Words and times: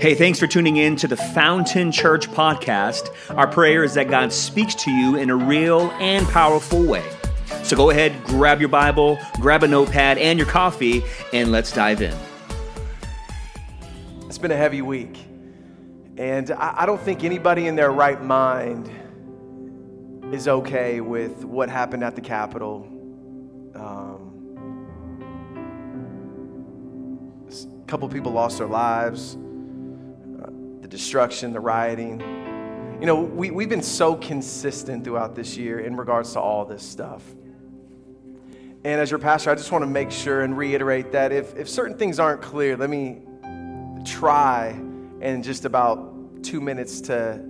Hey, 0.00 0.14
thanks 0.14 0.38
for 0.38 0.46
tuning 0.46 0.76
in 0.76 0.94
to 0.94 1.08
the 1.08 1.16
Fountain 1.16 1.90
Church 1.90 2.30
podcast. 2.30 3.12
Our 3.36 3.48
prayer 3.48 3.82
is 3.82 3.94
that 3.94 4.06
God 4.06 4.32
speaks 4.32 4.76
to 4.76 4.92
you 4.92 5.16
in 5.16 5.28
a 5.28 5.34
real 5.34 5.90
and 5.98 6.24
powerful 6.28 6.84
way. 6.84 7.04
So 7.64 7.74
go 7.74 7.90
ahead, 7.90 8.14
grab 8.26 8.60
your 8.60 8.68
Bible, 8.68 9.18
grab 9.40 9.64
a 9.64 9.66
notepad 9.66 10.18
and 10.18 10.38
your 10.38 10.46
coffee, 10.46 11.02
and 11.32 11.50
let's 11.50 11.72
dive 11.72 12.00
in. 12.00 12.16
It's 14.26 14.38
been 14.38 14.52
a 14.52 14.56
heavy 14.56 14.82
week. 14.82 15.18
And 16.16 16.52
I 16.52 16.86
don't 16.86 17.00
think 17.00 17.24
anybody 17.24 17.66
in 17.66 17.74
their 17.74 17.90
right 17.90 18.22
mind 18.22 18.88
is 20.32 20.46
okay 20.46 21.00
with 21.00 21.44
what 21.44 21.70
happened 21.70 22.04
at 22.04 22.14
the 22.14 22.20
Capitol. 22.20 22.86
Um, 23.74 24.28
a 27.50 27.86
couple 27.88 28.08
people 28.08 28.30
lost 28.30 28.58
their 28.58 28.68
lives 28.68 29.36
the 30.88 30.96
destruction, 30.96 31.52
the 31.52 31.60
rioting. 31.60 32.20
You 33.00 33.06
know, 33.06 33.20
we, 33.20 33.50
we've 33.50 33.68
been 33.68 33.82
so 33.82 34.14
consistent 34.16 35.04
throughout 35.04 35.34
this 35.34 35.56
year 35.56 35.80
in 35.80 35.96
regards 35.96 36.32
to 36.32 36.40
all 36.40 36.64
this 36.64 36.82
stuff. 36.82 37.22
And 38.84 39.00
as 39.00 39.10
your 39.10 39.18
pastor, 39.18 39.50
I 39.50 39.54
just 39.54 39.70
want 39.70 39.82
to 39.82 39.90
make 39.90 40.10
sure 40.10 40.42
and 40.42 40.56
reiterate 40.56 41.12
that 41.12 41.32
if, 41.32 41.54
if 41.56 41.68
certain 41.68 41.96
things 41.96 42.18
aren't 42.18 42.40
clear, 42.40 42.76
let 42.76 42.88
me 42.88 43.20
try 44.04 44.68
in 45.20 45.42
just 45.42 45.64
about 45.64 46.42
two 46.42 46.60
minutes 46.60 47.00
to 47.02 47.44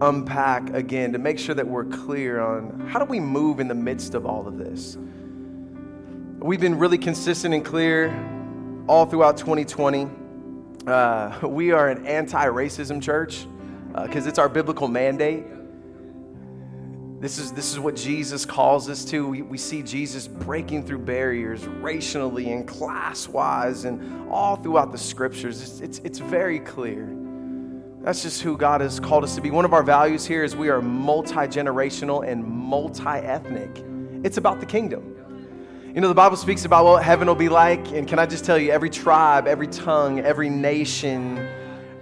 unpack 0.00 0.70
again 0.74 1.12
to 1.12 1.18
make 1.18 1.38
sure 1.38 1.54
that 1.54 1.66
we're 1.66 1.84
clear 1.84 2.40
on 2.40 2.86
how 2.88 2.98
do 2.98 3.04
we 3.04 3.18
move 3.18 3.60
in 3.60 3.68
the 3.68 3.74
midst 3.74 4.14
of 4.14 4.26
all 4.26 4.46
of 4.46 4.58
this. 4.58 4.98
We've 6.38 6.60
been 6.60 6.78
really 6.78 6.98
consistent 6.98 7.54
and 7.54 7.64
clear 7.64 8.10
all 8.88 9.06
throughout 9.06 9.36
2020 9.38 10.08
uh, 10.88 11.46
we 11.46 11.72
are 11.72 11.88
an 11.88 12.06
anti 12.06 12.46
racism 12.46 13.02
church 13.02 13.46
because 13.92 14.26
uh, 14.26 14.28
it's 14.28 14.38
our 14.38 14.48
biblical 14.48 14.88
mandate. 14.88 15.44
This 17.20 17.38
is, 17.38 17.50
this 17.50 17.72
is 17.72 17.80
what 17.80 17.96
Jesus 17.96 18.44
calls 18.44 18.88
us 18.88 19.04
to. 19.06 19.26
We, 19.26 19.42
we 19.42 19.58
see 19.58 19.82
Jesus 19.82 20.28
breaking 20.28 20.86
through 20.86 21.00
barriers 21.00 21.66
racially 21.66 22.52
and 22.52 22.66
class 22.66 23.26
wise 23.26 23.84
and 23.86 24.30
all 24.30 24.54
throughout 24.54 24.92
the 24.92 24.98
scriptures. 24.98 25.60
It's, 25.60 25.80
it's, 25.80 25.98
it's 26.04 26.18
very 26.20 26.60
clear. 26.60 27.12
That's 28.02 28.22
just 28.22 28.42
who 28.42 28.56
God 28.56 28.80
has 28.80 29.00
called 29.00 29.24
us 29.24 29.34
to 29.34 29.40
be. 29.40 29.50
One 29.50 29.64
of 29.64 29.72
our 29.72 29.82
values 29.82 30.24
here 30.24 30.44
is 30.44 30.54
we 30.54 30.68
are 30.68 30.80
multi 30.80 31.34
generational 31.34 32.26
and 32.26 32.44
multi 32.44 33.02
ethnic. 33.04 33.84
It's 34.22 34.36
about 34.36 34.60
the 34.60 34.66
kingdom. 34.66 35.16
You 35.98 36.02
know, 36.02 36.06
the 36.06 36.14
Bible 36.14 36.36
speaks 36.36 36.64
about 36.64 36.84
what 36.84 37.02
heaven 37.02 37.26
will 37.26 37.34
be 37.34 37.48
like, 37.48 37.90
and 37.90 38.06
can 38.06 38.20
I 38.20 38.26
just 38.26 38.44
tell 38.44 38.56
you, 38.56 38.70
every 38.70 38.88
tribe, 38.88 39.48
every 39.48 39.66
tongue, 39.66 40.20
every 40.20 40.48
nation 40.48 41.44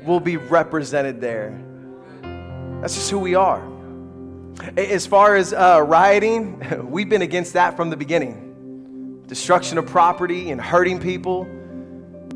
will 0.05 0.21
be 0.21 0.37
represented 0.37 1.19
there. 1.19 1.59
That's 2.83 2.95
just 2.95 3.11
who 3.11 3.19
we 3.19 3.37
are. 3.37 3.67
As 4.77 5.07
far 5.07 5.35
as 5.35 5.55
uh, 5.55 5.83
rioting, 5.83 6.91
we've 6.91 7.09
been 7.09 7.23
against 7.23 7.55
that 7.55 7.75
from 7.75 7.89
the 7.89 7.97
beginning. 7.97 9.25
Destruction 9.29 9.79
of 9.79 9.87
property 9.87 10.51
and 10.51 10.61
hurting 10.61 11.01
people, 11.01 11.49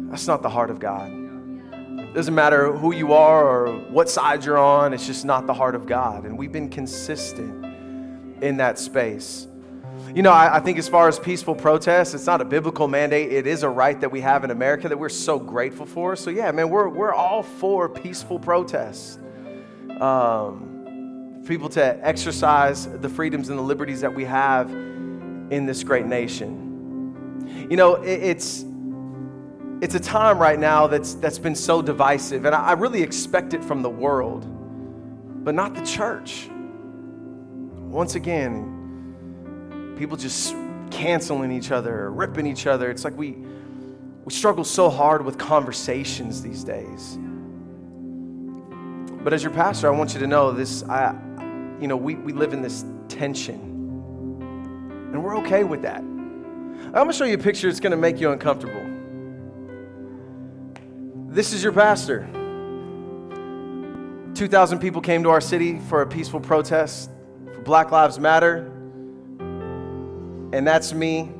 that's 0.08 0.26
not 0.26 0.40
the 0.40 0.48
heart 0.48 0.70
of 0.70 0.80
God. 0.80 1.12
It 1.12 2.14
doesn't 2.14 2.34
matter 2.34 2.72
who 2.72 2.94
you 2.94 3.12
are 3.12 3.46
or 3.46 3.78
what 3.90 4.08
side 4.08 4.46
you're 4.46 4.56
on, 4.56 4.94
it's 4.94 5.06
just 5.06 5.26
not 5.26 5.46
the 5.46 5.52
heart 5.52 5.74
of 5.74 5.84
God. 5.84 6.24
And 6.24 6.38
we've 6.38 6.52
been 6.52 6.70
consistent 6.70 7.66
in 8.42 8.56
that 8.56 8.78
space. 8.78 9.46
You 10.14 10.22
know, 10.22 10.32
I, 10.32 10.56
I, 10.56 10.60
think 10.60 10.76
as 10.76 10.88
far 10.88 11.06
as 11.06 11.20
peaceful 11.20 11.54
protests, 11.54 12.14
it's 12.14 12.26
not 12.26 12.40
a 12.40 12.44
biblical 12.44 12.88
mandate. 12.88 13.32
It 13.32 13.46
is 13.46 13.62
a 13.62 13.68
right 13.68 14.00
that 14.00 14.10
we 14.10 14.20
have 14.22 14.42
in 14.42 14.50
America 14.50 14.88
that 14.88 14.98
we're 14.98 15.08
so 15.08 15.38
grateful 15.38 15.86
for. 15.86 16.16
So, 16.16 16.30
yeah, 16.30 16.50
man, 16.50 16.68
we're, 16.68 16.88
we're 16.88 17.14
all 17.14 17.44
for 17.44 17.88
peaceful 17.88 18.38
protests. 18.40 19.18
Um, 20.00 21.42
people 21.46 21.68
to 21.70 22.06
exercise 22.06 22.88
the 22.88 23.08
freedoms 23.08 23.50
and 23.50 23.58
the 23.58 23.62
liberties 23.62 24.00
that 24.00 24.12
we 24.12 24.24
have 24.24 24.68
in 24.70 25.64
this 25.66 25.84
great 25.84 26.06
nation. 26.06 27.66
You 27.70 27.76
know, 27.76 27.94
it, 27.96 28.20
it's, 28.20 28.64
it's 29.80 29.94
a 29.94 30.00
time 30.00 30.38
right 30.38 30.58
now 30.58 30.88
that's, 30.88 31.14
that's 31.14 31.38
been 31.38 31.54
so 31.54 31.82
divisive, 31.82 32.46
and 32.46 32.54
I, 32.54 32.66
I 32.66 32.72
really 32.72 33.02
expect 33.02 33.54
it 33.54 33.62
from 33.64 33.80
the 33.82 33.90
world, 33.90 34.44
but 35.44 35.54
not 35.54 35.74
the 35.74 35.84
church. 35.86 36.48
Once 36.50 38.16
again, 38.16 38.79
people 40.00 40.16
just 40.16 40.56
canceling 40.90 41.52
each 41.52 41.70
other, 41.70 42.04
or 42.04 42.10
ripping 42.10 42.46
each 42.46 42.66
other. 42.66 42.90
It's 42.90 43.04
like 43.04 43.14
we, 43.18 43.32
we 44.24 44.32
struggle 44.32 44.64
so 44.64 44.88
hard 44.88 45.22
with 45.22 45.36
conversations 45.36 46.40
these 46.40 46.64
days. 46.64 47.18
But 49.22 49.34
as 49.34 49.42
your 49.42 49.52
pastor, 49.52 49.88
I 49.88 49.90
want 49.90 50.14
you 50.14 50.20
to 50.20 50.26
know 50.26 50.52
this, 50.52 50.82
I, 50.84 51.14
you 51.78 51.86
know, 51.86 51.98
we, 51.98 52.14
we 52.14 52.32
live 52.32 52.54
in 52.54 52.62
this 52.62 52.86
tension. 53.08 53.60
And 55.12 55.22
we're 55.22 55.36
okay 55.40 55.64
with 55.64 55.82
that. 55.82 55.98
I'm 56.00 56.92
gonna 56.92 57.12
show 57.12 57.26
you 57.26 57.34
a 57.34 57.38
picture 57.38 57.68
that's 57.68 57.78
gonna 57.78 57.98
make 57.98 58.18
you 58.20 58.32
uncomfortable. 58.32 58.86
This 61.28 61.52
is 61.52 61.62
your 61.62 61.72
pastor. 61.72 62.26
2,000 64.34 64.78
people 64.78 65.02
came 65.02 65.22
to 65.24 65.28
our 65.28 65.42
city 65.42 65.78
for 65.90 66.00
a 66.00 66.06
peaceful 66.06 66.40
protest 66.40 67.10
for 67.52 67.60
Black 67.60 67.90
Lives 67.90 68.18
Matter. 68.18 68.79
And 70.52 70.66
that's 70.66 70.92
me 70.92 71.30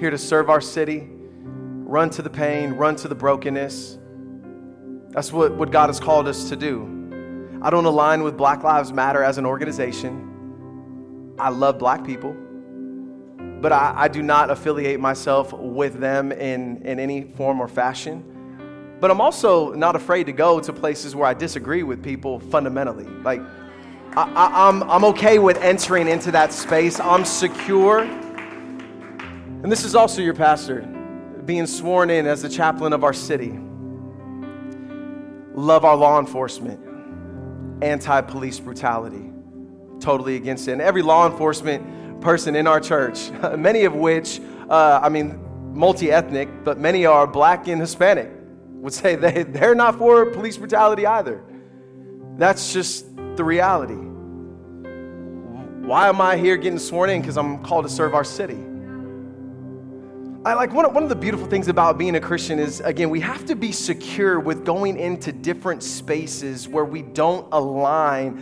here 0.00 0.10
to 0.10 0.18
serve 0.18 0.50
our 0.50 0.60
city, 0.60 1.08
run 1.10 2.10
to 2.10 2.22
the 2.22 2.30
pain, 2.30 2.72
run 2.72 2.96
to 2.96 3.08
the 3.08 3.14
brokenness. 3.14 3.98
That's 5.10 5.32
what, 5.32 5.52
what 5.54 5.70
God 5.70 5.88
has 5.88 6.00
called 6.00 6.26
us 6.26 6.48
to 6.48 6.56
do. 6.56 7.58
I 7.62 7.70
don't 7.70 7.84
align 7.84 8.22
with 8.22 8.36
Black 8.36 8.62
Lives 8.62 8.92
Matter 8.92 9.22
as 9.22 9.38
an 9.38 9.46
organization. 9.46 11.34
I 11.38 11.50
love 11.50 11.78
black 11.78 12.04
people, 12.04 12.36
but 13.60 13.72
I, 13.72 13.94
I 13.96 14.08
do 14.08 14.22
not 14.22 14.50
affiliate 14.50 14.98
myself 14.98 15.52
with 15.52 16.00
them 16.00 16.32
in, 16.32 16.82
in 16.82 16.98
any 16.98 17.22
form 17.22 17.60
or 17.60 17.68
fashion. 17.68 18.96
But 19.00 19.12
I'm 19.12 19.20
also 19.20 19.72
not 19.72 19.94
afraid 19.94 20.24
to 20.24 20.32
go 20.32 20.58
to 20.58 20.72
places 20.72 21.14
where 21.14 21.26
I 21.26 21.34
disagree 21.34 21.84
with 21.84 22.02
people 22.02 22.40
fundamentally. 22.40 23.06
Like, 23.22 23.40
I, 24.16 24.68
I'm, 24.68 24.82
I'm 24.84 25.04
okay 25.04 25.38
with 25.38 25.58
entering 25.58 26.08
into 26.08 26.32
that 26.32 26.52
space. 26.52 26.98
I'm 26.98 27.24
secure 27.24 28.04
and 29.62 29.72
this 29.72 29.84
is 29.84 29.96
also 29.96 30.22
your 30.22 30.34
pastor 30.34 30.82
being 31.44 31.66
sworn 31.66 32.10
in 32.10 32.26
as 32.26 32.42
the 32.42 32.48
chaplain 32.48 32.92
of 32.92 33.02
our 33.02 33.12
city. 33.12 33.58
Love 35.54 35.84
our 35.84 35.96
law 35.96 36.20
enforcement, 36.20 36.78
anti 37.82 38.20
police 38.20 38.60
brutality, 38.60 39.32
totally 39.98 40.36
against 40.36 40.68
it. 40.68 40.72
And 40.72 40.80
every 40.80 41.02
law 41.02 41.28
enforcement 41.28 42.20
person 42.20 42.54
in 42.54 42.68
our 42.68 42.78
church, 42.78 43.30
many 43.56 43.84
of 43.84 43.94
which, 43.94 44.40
uh, 44.68 45.00
I 45.02 45.08
mean, 45.08 45.40
multi 45.74 46.12
ethnic, 46.12 46.48
but 46.62 46.78
many 46.78 47.06
are 47.06 47.26
black 47.26 47.66
and 47.66 47.80
Hispanic, 47.80 48.30
would 48.74 48.92
say 48.92 49.14
they, 49.16 49.42
they're 49.42 49.74
not 49.74 49.98
for 49.98 50.26
police 50.26 50.56
brutality 50.56 51.04
either. 51.04 51.42
That's 52.36 52.72
just 52.72 53.06
the 53.36 53.42
reality. 53.42 53.94
Why 55.84 56.08
am 56.08 56.20
I 56.20 56.36
here 56.36 56.56
getting 56.56 56.78
sworn 56.78 57.10
in? 57.10 57.22
Because 57.22 57.38
I'm 57.38 57.64
called 57.64 57.86
to 57.86 57.90
serve 57.90 58.14
our 58.14 58.22
city. 58.22 58.67
I 60.44 60.54
like 60.54 60.72
one 60.72 60.84
of, 60.84 60.94
one 60.94 61.02
of 61.02 61.08
the 61.08 61.16
beautiful 61.16 61.48
things 61.48 61.66
about 61.66 61.98
being 61.98 62.14
a 62.14 62.20
Christian 62.20 62.60
is 62.60 62.78
again, 62.80 63.10
we 63.10 63.20
have 63.20 63.44
to 63.46 63.56
be 63.56 63.72
secure 63.72 64.38
with 64.38 64.64
going 64.64 64.96
into 64.96 65.32
different 65.32 65.82
spaces 65.82 66.68
where 66.68 66.84
we 66.84 67.02
don't 67.02 67.48
align, 67.50 68.38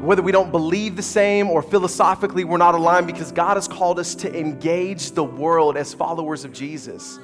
whether 0.00 0.22
we 0.22 0.32
don't 0.32 0.50
believe 0.50 0.96
the 0.96 1.02
same 1.02 1.48
or 1.48 1.62
philosophically 1.62 2.42
we're 2.42 2.56
not 2.56 2.74
aligned 2.74 3.06
because 3.06 3.30
God 3.30 3.56
has 3.56 3.68
called 3.68 4.00
us 4.00 4.16
to 4.16 4.38
engage 4.38 5.12
the 5.12 5.22
world 5.22 5.76
as 5.76 5.94
followers 5.94 6.44
of 6.44 6.52
Jesus. 6.52 7.20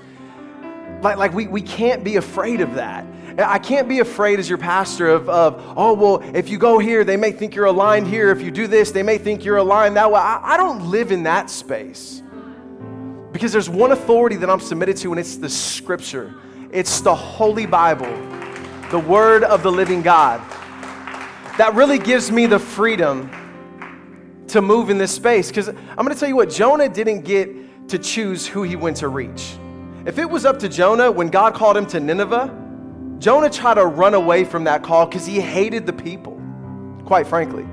Like, 1.03 1.17
like 1.17 1.33
we, 1.33 1.49
we 1.49 1.61
can't 1.61 2.05
be 2.05 2.15
afraid 2.15 2.61
of 2.61 2.75
that. 2.75 3.05
I 3.39 3.59
can't 3.59 3.89
be 3.89 3.99
afraid 3.99 4.39
as 4.39 4.49
your 4.49 4.59
pastor 4.59 5.09
of, 5.09 5.29
of, 5.29 5.61
oh, 5.77 5.95
well, 5.95 6.37
if 6.37 6.49
you 6.49 6.59
go 6.59 6.79
here, 6.79 7.03
they 7.03 7.17
may 7.17 7.33
think 7.33 7.57
you're 7.57 7.67
aligned 7.67 8.07
here. 8.07 8.31
If 8.31 8.41
you 8.41 8.53
do 8.53 8.69
this, 8.69 8.93
they 8.93 9.03
may 9.03 9.19
think 9.19 9.45
you're 9.45 9.57
aligned 9.57 9.97
that 9.97 10.13
way. 10.13 10.21
I, 10.21 10.55
I 10.55 10.57
don't 10.57 10.91
live 10.93 11.11
in 11.11 11.25
that 11.25 11.51
space. 11.51 12.22
Because 13.33 13.53
there's 13.53 13.71
one 13.71 13.93
authority 13.93 14.37
that 14.37 14.51
I'm 14.51 14.61
submitted 14.61 14.97
to, 14.99 15.11
and 15.11 15.19
it's 15.19 15.37
the 15.37 15.49
scripture. 15.49 16.35
It's 16.71 17.01
the 17.01 17.15
Holy 17.15 17.67
Bible, 17.67 18.13
the 18.91 18.99
Word 18.99 19.43
of 19.43 19.63
the 19.63 19.73
living 19.73 20.03
God. 20.03 20.41
That 21.59 21.73
really 21.75 21.99
gives 21.99 22.31
me 22.31 22.47
the 22.47 22.59
freedom 22.59 23.31
to 24.49 24.63
move 24.63 24.91
in 24.91 24.99
this 24.99 25.13
space. 25.13 25.49
Because 25.49 25.69
I'm 25.69 25.97
going 25.97 26.11
to 26.11 26.15
tell 26.15 26.29
you 26.29 26.37
what, 26.37 26.51
Jonah 26.51 26.89
didn't 26.89 27.23
get 27.23 27.89
to 27.89 27.99
choose 27.99 28.47
who 28.47 28.63
he 28.63 28.77
went 28.77 28.99
to 28.99 29.09
reach. 29.09 29.55
If 30.05 30.19
it 30.19 30.29
was 30.29 30.45
up 30.45 30.59
to 30.61 30.69
Jonah 30.69 31.11
when 31.11 31.29
God 31.29 31.55
called 31.55 31.77
him 31.77 31.87
to 31.87 32.01
Nineveh, 32.01 32.59
Jonah 33.19 33.51
tried 33.51 33.75
to 33.75 33.87
run 33.87 34.15
away 34.15 34.45
from 34.45 34.65
that 34.65 34.83
call 34.83 35.07
because 35.07 35.27
he 35.27 35.41
hated 35.41 35.87
the 35.87 35.93
people, 35.93 36.41
quite 37.05 37.27
frankly. 37.27 37.67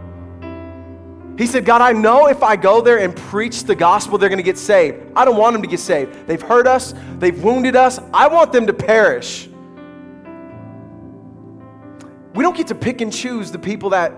He 1.40 1.48
said, 1.48 1.64
God, 1.64 1.80
I 1.80 1.94
know 1.94 2.28
if 2.28 2.44
I 2.44 2.58
go 2.58 2.82
there 2.82 3.00
and 3.00 3.16
preach 3.16 3.64
the 3.64 3.74
gospel, 3.74 4.18
they're 4.18 4.28
going 4.28 4.40
to 4.40 4.44
get 4.44 4.58
saved. 4.58 4.98
I 5.16 5.24
don't 5.24 5.38
want 5.38 5.54
them 5.54 5.62
to 5.62 5.70
get 5.70 5.80
saved. 5.80 6.28
They've 6.28 6.42
hurt 6.42 6.68
us, 6.68 6.94
they've 7.18 7.42
wounded 7.42 7.78
us. 7.78 7.98
I 8.14 8.28
want 8.28 8.52
them 8.52 8.68
to 8.68 8.74
perish. 8.74 9.48
We 12.36 12.44
don't 12.44 12.58
get 12.58 12.68
to 12.68 12.76
pick 12.76 13.00
and 13.00 13.14
choose 13.14 13.54
the 13.54 13.58
people 13.58 13.92
that 13.92 14.12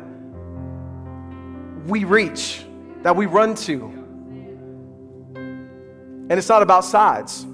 we 1.85 2.05
reach, 2.05 2.65
that 3.03 3.15
we 3.15 3.27
run 3.27 3.53
to. 3.53 3.83
And 5.35 6.31
it's 6.31 6.49
not 6.49 6.63
about 6.63 6.85
sides. 6.85 7.45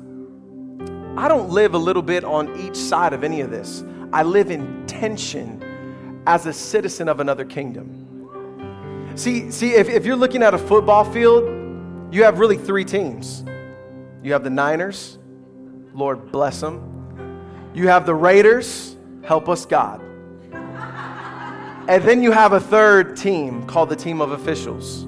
I 1.18 1.28
don't 1.28 1.50
live 1.50 1.74
a 1.74 1.78
little 1.78 2.02
bit 2.02 2.24
on 2.24 2.58
each 2.58 2.78
side 2.78 3.12
of 3.12 3.22
any 3.22 3.42
of 3.42 3.52
this. 3.52 3.84
I 4.14 4.24
live 4.24 4.50
in 4.50 4.88
tension 4.88 6.24
as 6.26 6.46
a 6.46 6.54
citizen 6.54 7.10
of 7.10 7.20
another 7.20 7.44
kingdom. 7.44 8.07
See, 9.18 9.50
see 9.50 9.74
if, 9.74 9.90
if 9.90 10.06
you're 10.06 10.16
looking 10.16 10.44
at 10.44 10.54
a 10.54 10.60
football 10.60 11.04
field, 11.04 11.44
you 12.14 12.24
have 12.24 12.38
really 12.38 12.58
three 12.58 12.86
teams. 12.86 13.44
You 14.22 14.34
have 14.34 14.44
the 14.44 14.52
Niners, 14.52 15.18
Lord 15.94 16.32
bless 16.32 16.62
them. 16.62 17.72
You 17.74 17.88
have 17.88 18.06
the 18.06 18.14
Raiders, 18.14 18.96
help 19.24 19.50
us 19.50 19.66
God. 19.66 20.02
And 20.52 22.04
then 22.04 22.22
you 22.22 22.32
have 22.32 22.54
a 22.54 22.60
third 22.60 23.18
team 23.18 23.66
called 23.66 23.90
the 23.90 23.96
team 23.96 24.22
of 24.22 24.32
officials. 24.32 25.08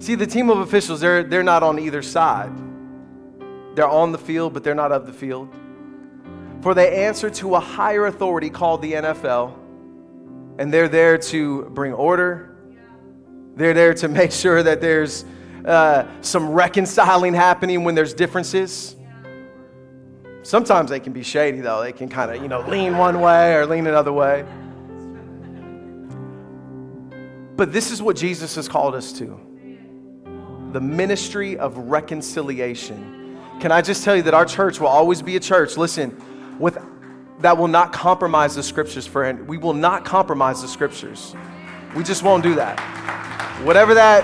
See, 0.00 0.16
the 0.16 0.26
team 0.26 0.50
of 0.50 0.58
officials, 0.58 1.00
they're, 1.00 1.22
they're 1.22 1.44
not 1.44 1.62
on 1.62 1.78
either 1.78 2.02
side. 2.02 2.52
They're 3.76 3.88
on 3.88 4.10
the 4.10 4.18
field, 4.18 4.54
but 4.54 4.64
they're 4.64 4.74
not 4.74 4.90
of 4.90 5.06
the 5.06 5.12
field. 5.12 5.54
For 6.62 6.74
they 6.74 7.04
answer 7.04 7.30
to 7.30 7.54
a 7.54 7.60
higher 7.60 8.06
authority 8.06 8.50
called 8.50 8.82
the 8.82 8.94
NFL, 8.94 9.56
and 10.58 10.74
they're 10.74 10.88
there 10.88 11.16
to 11.18 11.64
bring 11.66 11.92
order. 11.92 12.57
They're 13.58 13.74
there 13.74 13.92
to 13.94 14.06
make 14.06 14.30
sure 14.30 14.62
that 14.62 14.80
there's 14.80 15.24
uh, 15.64 16.06
some 16.20 16.50
reconciling 16.50 17.34
happening 17.34 17.82
when 17.82 17.96
there's 17.96 18.14
differences. 18.14 18.94
Sometimes 20.44 20.90
they 20.90 21.00
can 21.00 21.12
be 21.12 21.24
shady, 21.24 21.60
though. 21.60 21.82
They 21.82 21.92
can 21.92 22.08
kind 22.08 22.30
of, 22.30 22.40
you 22.40 22.46
know, 22.46 22.60
lean 22.60 22.96
one 22.96 23.20
way 23.20 23.54
or 23.54 23.66
lean 23.66 23.88
another 23.88 24.12
way. 24.12 24.44
But 27.56 27.72
this 27.72 27.90
is 27.90 28.00
what 28.00 28.14
Jesus 28.14 28.54
has 28.54 28.68
called 28.68 28.94
us 28.94 29.12
to 29.14 29.40
the 30.72 30.80
ministry 30.80 31.58
of 31.58 31.76
reconciliation. 31.76 33.38
Can 33.58 33.72
I 33.72 33.82
just 33.82 34.04
tell 34.04 34.14
you 34.14 34.22
that 34.22 34.34
our 34.34 34.44
church 34.44 34.78
will 34.78 34.86
always 34.86 35.20
be 35.20 35.34
a 35.34 35.40
church, 35.40 35.76
listen, 35.76 36.16
with, 36.60 36.78
that 37.40 37.58
will 37.58 37.66
not 37.66 37.92
compromise 37.92 38.54
the 38.54 38.62
scriptures, 38.62 39.06
friend. 39.06 39.48
We 39.48 39.58
will 39.58 39.74
not 39.74 40.04
compromise 40.04 40.62
the 40.62 40.68
scriptures. 40.68 41.34
We 41.94 42.04
just 42.04 42.22
won't 42.22 42.42
do 42.42 42.54
that. 42.56 42.78
Whatever 43.64 43.94
that, 43.94 44.22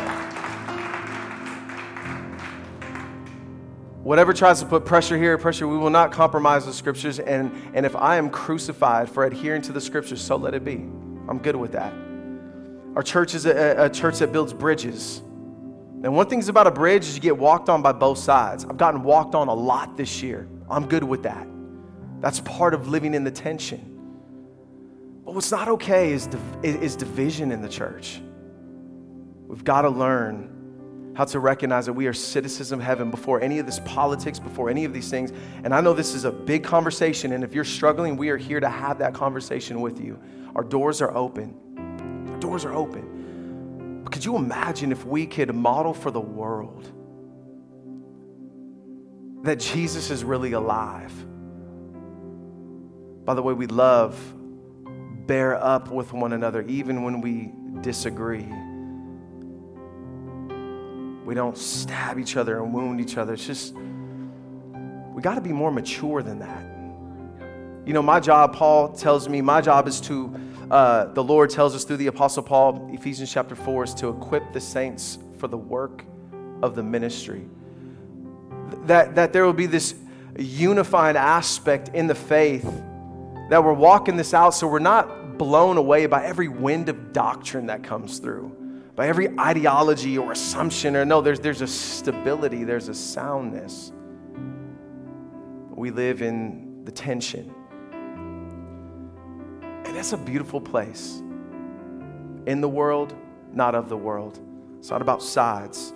whatever 4.02 4.32
tries 4.32 4.61
to 4.61 4.66
put 4.66 4.84
pressure 4.84 5.16
here, 5.16 5.37
pressure, 5.38 5.66
we 5.66 5.78
will 5.78 5.90
not 5.90 6.12
compromise 6.12 6.66
the 6.66 6.72
scriptures. 6.72 7.19
And, 7.19 7.50
and 7.75 7.87
if 7.87 7.96
I 7.96 8.16
am 8.16 8.31
crucified 8.31 9.08
for 9.08 9.25
adhering 9.25 9.62
to 9.62 9.72
the 9.72 9.81
scriptures, 9.81 10.20
so 10.20 10.37
let 10.37 10.55
it 10.55 10.64
be. 10.64 10.75
I'm 11.26 11.38
good 11.38 11.56
with 11.56 11.72
that. 11.72 11.93
Our 12.96 13.02
church 13.02 13.34
is 13.34 13.46
a, 13.46 13.87
a 13.87 13.90
church 13.90 14.19
that 14.19 14.31
builds 14.31 14.52
bridges. 14.52 15.19
And 15.19 16.14
one 16.14 16.28
thing's 16.28 16.49
about 16.49 16.67
a 16.67 16.70
bridge 16.70 17.05
is 17.06 17.14
you 17.17 17.22
get 17.22 17.37
walked 17.37 17.70
on 17.70 17.81
by 17.81 17.93
both 17.93 18.19
sides. 18.19 18.67
I've 18.67 18.76
gotten 18.76 19.02
walked 19.02 19.34
on 19.34 19.49
a 19.49 19.55
lot 19.55 19.96
this 19.96 20.22
year. 20.22 20.46
I'm 20.69 20.87
good 20.87 21.02
with 21.02 21.22
that. 21.22 21.49
That's 22.20 22.40
part 22.40 22.75
of 22.75 22.88
living 22.88 23.14
in 23.14 23.25
the 23.25 23.31
tension. 23.31 23.94
But 25.25 25.35
what's 25.35 25.50
not 25.50 25.69
okay 25.69 26.12
is, 26.12 26.29
is 26.62 26.97
division 26.97 27.53
in 27.53 27.62
the 27.62 27.69
church. 27.69 28.21
We've 29.47 29.65
got 29.65 29.82
to 29.82 29.91
learn 29.91 30.50
how 31.17 31.25
to 31.25 31.38
recognize 31.38 31.87
that 31.87 31.93
we 31.93 32.06
are 32.09 32.12
citizens 32.12 32.73
of 32.73 32.81
heaven 32.81 33.11
before 33.11 33.41
any 33.41 33.59
of 33.61 33.67
this 33.67 33.79
politics, 33.81 34.38
before 34.38 34.69
any 34.69 34.85
of 34.85 34.93
these 34.93 35.09
things. 35.11 35.32
And 35.62 35.73
I 35.73 35.81
know 35.81 35.93
this 35.93 36.12
is 36.15 36.25
a 36.25 36.32
big 36.32 36.65
conversation, 36.65 37.32
and 37.32 37.44
if 37.44 37.55
you're 37.55 37.65
struggling, 37.65 38.17
we 38.17 38.31
are 38.31 38.37
here 38.37 38.59
to 38.59 38.69
have 38.69 38.99
that 38.99 39.15
conversation 39.15 39.81
with 39.81 40.00
you. 40.00 40.19
Our 40.56 40.65
doors 40.65 41.00
are 41.00 41.15
open 41.17 41.56
Our 42.35 42.41
doors 42.41 42.65
are 42.65 42.73
open. 42.73 44.03
But 44.03 44.12
could 44.12 44.25
you 44.25 44.37
imagine 44.37 44.93
if 44.93 45.05
we 45.05 45.27
could 45.27 45.55
model 45.55 45.94
for 45.94 46.11
the 46.11 46.20
world 46.20 46.91
that 49.44 49.61
Jesus 49.61 50.11
is 50.11 50.25
really 50.25 50.53
alive? 50.53 51.12
By 53.25 53.35
the 53.35 53.43
way, 53.43 53.55
we 53.55 53.67
love, 53.67 54.19
bear 55.26 55.62
up 55.62 55.91
with 55.91 56.12
one 56.12 56.32
another, 56.32 56.62
even 56.62 57.03
when 57.03 57.21
we 57.21 57.53
disagree. 57.81 58.47
We 61.25 61.35
don't 61.35 61.56
stab 61.56 62.19
each 62.19 62.37
other 62.37 62.62
and 62.62 62.73
wound 62.73 63.00
each 63.00 63.17
other. 63.17 63.32
It's 63.32 63.47
just, 63.47 63.75
we 63.75 65.23
got 65.23 65.37
to 65.37 65.41
be 65.41 65.53
more 65.53 65.71
mature 65.71 66.23
than 66.23 66.38
that. 66.41 67.87
You 67.87 67.93
know, 67.93 68.03
my 68.03 68.21
job, 68.21 68.55
Paul 68.55 68.93
tells 68.93 69.29
me, 69.29 69.41
my 69.41 69.61
job 69.61 69.88
is 69.88 70.00
to 70.03 70.35
uh, 70.71 71.06
the 71.12 71.23
Lord 71.23 71.50
tells 71.50 71.75
us 71.75 71.85
through 71.85 71.99
the 71.99 72.06
Apostle 72.06 72.43
Paul, 72.43 72.88
Ephesians 72.93 73.31
chapter 73.32 73.55
4, 73.55 73.85
is 73.85 73.94
to 73.94 74.09
equip 74.09 74.53
the 74.53 74.61
saints 74.61 75.19
for 75.38 75.49
the 75.49 75.59
work 75.59 76.05
of 76.62 76.75
the 76.75 76.82
ministry. 76.82 77.47
That, 78.87 79.15
that 79.15 79.32
there 79.32 79.44
will 79.44 79.53
be 79.53 79.67
this 79.67 79.94
unified 80.38 81.17
aspect 81.17 81.91
in 81.91 82.06
the 82.06 82.15
faith, 82.15 82.69
that 83.50 83.62
we're 83.62 83.73
walking 83.73 84.17
this 84.17 84.35
out 84.35 84.55
so 84.55 84.67
we're 84.67 84.79
not 84.79 85.38
blown 85.38 85.76
away 85.76 86.06
by 86.06 86.25
every 86.25 86.49
wind 86.49 86.88
of 86.88 87.12
doctrine 87.12 87.67
that 87.67 87.82
comes 87.82 88.19
through, 88.19 88.55
by 88.94 89.08
every 89.08 89.38
ideology 89.38 90.17
or 90.17 90.32
assumption, 90.32 90.96
or 90.96 91.05
no, 91.05 91.20
there's, 91.20 91.41
there's 91.41 91.61
a 91.61 91.67
stability, 91.67 92.64
there's 92.64 92.88
a 92.88 92.94
soundness. 92.94 93.93
We 95.70 95.91
live 95.91 96.23
in 96.23 96.85
the 96.85 96.93
tension 96.93 97.55
and 99.94 100.00
that's 100.00 100.12
a 100.12 100.17
beautiful 100.17 100.61
place. 100.61 101.23
In 102.46 102.61
the 102.61 102.69
world, 102.69 103.14
not 103.52 103.76
of 103.76 103.88
the 103.88 103.96
world. 103.96 104.41
It's 104.81 104.91
not 104.91 105.00
about 105.00 105.23
sides. 105.23 105.93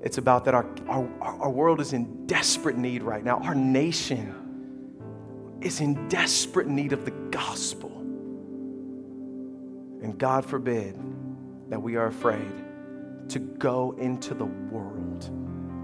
It's 0.00 0.18
about 0.18 0.44
that 0.44 0.54
our, 0.54 0.64
our, 0.88 1.08
our 1.20 1.50
world 1.50 1.80
is 1.80 1.92
in 1.92 2.26
desperate 2.26 2.76
need 2.76 3.02
right 3.02 3.24
now. 3.24 3.38
Our 3.38 3.56
nation 3.56 4.32
is 5.60 5.80
in 5.80 6.08
desperate 6.08 6.66
need 6.66 6.92
of 6.92 7.04
the 7.04 7.10
gospel. 7.30 7.90
And 10.02 10.16
God 10.18 10.44
forbid 10.44 10.96
that 11.68 11.80
we 11.80 11.96
are 11.96 12.06
afraid 12.06 12.52
to 13.28 13.38
go 13.38 13.94
into 13.98 14.34
the 14.34 14.46
world 14.46 15.24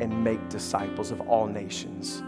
and 0.01 0.25
make 0.25 0.49
disciples 0.49 1.11
of 1.11 1.21
all 1.23 1.47
nations 1.47 2.23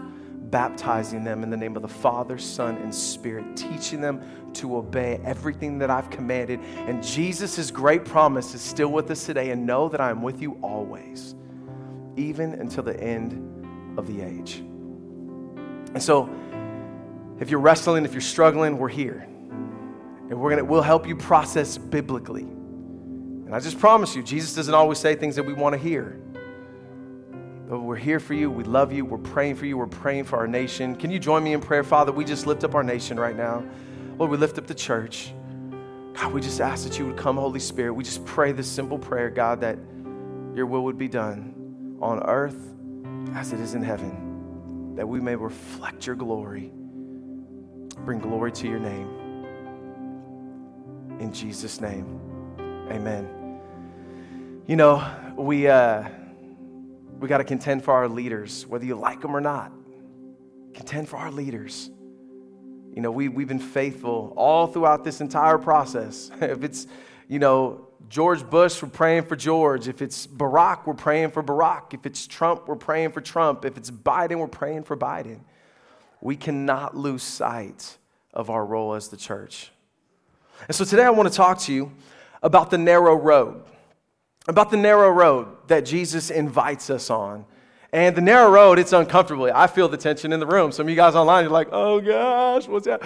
baptizing 0.49 1.23
them 1.23 1.43
in 1.43 1.49
the 1.49 1.57
name 1.57 1.75
of 1.75 1.81
the 1.81 1.87
Father, 1.87 2.37
Son, 2.37 2.75
and 2.77 2.93
Spirit, 2.93 3.55
teaching 3.55 4.01
them 4.01 4.21
to 4.53 4.77
obey 4.77 5.19
everything 5.23 5.77
that 5.79 5.89
I've 5.89 6.09
commanded. 6.09 6.59
And 6.59 7.03
Jesus' 7.03 7.71
great 7.71 8.05
promise 8.05 8.53
is 8.53 8.61
still 8.61 8.89
with 8.89 9.09
us 9.11 9.25
today. 9.25 9.51
And 9.51 9.65
know 9.65 9.89
that 9.89 10.01
I 10.01 10.09
am 10.09 10.21
with 10.21 10.41
you 10.41 10.57
always, 10.61 11.35
even 12.15 12.53
until 12.53 12.83
the 12.83 12.99
end 12.99 13.97
of 13.97 14.07
the 14.07 14.21
age. 14.21 14.57
And 15.93 16.01
so, 16.01 16.29
if 17.39 17.49
you're 17.49 17.59
wrestling, 17.59 18.05
if 18.05 18.13
you're 18.13 18.21
struggling, 18.21 18.77
we're 18.77 18.89
here. 18.89 19.25
And 20.29 20.39
we're 20.39 20.51
gonna, 20.51 20.65
we'll 20.65 20.81
help 20.81 21.07
you 21.07 21.15
process 21.15 21.77
biblically. 21.77 22.43
And 22.43 23.55
I 23.55 23.59
just 23.59 23.79
promise 23.79 24.15
you, 24.15 24.21
Jesus 24.21 24.53
doesn't 24.53 24.73
always 24.73 24.99
say 24.99 25.15
things 25.15 25.35
that 25.35 25.43
we 25.43 25.53
want 25.53 25.73
to 25.73 25.79
hear. 25.79 26.19
But 27.67 27.79
we're 27.79 27.95
here 27.95 28.19
for 28.19 28.33
you. 28.33 28.49
We 28.49 28.63
love 28.63 28.91
you. 28.91 29.05
We're 29.05 29.17
praying 29.17 29.55
for 29.55 29.65
you. 29.65 29.77
We're 29.77 29.87
praying 29.87 30.25
for 30.25 30.37
our 30.37 30.47
nation. 30.47 30.95
Can 30.95 31.11
you 31.11 31.19
join 31.19 31.43
me 31.43 31.53
in 31.53 31.61
prayer, 31.61 31.83
Father? 31.83 32.11
We 32.11 32.25
just 32.25 32.45
lift 32.45 32.63
up 32.63 32.75
our 32.75 32.83
nation 32.83 33.19
right 33.19 33.35
now. 33.35 33.63
Lord, 34.17 34.31
we 34.31 34.37
lift 34.37 34.57
up 34.57 34.67
the 34.67 34.75
church. 34.75 35.33
God, 36.13 36.33
we 36.33 36.41
just 36.41 36.59
ask 36.59 36.83
that 36.83 36.99
you 36.99 37.05
would 37.05 37.17
come, 37.17 37.37
Holy 37.37 37.59
Spirit. 37.59 37.93
We 37.93 38.03
just 38.03 38.25
pray 38.25 38.51
this 38.51 38.67
simple 38.67 38.99
prayer, 38.99 39.29
God, 39.29 39.61
that 39.61 39.77
your 40.53 40.65
will 40.65 40.83
would 40.83 40.97
be 40.97 41.07
done 41.07 41.97
on 42.01 42.21
earth 42.23 42.57
as 43.33 43.53
it 43.53 43.59
is 43.59 43.75
in 43.75 43.83
heaven, 43.83 44.95
that 44.95 45.07
we 45.07 45.19
may 45.19 45.35
reflect 45.35 46.05
your 46.05 46.15
glory, 46.15 46.71
bring 48.05 48.19
glory 48.19 48.51
to 48.53 48.67
your 48.67 48.79
name. 48.79 49.07
In 51.19 51.33
Jesus' 51.33 51.81
name, 51.81 52.19
amen. 52.89 53.59
You 54.67 54.75
know, 54.75 55.33
we. 55.37 55.67
Uh, 55.67 56.09
we 57.19 57.27
got 57.27 57.39
to 57.39 57.43
contend 57.43 57.83
for 57.83 57.93
our 57.93 58.07
leaders, 58.07 58.65
whether 58.65 58.85
you 58.85 58.95
like 58.95 59.21
them 59.21 59.35
or 59.35 59.41
not. 59.41 59.71
Contend 60.73 61.09
for 61.09 61.17
our 61.17 61.31
leaders. 61.31 61.89
You 62.93 63.01
know, 63.01 63.11
we, 63.11 63.27
we've 63.27 63.47
been 63.47 63.59
faithful 63.59 64.33
all 64.37 64.67
throughout 64.67 65.03
this 65.03 65.19
entire 65.21 65.57
process. 65.57 66.31
if 66.41 66.63
it's, 66.63 66.87
you 67.27 67.39
know, 67.39 67.87
George 68.07 68.49
Bush, 68.49 68.81
we're 68.81 68.89
praying 68.89 69.23
for 69.23 69.35
George. 69.35 69.87
If 69.87 70.01
it's 70.01 70.25
Barack, 70.25 70.87
we're 70.87 70.93
praying 70.93 71.31
for 71.31 71.43
Barack. 71.43 71.93
If 71.93 72.05
it's 72.05 72.25
Trump, 72.25 72.67
we're 72.67 72.75
praying 72.75 73.11
for 73.11 73.21
Trump. 73.21 73.65
If 73.65 73.77
it's 73.77 73.91
Biden, 73.91 74.39
we're 74.39 74.47
praying 74.47 74.83
for 74.83 74.95
Biden. 74.95 75.41
We 76.21 76.35
cannot 76.35 76.95
lose 76.95 77.23
sight 77.23 77.97
of 78.33 78.49
our 78.49 78.65
role 78.65 78.93
as 78.93 79.07
the 79.07 79.17
church. 79.17 79.71
And 80.67 80.75
so 80.75 80.85
today 80.85 81.03
I 81.03 81.09
want 81.09 81.29
to 81.29 81.35
talk 81.35 81.59
to 81.59 81.73
you 81.73 81.91
about 82.43 82.69
the 82.69 82.77
narrow 82.77 83.15
road 83.15 83.63
about 84.49 84.71
the 84.71 84.77
narrow 84.77 85.09
road 85.11 85.47
that 85.67 85.85
Jesus 85.85 86.31
invites 86.31 86.89
us 86.89 87.09
on. 87.09 87.45
And 87.93 88.15
the 88.15 88.21
narrow 88.21 88.49
road, 88.49 88.79
it's 88.79 88.93
uncomfortable. 88.93 89.49
I 89.53 89.67
feel 89.67 89.87
the 89.87 89.97
tension 89.97 90.33
in 90.33 90.39
the 90.39 90.45
room. 90.45 90.71
Some 90.71 90.87
of 90.87 90.89
you 90.89 90.95
guys 90.95 91.15
online, 91.15 91.43
you're 91.43 91.51
like, 91.51 91.69
oh 91.71 92.01
gosh, 92.01 92.67
what's 92.67 92.85
that? 92.85 93.01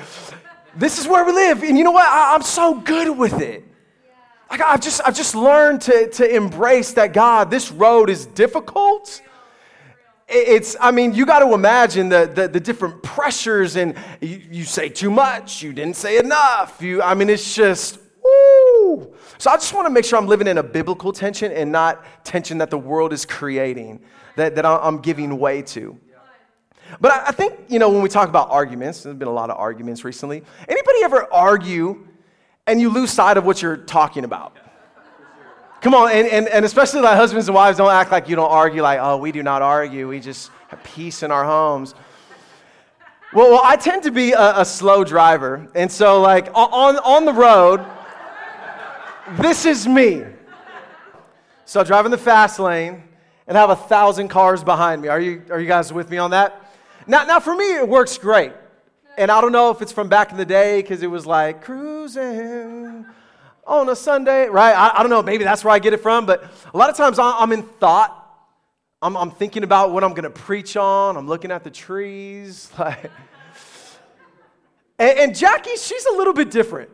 This 0.76 1.00
is 1.00 1.08
where 1.08 1.24
we 1.26 1.34
live. 1.34 1.64
And 1.64 1.78
you 1.78 1.84
know 1.84 1.92
what? 1.92 2.08
I, 2.08 2.34
I'm 2.36 2.42
so 2.42 2.76
good 2.76 3.18
with 3.18 3.42
it. 3.42 3.66
Like 4.50 4.62
I've 4.62 4.82
just, 4.82 5.02
I've 5.06 5.16
just 5.16 5.36
learned 5.36 5.82
to, 5.82 6.10
to 6.12 6.36
embrace 6.36 6.94
that 6.94 7.14
God, 7.14 7.50
this 7.50 7.72
road 7.72 8.10
is 8.10 8.26
difficult. 8.26 9.22
It's, 10.34 10.76
I 10.82 10.92
mean, 10.92 11.14
you 11.14 11.26
got 11.26 11.40
to 11.40 11.54
imagine 11.54 12.10
the, 12.10 12.32
the, 12.34 12.48
the, 12.48 12.60
different 12.60 13.04
pressures, 13.04 13.76
and 13.76 13.96
you, 14.20 14.42
you 14.52 14.64
say 14.64 14.90
too 14.90 15.12
much, 15.12 15.62
you 15.62 15.74
didn't 15.74 15.96
say 15.96 16.18
enough. 16.18 16.82
You, 16.82 17.02
I 17.02 17.14
mean, 17.14 17.30
it's 17.30 17.54
just, 17.54 18.00
woo. 18.24 19.14
So 19.38 19.52
I 19.52 19.56
just 19.56 19.74
want 19.74 19.86
to 19.86 19.92
make 19.92 20.06
sure 20.06 20.18
I'm 20.18 20.28
living 20.28 20.48
in 20.48 20.58
a 20.58 20.64
biblical 20.64 21.14
tension 21.14 21.52
and 21.52 21.72
not 21.72 22.04
tension 22.26 22.58
that 22.58 22.70
the 22.70 22.78
world 22.78 23.14
is 23.14 23.26
creating, 23.26 24.02
that, 24.36 24.56
that 24.56 24.66
I'm 24.66 25.00
giving 25.00 25.38
way 25.38 25.62
to. 25.62 25.98
But 27.00 27.12
I, 27.12 27.28
I 27.28 27.32
think, 27.32 27.60
you 27.68 27.80
know, 27.80 27.90
when 27.90 28.02
we 28.02 28.10
talk 28.10 28.30
about 28.30 28.50
arguments, 28.50 29.04
there's 29.04 29.16
been 29.16 29.28
a 29.28 29.34
lot 29.34 29.50
of 29.50 29.58
arguments 29.58 30.04
recently. 30.04 30.44
Anybody 30.68 31.04
ever 31.04 31.32
argue 31.32 32.08
and 32.68 32.80
you 32.80 32.90
lose 32.90 33.12
sight 33.12 33.38
of 33.38 33.46
what 33.46 33.62
you're 33.62 33.78
talking 33.78 34.24
about. 34.24 34.58
Come 35.84 35.96
on, 35.96 36.12
and, 36.14 36.26
and, 36.30 36.48
and 36.48 36.64
especially 36.64 37.02
like 37.02 37.18
husbands 37.18 37.50
and 37.50 37.56
wives, 37.56 37.78
don't 37.78 37.92
act 37.92 38.10
like 38.10 38.30
you 38.30 38.38
don't 38.38 38.50
argue, 38.50 38.82
like, 38.82 39.00
oh, 39.02 39.18
we 39.18 39.34
do 39.34 39.44
not 39.44 39.62
argue. 39.62 40.08
We 40.08 40.22
just 40.22 40.50
have 40.70 40.82
peace 40.82 41.24
in 41.24 41.30
our 41.30 41.44
homes. 41.44 41.94
Well, 43.34 43.52
well 43.52 43.62
I 43.62 43.76
tend 43.76 44.04
to 44.04 44.12
be 44.12 44.32
a, 44.32 44.62
a 44.62 44.64
slow 44.64 45.04
driver. 45.04 45.68
And 45.76 45.92
so, 45.92 46.22
like, 46.22 46.48
on, 46.56 46.96
on 47.00 47.26
the 47.26 47.34
road, 47.34 47.86
this 49.42 49.66
is 49.66 49.86
me. 49.86 50.24
So, 51.66 51.82
in 51.82 52.12
the 52.12 52.18
fast 52.18 52.60
lane 52.60 53.04
and 53.46 53.58
have 53.58 53.70
a 53.70 53.76
thousand 53.76 54.30
cars 54.30 54.64
behind 54.64 55.02
me. 55.02 55.10
Are 55.10 55.20
you, 55.20 55.44
are 55.50 55.60
you 55.60 55.68
guys 55.68 55.92
with 55.92 56.10
me 56.10 56.18
on 56.18 56.32
that? 56.32 56.72
Now, 57.08 57.26
now, 57.26 57.42
for 57.42 57.54
me, 57.54 57.76
it 57.76 57.90
works 57.90 58.18
great. 58.18 58.54
And 59.18 59.30
I 59.30 59.42
don't 59.42 59.52
know 59.52 59.70
if 59.70 59.82
it's 59.82 59.92
from 59.92 60.08
back 60.08 60.32
in 60.32 60.38
the 60.38 60.46
day 60.46 60.82
because 60.82 61.04
it 61.04 61.08
was 61.08 61.26
like 61.26 61.62
cruising 61.62 63.06
on 63.66 63.90
a 63.90 63.96
Sunday, 63.96 64.48
right? 64.48 64.74
I, 64.74 65.00
I, 65.00 65.04
don't 65.04 65.10
know. 65.10 65.22
Maybe 65.22 65.44
that's 65.44 65.64
where 65.64 65.74
I 65.74 65.80
get 65.80 65.94
it 65.94 66.02
from. 66.02 66.26
But 66.26 66.44
a 66.74 66.78
lot 66.78 66.90
of 66.90 66.98
times 66.98 67.18
I'm 67.20 67.52
in 67.52 67.64
thought. 67.64 68.20
I'm, 69.02 69.18
I'm 69.18 69.32
thinking 69.32 69.64
about 69.64 69.92
what 69.92 70.04
I'm 70.04 70.12
going 70.12 70.24
to 70.24 70.30
preach 70.30 70.78
on. 70.78 71.18
I'm 71.18 71.28
looking 71.28 71.52
at 71.52 71.64
the 71.64 71.72
trees. 71.72 72.72
Like, 72.80 73.12
and, 75.00 75.20
and, 75.20 75.36
Jackie, 75.36 75.76
she's 75.76 76.06
a 76.06 76.12
little 76.12 76.34
bit 76.34 76.52
different. 76.52 76.90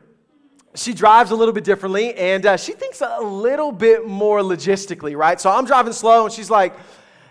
She 0.73 0.93
drives 0.93 1.31
a 1.31 1.35
little 1.35 1.53
bit 1.53 1.65
differently, 1.65 2.13
and 2.15 2.45
uh, 2.45 2.57
she 2.57 2.71
thinks 2.71 3.01
a 3.01 3.21
little 3.21 3.73
bit 3.73 4.07
more 4.07 4.39
logistically, 4.39 5.17
right? 5.17 5.39
So 5.39 5.51
I'm 5.51 5.65
driving 5.65 5.91
slow, 5.91 6.23
and 6.23 6.33
she's 6.33 6.49
like, 6.49 6.73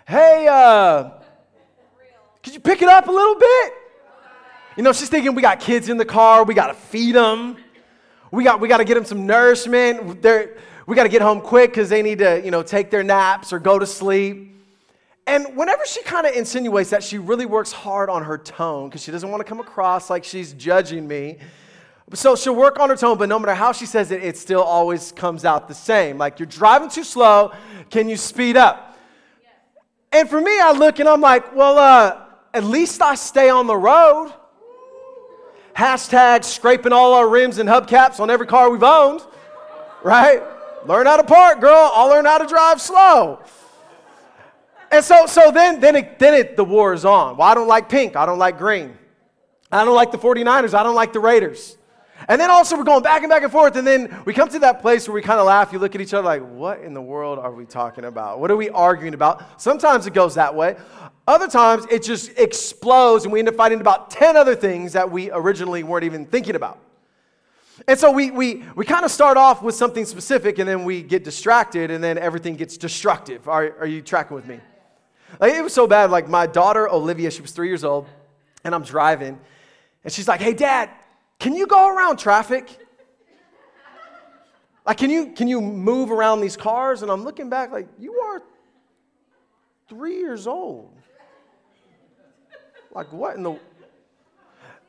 "Hey, 0.07 0.47
uh, 0.47 1.09
could 2.43 2.53
you 2.53 2.59
pick 2.59 2.83
it 2.83 2.87
up 2.87 3.07
a 3.07 3.11
little 3.11 3.35
bit?" 3.35 3.73
You 4.77 4.83
know, 4.83 4.93
she's 4.93 5.09
thinking 5.09 5.33
we 5.33 5.41
got 5.41 5.59
kids 5.59 5.89
in 5.89 5.97
the 5.97 6.05
car, 6.05 6.43
we 6.43 6.53
got 6.53 6.67
to 6.67 6.75
feed 6.75 7.15
them. 7.15 7.57
We 8.31 8.43
got, 8.43 8.59
we 8.59 8.67
got 8.67 8.77
to 8.77 8.83
get 8.83 8.95
them 8.95 9.05
some 9.05 9.25
nourishment. 9.25 10.21
They're, 10.21 10.57
we 10.85 10.95
got 10.95 11.03
to 11.03 11.09
get 11.09 11.21
home 11.21 11.41
quick 11.41 11.71
because 11.71 11.89
they 11.89 12.01
need 12.01 12.19
to, 12.19 12.41
you 12.43 12.51
know, 12.51 12.63
take 12.63 12.89
their 12.89 13.03
naps 13.03 13.53
or 13.53 13.59
go 13.59 13.79
to 13.79 13.85
sleep. 13.85 14.55
And 15.27 15.55
whenever 15.55 15.85
she 15.85 16.01
kind 16.01 16.25
of 16.25 16.33
insinuates 16.33 16.89
that, 16.89 17.03
she 17.03 17.19
really 17.19 17.45
works 17.45 17.71
hard 17.71 18.09
on 18.09 18.23
her 18.23 18.37
tone 18.37 18.89
because 18.89 19.03
she 19.03 19.11
doesn't 19.11 19.29
want 19.29 19.41
to 19.41 19.43
come 19.43 19.59
across 19.59 20.09
like 20.09 20.23
she's 20.23 20.53
judging 20.53 21.07
me. 21.07 21.37
So 22.13 22.35
she'll 22.35 22.55
work 22.55 22.79
on 22.79 22.89
her 22.89 22.95
tone, 22.95 23.19
but 23.19 23.29
no 23.29 23.37
matter 23.37 23.53
how 23.53 23.71
she 23.71 23.85
says 23.85 24.09
it, 24.09 24.23
it 24.23 24.37
still 24.37 24.63
always 24.63 25.11
comes 25.11 25.45
out 25.45 25.67
the 25.67 25.75
same. 25.75 26.17
Like, 26.17 26.39
you're 26.39 26.47
driving 26.47 26.89
too 26.89 27.03
slow. 27.03 27.51
Can 27.91 28.09
you 28.09 28.17
speed 28.17 28.57
up? 28.57 28.97
And 30.11 30.27
for 30.27 30.41
me, 30.41 30.59
I 30.59 30.71
look 30.71 30.99
and 30.99 31.07
I'm 31.07 31.21
like, 31.21 31.55
well, 31.55 31.77
uh, 31.77 32.25
at 32.51 32.63
least 32.63 33.01
I 33.01 33.13
stay 33.13 33.49
on 33.49 33.67
the 33.67 33.77
road. 33.77 34.33
Hashtag 35.79 36.43
scraping 36.43 36.91
all 36.91 37.13
our 37.13 37.29
rims 37.29 37.57
and 37.57 37.69
hubcaps 37.69 38.19
on 38.19 38.29
every 38.29 38.45
car 38.45 38.69
we've 38.69 38.83
owned, 38.83 39.21
right? 40.03 40.43
Learn 40.85 41.05
how 41.05 41.15
to 41.15 41.23
park, 41.23 41.61
girl. 41.61 41.89
I'll 41.93 42.09
learn 42.09 42.25
how 42.25 42.37
to 42.37 42.45
drive 42.45 42.81
slow. 42.81 43.39
And 44.91 45.05
so, 45.05 45.25
so 45.25 45.51
then, 45.51 45.79
then, 45.79 45.95
it, 45.95 46.19
then 46.19 46.33
it, 46.33 46.57
the 46.57 46.65
war 46.65 46.93
is 46.93 47.05
on. 47.05 47.37
Well, 47.37 47.47
I 47.47 47.53
don't 47.53 47.69
like 47.69 47.87
pink. 47.87 48.17
I 48.17 48.25
don't 48.25 48.39
like 48.39 48.57
green. 48.57 48.97
I 49.71 49.85
don't 49.85 49.95
like 49.95 50.11
the 50.11 50.17
49ers. 50.17 50.73
I 50.73 50.83
don't 50.83 50.95
like 50.95 51.13
the 51.13 51.21
Raiders. 51.21 51.77
And 52.27 52.39
then 52.39 52.51
also 52.51 52.77
we're 52.77 52.83
going 52.83 53.03
back 53.03 53.23
and 53.23 53.29
back 53.29 53.43
and 53.43 53.51
forth. 53.51 53.75
And 53.75 53.87
then 53.87 54.21
we 54.25 54.33
come 54.33 54.49
to 54.49 54.59
that 54.59 54.81
place 54.81 55.07
where 55.07 55.15
we 55.15 55.21
kind 55.21 55.39
of 55.39 55.45
laugh. 55.45 55.71
You 55.71 55.79
look 55.79 55.95
at 55.95 56.01
each 56.01 56.13
other 56.13 56.25
like, 56.25 56.41
what 56.41 56.81
in 56.81 56.93
the 56.93 57.01
world 57.01 57.39
are 57.39 57.51
we 57.51 57.65
talking 57.65 58.03
about? 58.03 58.39
What 58.39 58.51
are 58.51 58.57
we 58.57 58.69
arguing 58.69 59.13
about? 59.13 59.61
Sometimes 59.61 60.05
it 60.05 60.13
goes 60.13 60.35
that 60.35 60.53
way. 60.53 60.75
Other 61.27 61.47
times 61.47 61.85
it 61.89 62.03
just 62.03 62.37
explodes 62.37 63.23
and 63.23 63.31
we 63.31 63.39
end 63.39 63.47
up 63.47 63.55
fighting 63.55 63.79
about 63.79 64.09
10 64.09 64.35
other 64.35 64.55
things 64.55 64.93
that 64.93 65.09
we 65.09 65.31
originally 65.31 65.83
weren't 65.83 66.03
even 66.03 66.25
thinking 66.25 66.55
about. 66.55 66.79
And 67.87 67.97
so 67.97 68.11
we, 68.11 68.31
we, 68.31 68.65
we 68.75 68.85
kind 68.85 69.05
of 69.05 69.11
start 69.11 69.37
off 69.37 69.61
with 69.61 69.75
something 69.75 70.05
specific 70.05 70.59
and 70.59 70.67
then 70.67 70.83
we 70.83 71.01
get 71.01 71.23
distracted 71.23 71.91
and 71.91 72.03
then 72.03 72.17
everything 72.17 72.55
gets 72.55 72.77
destructive. 72.77 73.47
Are, 73.47 73.75
are 73.79 73.87
you 73.87 74.01
tracking 74.01 74.35
with 74.35 74.47
me? 74.47 74.59
Like, 75.39 75.53
it 75.53 75.63
was 75.63 75.73
so 75.73 75.87
bad. 75.87 76.11
Like 76.11 76.27
my 76.27 76.47
daughter, 76.47 76.89
Olivia, 76.89 77.31
she 77.31 77.41
was 77.41 77.51
three 77.51 77.67
years 77.67 77.83
old 77.83 78.07
and 78.63 78.75
I'm 78.75 78.83
driving 78.83 79.39
and 80.03 80.13
she's 80.13 80.27
like, 80.27 80.41
hey, 80.41 80.53
dad, 80.53 80.89
can 81.39 81.55
you 81.55 81.65
go 81.65 81.95
around 81.95 82.17
traffic? 82.17 82.77
Like, 84.85 84.97
can 84.97 85.09
you, 85.09 85.31
can 85.33 85.47
you 85.47 85.61
move 85.61 86.11
around 86.11 86.41
these 86.41 86.57
cars? 86.57 87.01
And 87.01 87.11
I'm 87.11 87.23
looking 87.23 87.49
back 87.49 87.71
like, 87.71 87.87
you 87.97 88.13
are 88.15 88.41
three 89.87 90.17
years 90.17 90.47
old. 90.47 90.93
Like, 92.91 93.13
what 93.13 93.35
in 93.35 93.43
the. 93.43 93.51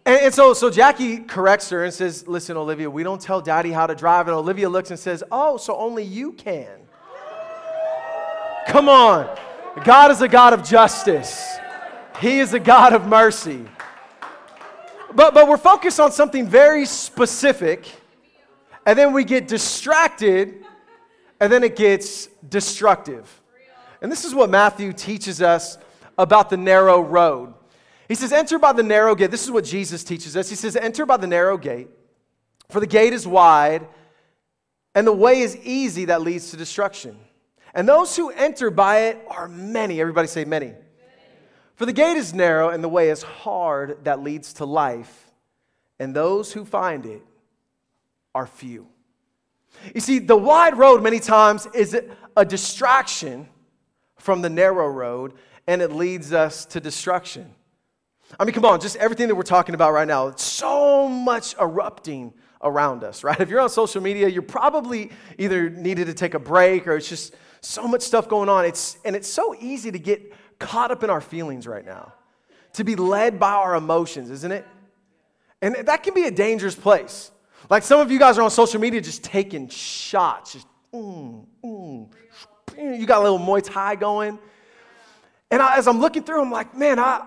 And, 0.06 0.16
and, 0.22 0.34
so, 0.34 0.54
so 0.54 0.70
Jackie 0.70 1.18
corrects 1.18 1.68
her 1.70 1.84
and 1.84 1.92
says, 1.92 2.26
Listen, 2.26 2.56
Olivia, 2.56 2.90
we 2.90 3.02
don't 3.02 3.20
tell 3.20 3.40
daddy 3.40 3.70
how 3.70 3.86
to 3.86 3.94
drive. 3.94 4.26
And 4.26 4.34
Olivia 4.34 4.68
looks 4.68 4.90
and 4.90 4.98
says, 4.98 5.22
Oh, 5.30 5.56
so 5.56 5.76
only 5.76 6.02
you 6.02 6.32
can. 6.32 6.80
Come 8.66 8.88
on. 8.88 9.38
God 9.84 10.10
is 10.10 10.22
a 10.22 10.28
God 10.28 10.52
of 10.52 10.64
justice, 10.64 11.58
He 12.20 12.38
is 12.40 12.54
a 12.54 12.60
God 12.60 12.92
of 12.92 13.06
mercy. 13.06 13.66
But, 15.14 15.34
but 15.34 15.48
we're 15.48 15.56
focused 15.56 15.98
on 15.98 16.12
something 16.12 16.46
very 16.46 16.86
specific, 16.86 17.86
and 18.86 18.98
then 18.98 19.12
we 19.12 19.24
get 19.24 19.48
distracted, 19.48 20.64
and 21.40 21.52
then 21.52 21.64
it 21.64 21.76
gets 21.76 22.26
destructive. 22.48 23.40
And 24.00 24.10
this 24.10 24.24
is 24.24 24.34
what 24.34 24.50
Matthew 24.50 24.92
teaches 24.92 25.42
us 25.42 25.78
about 26.16 26.50
the 26.50 26.56
narrow 26.56 27.00
road. 27.00 27.54
He 28.08 28.14
says, 28.14 28.32
Enter 28.32 28.58
by 28.58 28.72
the 28.72 28.82
narrow 28.82 29.14
gate. 29.14 29.30
This 29.30 29.44
is 29.44 29.50
what 29.50 29.64
Jesus 29.64 30.04
teaches 30.04 30.36
us. 30.36 30.48
He 30.48 30.56
says, 30.56 30.76
Enter 30.76 31.06
by 31.06 31.16
the 31.16 31.26
narrow 31.26 31.58
gate, 31.58 31.88
for 32.68 32.80
the 32.80 32.86
gate 32.86 33.12
is 33.12 33.26
wide, 33.26 33.86
and 34.94 35.06
the 35.06 35.12
way 35.12 35.40
is 35.40 35.56
easy 35.58 36.06
that 36.06 36.20
leads 36.20 36.50
to 36.50 36.56
destruction. 36.56 37.16
And 37.74 37.88
those 37.88 38.16
who 38.16 38.30
enter 38.30 38.70
by 38.70 39.02
it 39.02 39.24
are 39.28 39.48
many. 39.48 40.00
Everybody 40.00 40.28
say, 40.28 40.44
many. 40.44 40.72
For 41.80 41.86
the 41.86 41.94
gate 41.94 42.18
is 42.18 42.34
narrow, 42.34 42.68
and 42.68 42.84
the 42.84 42.90
way 42.90 43.08
is 43.08 43.22
hard 43.22 44.04
that 44.04 44.22
leads 44.22 44.52
to 44.52 44.66
life, 44.66 45.30
and 45.98 46.14
those 46.14 46.52
who 46.52 46.66
find 46.66 47.06
it 47.06 47.22
are 48.34 48.46
few. 48.46 48.86
You 49.94 50.02
see, 50.02 50.18
the 50.18 50.36
wide 50.36 50.76
road 50.76 51.02
many 51.02 51.20
times 51.20 51.66
is 51.72 51.98
a 52.36 52.44
distraction 52.44 53.48
from 54.18 54.42
the 54.42 54.50
narrow 54.50 54.88
road, 54.88 55.32
and 55.66 55.80
it 55.80 55.90
leads 55.90 56.34
us 56.34 56.66
to 56.66 56.80
destruction. 56.80 57.50
I 58.38 58.44
mean, 58.44 58.52
come 58.52 58.66
on, 58.66 58.78
just 58.78 58.96
everything 58.96 59.28
that 59.28 59.34
we're 59.34 59.42
talking 59.42 59.74
about 59.74 59.94
right 59.94 60.06
now, 60.06 60.26
it's 60.26 60.44
so 60.44 61.08
much 61.08 61.54
erupting 61.58 62.34
around 62.60 63.04
us, 63.04 63.24
right? 63.24 63.40
If 63.40 63.48
you're 63.48 63.60
on 63.60 63.70
social 63.70 64.02
media, 64.02 64.28
you're 64.28 64.42
probably 64.42 65.12
either 65.38 65.70
needed 65.70 66.08
to 66.08 66.12
take 66.12 66.34
a 66.34 66.38
break 66.38 66.86
or 66.86 66.96
it's 66.96 67.08
just 67.08 67.34
so 67.62 67.88
much 67.88 68.02
stuff 68.02 68.28
going 68.28 68.50
on. 68.50 68.66
It's, 68.66 68.98
and 69.02 69.16
it's 69.16 69.28
so 69.28 69.54
easy 69.58 69.90
to 69.90 69.98
get 69.98 70.30
caught 70.60 70.92
up 70.92 71.02
in 71.02 71.10
our 71.10 71.20
feelings 71.20 71.66
right 71.66 71.84
now, 71.84 72.12
to 72.74 72.84
be 72.84 72.94
led 72.94 73.40
by 73.40 73.50
our 73.50 73.74
emotions, 73.74 74.30
isn't 74.30 74.52
it? 74.52 74.64
And 75.60 75.74
that 75.74 76.04
can 76.04 76.14
be 76.14 76.24
a 76.24 76.30
dangerous 76.30 76.76
place. 76.76 77.32
Like 77.68 77.82
some 77.82 77.98
of 77.98 78.12
you 78.12 78.18
guys 78.18 78.38
are 78.38 78.42
on 78.42 78.50
social 78.50 78.80
media 78.80 79.00
just 79.00 79.24
taking 79.24 79.68
shots, 79.68 80.52
just 80.52 80.66
mm, 80.94 81.44
mm. 81.64 82.08
You 82.78 83.04
got 83.06 83.20
a 83.20 83.22
little 83.22 83.38
Muay 83.38 83.62
Thai 83.62 83.96
going. 83.96 84.38
And 85.50 85.60
I, 85.60 85.76
as 85.76 85.88
I'm 85.88 86.00
looking 86.00 86.22
through, 86.22 86.40
I'm 86.40 86.50
like, 86.50 86.76
man, 86.76 86.98
I, 86.98 87.26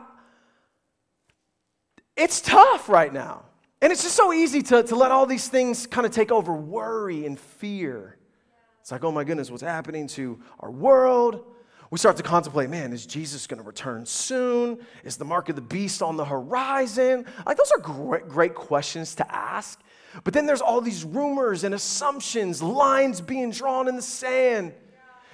it's 2.16 2.42
tough 2.42 2.88
right 2.90 3.12
now. 3.14 3.44
And 3.82 3.92
it's 3.92 4.02
just 4.02 4.16
so 4.16 4.32
easy 4.32 4.62
to, 4.64 4.84
to 4.84 4.96
let 4.96 5.12
all 5.12 5.26
these 5.26 5.50
things 5.50 5.86
kind 5.86 6.08
of 6.08 6.14
take 6.14 6.32
over 6.32 6.54
worry 6.54 7.26
and 7.26 7.38
fear. 7.38 8.18
It's 8.82 8.92
like, 8.92 9.04
oh 9.04 9.12
my 9.12 9.24
goodness, 9.24 9.52
what's 9.52 9.64
happening 9.64 10.08
to 10.08 10.40
our 10.60 10.72
world? 10.72 11.46
We 11.94 12.00
start 12.00 12.18
to 12.18 12.24
contemplate, 12.24 12.72
man, 12.72 12.92
is 12.92 13.06
Jesus 13.06 13.46
going 13.46 13.62
to 13.62 13.64
return 13.64 14.08
soon? 14.08 14.80
Is 15.04 15.16
the 15.16 15.26
mark 15.26 15.50
of 15.50 15.56
the 15.56 15.62
beast 15.62 16.02
on 16.02 16.18
the 16.18 16.26
horizon? 16.26 17.24
Like, 17.46 17.56
those 17.56 17.72
are 17.72 17.78
great, 17.78 18.28
great 18.28 18.56
questions 18.56 19.14
to 19.14 19.32
ask. 19.32 19.80
But 20.24 20.34
then 20.34 20.48
there's 20.48 20.60
all 20.60 20.82
these 20.82 21.04
rumors 21.04 21.64
and 21.64 21.76
assumptions, 21.76 22.64
lines 22.64 23.22
being 23.22 23.52
drawn 23.52 23.88
in 23.88 23.96
the 23.96 24.02
sand. 24.02 24.74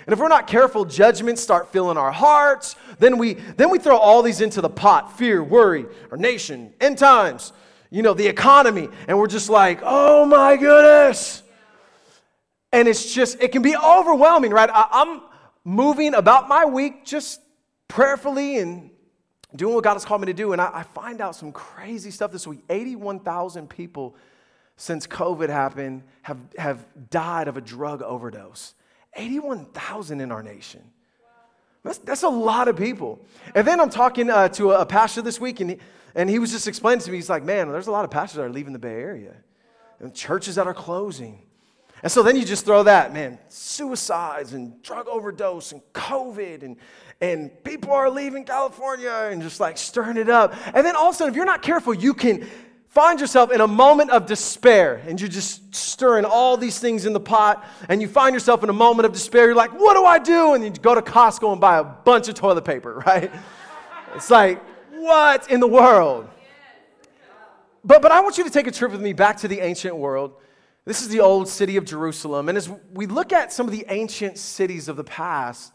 And 0.05 0.11
if 0.11 0.19
we're 0.19 0.27
not 0.27 0.47
careful, 0.47 0.83
judgments 0.83 1.41
start 1.41 1.71
filling 1.71 1.95
our 1.95 2.11
hearts. 2.11 2.75
Then 2.99 3.17
we, 3.17 3.35
then 3.35 3.69
we 3.69 3.79
throw 3.79 3.95
all 3.95 4.21
these 4.21 4.41
into 4.41 4.59
the 4.59 4.69
pot 4.69 5.17
fear, 5.17 5.41
worry, 5.41 5.85
our 6.11 6.17
nation, 6.17 6.73
end 6.81 6.97
times, 6.97 7.53
you 7.89 8.01
know, 8.01 8.13
the 8.13 8.27
economy. 8.27 8.89
And 9.07 9.17
we're 9.17 9.27
just 9.27 9.49
like, 9.49 9.79
oh 9.81 10.25
my 10.25 10.57
goodness. 10.57 11.41
And 12.73 12.85
it's 12.85 13.13
just, 13.13 13.41
it 13.41 13.53
can 13.53 13.61
be 13.61 13.77
overwhelming, 13.77 14.51
right? 14.51 14.69
I, 14.69 14.87
I'm 14.91 15.21
moving 15.69 16.15
about 16.15 16.49
my 16.49 16.65
week 16.65 17.05
just 17.05 17.41
prayerfully 17.87 18.57
and 18.57 18.89
doing 19.55 19.75
what 19.75 19.83
God 19.83 19.93
has 19.93 20.03
called 20.03 20.21
me 20.21 20.27
to 20.27 20.33
do. 20.33 20.51
And 20.51 20.61
I, 20.61 20.69
I 20.73 20.83
find 20.83 21.21
out 21.21 21.35
some 21.35 21.51
crazy 21.51 22.11
stuff 22.11 22.31
this 22.31 22.47
week 22.47 22.63
81,000 22.69 23.69
people 23.69 24.15
since 24.77 25.05
COVID 25.05 25.49
happened 25.49 26.03
have, 26.23 26.39
have 26.57 26.85
died 27.09 27.47
of 27.47 27.57
a 27.57 27.61
drug 27.61 28.01
overdose. 28.01 28.73
81,000 29.15 30.21
in 30.21 30.31
our 30.31 30.41
nation. 30.41 30.81
That's, 31.83 31.97
that's 31.99 32.23
a 32.23 32.29
lot 32.29 32.67
of 32.67 32.75
people. 32.75 33.25
And 33.53 33.65
then 33.65 33.79
I'm 33.79 33.89
talking 33.89 34.29
uh, 34.29 34.49
to 34.49 34.71
a, 34.71 34.81
a, 34.81 34.85
pastor 34.85 35.21
this 35.21 35.39
week, 35.39 35.59
and 35.59 35.71
he, 35.71 35.77
and 36.15 36.29
he 36.29 36.39
was 36.39 36.51
just 36.51 36.67
explaining 36.67 37.01
to 37.01 37.11
me, 37.11 37.17
he's 37.17 37.29
like, 37.29 37.43
man, 37.43 37.71
there's 37.71 37.87
a 37.87 37.91
lot 37.91 38.05
of 38.05 38.11
pastors 38.11 38.37
that 38.37 38.43
are 38.43 38.49
leaving 38.49 38.73
the 38.73 38.79
Bay 38.79 38.95
Area, 38.95 39.35
and 39.99 40.13
churches 40.13 40.55
that 40.55 40.67
are 40.67 40.73
closing. 40.73 41.41
And 42.01 42.11
so 42.11 42.23
then 42.23 42.35
you 42.35 42.45
just 42.45 42.65
throw 42.65 42.83
that, 42.83 43.13
man, 43.13 43.39
suicides 43.49 44.53
and 44.53 44.81
drug 44.81 45.07
overdose 45.07 45.71
and 45.71 45.81
COVID 45.93 46.63
and, 46.63 46.77
and 47.19 47.63
people 47.63 47.91
are 47.91 48.09
leaving 48.09 48.45
California 48.45 49.29
and 49.31 49.41
just 49.41 49.59
like 49.59 49.77
stirring 49.77 50.17
it 50.17 50.29
up. 50.29 50.53
And 50.73 50.85
then 50.85 50.95
all 50.95 51.09
of 51.09 51.15
a 51.15 51.17
sudden, 51.17 51.33
if 51.33 51.35
you're 51.35 51.45
not 51.45 51.61
careful, 51.61 51.93
you 51.93 52.13
can 52.13 52.47
find 52.87 53.19
yourself 53.19 53.51
in 53.51 53.61
a 53.61 53.67
moment 53.67 54.11
of 54.11 54.25
despair 54.25 55.01
and 55.07 55.19
you're 55.19 55.29
just 55.29 55.75
stirring 55.75 56.25
all 56.25 56.57
these 56.57 56.79
things 56.79 57.05
in 57.05 57.13
the 57.13 57.19
pot 57.19 57.65
and 57.87 58.01
you 58.01 58.07
find 58.07 58.33
yourself 58.33 58.63
in 58.63 58.69
a 58.69 58.73
moment 58.73 59.05
of 59.05 59.11
despair. 59.11 59.45
You're 59.45 59.55
like, 59.55 59.77
what 59.77 59.95
do 59.95 60.05
I 60.05 60.19
do? 60.19 60.53
And 60.53 60.63
you 60.63 60.71
go 60.71 60.95
to 60.95 61.01
Costco 61.01 61.51
and 61.51 61.61
buy 61.61 61.79
a 61.79 61.83
bunch 61.83 62.29
of 62.29 62.35
toilet 62.35 62.65
paper, 62.65 62.95
right? 63.05 63.31
It's 64.15 64.29
like, 64.29 64.61
what 64.91 65.51
in 65.51 65.59
the 65.59 65.67
world? 65.67 66.29
But, 67.83 68.01
but 68.01 68.11
I 68.11 68.21
want 68.21 68.37
you 68.37 68.43
to 68.43 68.49
take 68.49 68.67
a 68.67 68.71
trip 68.71 68.91
with 68.91 69.01
me 69.01 69.13
back 69.13 69.37
to 69.37 69.47
the 69.47 69.59
ancient 69.59 69.95
world. 69.95 70.33
This 70.85 71.01
is 71.01 71.09
the 71.09 71.19
old 71.19 71.47
city 71.47 71.77
of 71.77 71.85
Jerusalem. 71.85 72.49
And 72.49 72.57
as 72.57 72.69
we 72.93 73.05
look 73.05 73.31
at 73.31 73.53
some 73.53 73.67
of 73.67 73.71
the 73.71 73.85
ancient 73.89 74.37
cities 74.37 74.87
of 74.87 74.95
the 74.95 75.03
past, 75.03 75.73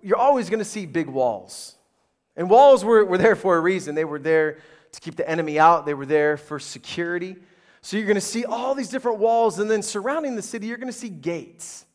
you're 0.00 0.16
always 0.16 0.48
going 0.48 0.58
to 0.58 0.64
see 0.64 0.86
big 0.86 1.06
walls. 1.06 1.76
And 2.36 2.48
walls 2.48 2.84
were, 2.84 3.04
were 3.04 3.18
there 3.18 3.36
for 3.36 3.56
a 3.56 3.60
reason. 3.60 3.94
They 3.94 4.04
were 4.04 4.18
there 4.18 4.58
to 4.92 5.00
keep 5.00 5.16
the 5.16 5.28
enemy 5.28 5.58
out, 5.58 5.86
they 5.86 5.94
were 5.94 6.06
there 6.06 6.36
for 6.36 6.58
security. 6.58 7.36
So 7.80 7.96
you're 7.96 8.06
going 8.06 8.14
to 8.14 8.20
see 8.20 8.44
all 8.44 8.74
these 8.74 8.90
different 8.90 9.18
walls, 9.18 9.58
and 9.58 9.70
then 9.70 9.82
surrounding 9.82 10.36
the 10.36 10.42
city, 10.42 10.66
you're 10.66 10.76
going 10.76 10.92
to 10.92 10.98
see 10.98 11.08
gates. 11.08 11.86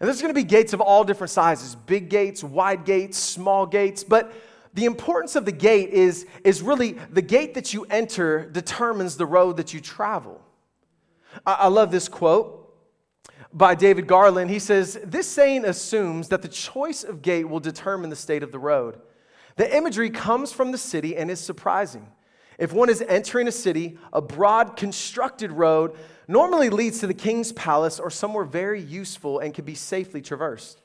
And 0.00 0.06
there's 0.06 0.20
going 0.20 0.34
to 0.34 0.38
be 0.38 0.44
gates 0.44 0.72
of 0.72 0.80
all 0.80 1.02
different 1.04 1.30
sizes 1.30 1.74
big 1.74 2.08
gates, 2.08 2.44
wide 2.44 2.84
gates, 2.84 3.18
small 3.18 3.66
gates. 3.66 4.04
But 4.04 4.32
the 4.74 4.84
importance 4.84 5.34
of 5.34 5.44
the 5.44 5.52
gate 5.52 5.90
is, 5.90 6.26
is 6.44 6.60
really 6.62 6.92
the 7.10 7.22
gate 7.22 7.54
that 7.54 7.72
you 7.72 7.84
enter 7.84 8.48
determines 8.50 9.16
the 9.16 9.26
road 9.26 9.56
that 9.56 9.72
you 9.72 9.80
travel. 9.80 10.40
I, 11.46 11.68
love 11.68 11.90
this 11.90 12.08
quote 12.08 12.74
by 13.52 13.74
David 13.74 14.06
Garland. 14.06 14.50
He 14.50 14.58
says, 14.58 14.98
This 15.04 15.28
saying 15.28 15.64
assumes 15.64 16.28
that 16.28 16.42
the 16.42 16.48
choice 16.48 17.04
of 17.04 17.22
gate 17.22 17.48
will 17.48 17.60
determine 17.60 18.10
the 18.10 18.16
state 18.16 18.42
of 18.42 18.52
the 18.52 18.58
road. 18.58 19.00
The 19.56 19.76
imagery 19.76 20.10
comes 20.10 20.52
from 20.52 20.72
the 20.72 20.78
city 20.78 21.16
and 21.16 21.30
is 21.30 21.40
surprising. 21.40 22.08
If 22.58 22.72
one 22.72 22.88
is 22.88 23.02
entering 23.02 23.46
a 23.48 23.52
city, 23.52 23.98
a 24.12 24.20
broad 24.20 24.76
constructed 24.76 25.52
road 25.52 25.96
normally 26.26 26.70
leads 26.70 27.00
to 27.00 27.06
the 27.06 27.14
king's 27.14 27.52
palace 27.52 28.00
or 28.00 28.10
somewhere 28.10 28.44
very 28.44 28.80
useful 28.80 29.38
and 29.38 29.54
can 29.54 29.64
be 29.64 29.74
safely 29.74 30.20
traversed. 30.20 30.80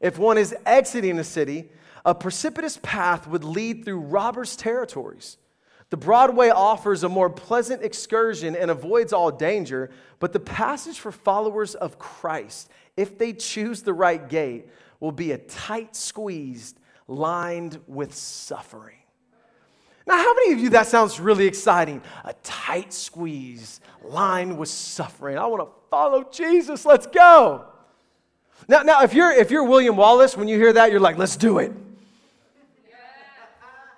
If 0.00 0.18
one 0.18 0.38
is 0.38 0.54
exiting 0.66 1.18
a 1.18 1.24
city, 1.24 1.70
a 2.04 2.14
precipitous 2.14 2.78
path 2.82 3.26
would 3.26 3.44
lead 3.44 3.84
through 3.84 4.00
robbers' 4.00 4.56
territories. 4.56 5.38
The 5.94 5.98
Broadway 5.98 6.48
offers 6.48 7.04
a 7.04 7.08
more 7.08 7.30
pleasant 7.30 7.84
excursion 7.84 8.56
and 8.56 8.68
avoids 8.68 9.12
all 9.12 9.30
danger, 9.30 9.90
but 10.18 10.32
the 10.32 10.40
passage 10.40 10.98
for 10.98 11.12
followers 11.12 11.76
of 11.76 12.00
Christ, 12.00 12.68
if 12.96 13.16
they 13.16 13.32
choose 13.32 13.82
the 13.82 13.92
right 13.92 14.28
gate, 14.28 14.68
will 14.98 15.12
be 15.12 15.30
a 15.30 15.38
tight 15.38 15.94
squeezed 15.94 16.80
lined 17.06 17.78
with 17.86 18.12
suffering. 18.12 18.96
Now, 20.04 20.16
how 20.16 20.34
many 20.34 20.54
of 20.54 20.58
you 20.58 20.70
that 20.70 20.88
sounds 20.88 21.20
really 21.20 21.46
exciting? 21.46 22.02
A 22.24 22.32
tight 22.42 22.92
squeeze 22.92 23.80
lined 24.02 24.58
with 24.58 24.70
suffering. 24.70 25.38
I 25.38 25.46
want 25.46 25.62
to 25.62 25.68
follow 25.90 26.24
Jesus. 26.24 26.84
Let's 26.84 27.06
go. 27.06 27.66
Now, 28.66 28.82
now 28.82 29.04
if, 29.04 29.14
you're, 29.14 29.30
if 29.30 29.52
you're 29.52 29.62
William 29.62 29.94
Wallace, 29.94 30.36
when 30.36 30.48
you 30.48 30.58
hear 30.58 30.72
that, 30.72 30.90
you're 30.90 30.98
like, 30.98 31.18
let's 31.18 31.36
do 31.36 31.58
it. 31.58 31.70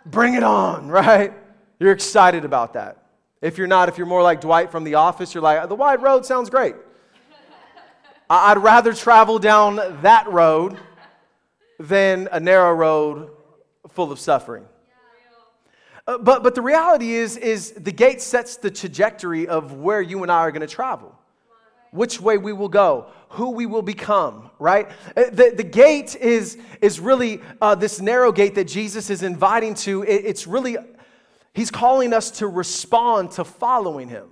Bring 0.05 0.35
it 0.35 0.43
on, 0.43 0.89
right? 0.91 1.33
You're 1.79 1.93
excited 1.93 2.45
about 2.45 2.73
that. 2.73 3.03
If 3.43 3.59
you're 3.59 3.67
not, 3.67 3.89
if 3.89 3.99
you're 3.99 4.07
more 4.07 4.23
like 4.23 4.41
Dwight 4.41 4.71
from 4.71 4.85
The 4.85 4.95
Office, 4.95 5.35
you're 5.35 5.43
like, 5.43 5.69
the 5.69 5.75
wide 5.75 6.03
road 6.03 6.25
sounds 6.25 6.49
great. 6.49 6.75
I'd 8.31 8.59
rather 8.59 8.95
travel 8.95 9.39
down 9.39 9.77
that 10.03 10.27
road 10.29 10.79
than 11.79 12.29
a 12.33 12.41
narrow 12.41 12.73
road 12.73 13.31
full 13.89 14.11
of 14.11 14.19
suffering. 14.19 14.65
Uh, 16.07 16.19
but, 16.19 16.43
but 16.43 16.55
the 16.55 16.63
reality 16.63 17.13
is, 17.13 17.37
is 17.37 17.73
the 17.73 17.93
gate 17.93 18.23
sets 18.23 18.57
the 18.57 18.71
trajectory 18.71 19.47
of 19.47 19.73
where 19.73 20.01
you 20.01 20.23
and 20.23 20.31
I 20.31 20.39
are 20.39 20.53
going 20.53 20.67
to 20.67 20.73
travel, 20.73 21.15
which 21.91 22.21
way 22.21 22.39
we 22.39 22.53
will 22.53 22.69
go, 22.69 23.09
who 23.31 23.51
we 23.51 23.67
will 23.67 23.83
become, 23.83 24.51
right? 24.59 24.89
Uh, 25.17 25.25
the, 25.31 25.53
the 25.57 25.65
gate 25.65 26.15
is, 26.17 26.59
is 26.81 27.01
really 27.01 27.41
uh, 27.61 27.75
this 27.75 28.01
narrow 28.01 28.33
gate 28.33 28.55
that 28.55 28.69
Jesus 28.69 29.11
is 29.11 29.23
inviting 29.23 29.75
to. 29.75 30.05
It, 30.05 30.25
it's 30.25 30.47
really, 30.47 30.77
he's 31.57 31.73
calling 31.73 32.13
us 32.13 32.31
to 32.33 32.47
respond 32.47 33.33
to 33.33 33.45
following 33.45 34.09
him. 34.09 34.29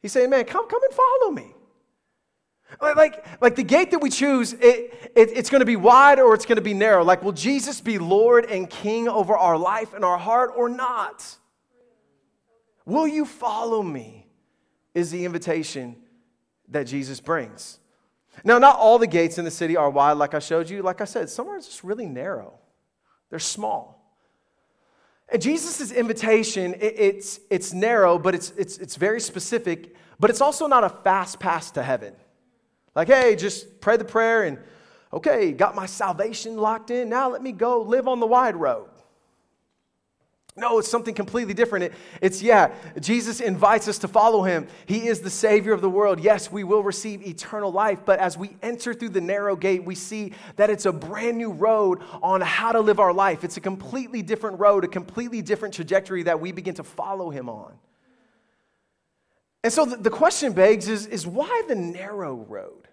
He's 0.00 0.10
saying, 0.10 0.30
man, 0.30 0.44
come, 0.44 0.68
come 0.68 0.80
and 0.82 0.92
follow 0.92 1.30
me. 1.30 1.54
Like, 2.80 3.24
like 3.40 3.54
the 3.54 3.62
gate 3.62 3.92
that 3.92 4.00
we 4.00 4.10
choose, 4.10 4.54
it, 4.54 5.12
it, 5.14 5.30
it's 5.36 5.50
going 5.50 5.60
to 5.60 5.66
be 5.66 5.76
wide 5.76 6.18
or 6.18 6.34
it's 6.34 6.46
going 6.46 6.56
to 6.56 6.62
be 6.62 6.74
narrow. 6.74 7.04
Like, 7.04 7.22
will 7.22 7.32
Jesus 7.32 7.80
be 7.80 7.98
Lord 7.98 8.46
and 8.46 8.68
King 8.68 9.08
over 9.08 9.36
our 9.36 9.56
life 9.56 9.92
and 9.92 10.04
our 10.04 10.18
heart 10.18 10.52
or 10.56 10.68
not? 10.68 11.24
Will 12.84 13.06
you 13.06 13.24
follow 13.24 13.82
me? 13.82 14.26
Is 14.94 15.10
the 15.10 15.24
invitation 15.24 15.96
that 16.72 16.84
Jesus 16.84 17.20
brings. 17.20 17.78
Now, 18.44 18.58
not 18.58 18.76
all 18.76 18.98
the 18.98 19.06
gates 19.06 19.38
in 19.38 19.44
the 19.44 19.50
city 19.50 19.76
are 19.76 19.90
wide, 19.90 20.14
like 20.14 20.34
I 20.34 20.38
showed 20.38 20.68
you. 20.68 20.82
Like 20.82 21.00
I 21.00 21.04
said, 21.04 21.28
some 21.28 21.48
are 21.48 21.58
just 21.58 21.84
really 21.84 22.06
narrow, 22.06 22.58
they're 23.30 23.38
small. 23.38 24.01
Jesus' 25.40 25.90
invitation, 25.90 26.74
it, 26.74 26.94
it's, 26.98 27.40
it's 27.48 27.72
narrow, 27.72 28.18
but 28.18 28.34
it's, 28.34 28.50
it's, 28.52 28.78
it's 28.78 28.96
very 28.96 29.20
specific, 29.20 29.96
but 30.20 30.30
it's 30.30 30.40
also 30.40 30.66
not 30.66 30.84
a 30.84 30.88
fast 30.88 31.40
pass 31.40 31.70
to 31.72 31.82
heaven. 31.82 32.14
Like, 32.94 33.08
hey, 33.08 33.36
just 33.36 33.80
pray 33.80 33.96
the 33.96 34.04
prayer 34.04 34.42
and, 34.42 34.58
okay, 35.12 35.52
got 35.52 35.74
my 35.74 35.86
salvation 35.86 36.56
locked 36.56 36.90
in. 36.90 37.08
Now 37.08 37.30
let 37.30 37.42
me 37.42 37.52
go 37.52 37.82
live 37.82 38.06
on 38.06 38.20
the 38.20 38.26
wide 38.26 38.56
road. 38.56 38.88
No, 40.54 40.78
it's 40.78 40.90
something 40.90 41.14
completely 41.14 41.54
different. 41.54 41.86
It, 41.86 41.92
it's, 42.20 42.42
yeah, 42.42 42.74
Jesus 43.00 43.40
invites 43.40 43.88
us 43.88 43.96
to 43.98 44.08
follow 44.08 44.42
him. 44.42 44.66
He 44.84 45.06
is 45.06 45.20
the 45.20 45.30
Savior 45.30 45.72
of 45.72 45.80
the 45.80 45.88
world. 45.88 46.20
Yes, 46.20 46.52
we 46.52 46.62
will 46.62 46.82
receive 46.82 47.26
eternal 47.26 47.72
life, 47.72 48.00
but 48.04 48.18
as 48.18 48.36
we 48.36 48.56
enter 48.62 48.92
through 48.92 49.10
the 49.10 49.20
narrow 49.22 49.56
gate, 49.56 49.82
we 49.82 49.94
see 49.94 50.34
that 50.56 50.68
it's 50.68 50.84
a 50.84 50.92
brand 50.92 51.38
new 51.38 51.52
road 51.52 52.00
on 52.22 52.42
how 52.42 52.70
to 52.70 52.80
live 52.80 53.00
our 53.00 53.14
life. 53.14 53.44
It's 53.44 53.56
a 53.56 53.62
completely 53.62 54.20
different 54.20 54.60
road, 54.60 54.84
a 54.84 54.88
completely 54.88 55.40
different 55.40 55.72
trajectory 55.72 56.24
that 56.24 56.38
we 56.38 56.52
begin 56.52 56.74
to 56.74 56.84
follow 56.84 57.30
him 57.30 57.48
on. 57.48 57.72
And 59.64 59.72
so 59.72 59.86
the, 59.86 59.96
the 59.96 60.10
question 60.10 60.52
begs 60.52 60.86
is, 60.86 61.06
is 61.06 61.26
why 61.26 61.62
the 61.66 61.76
narrow 61.76 62.34
road? 62.34 62.88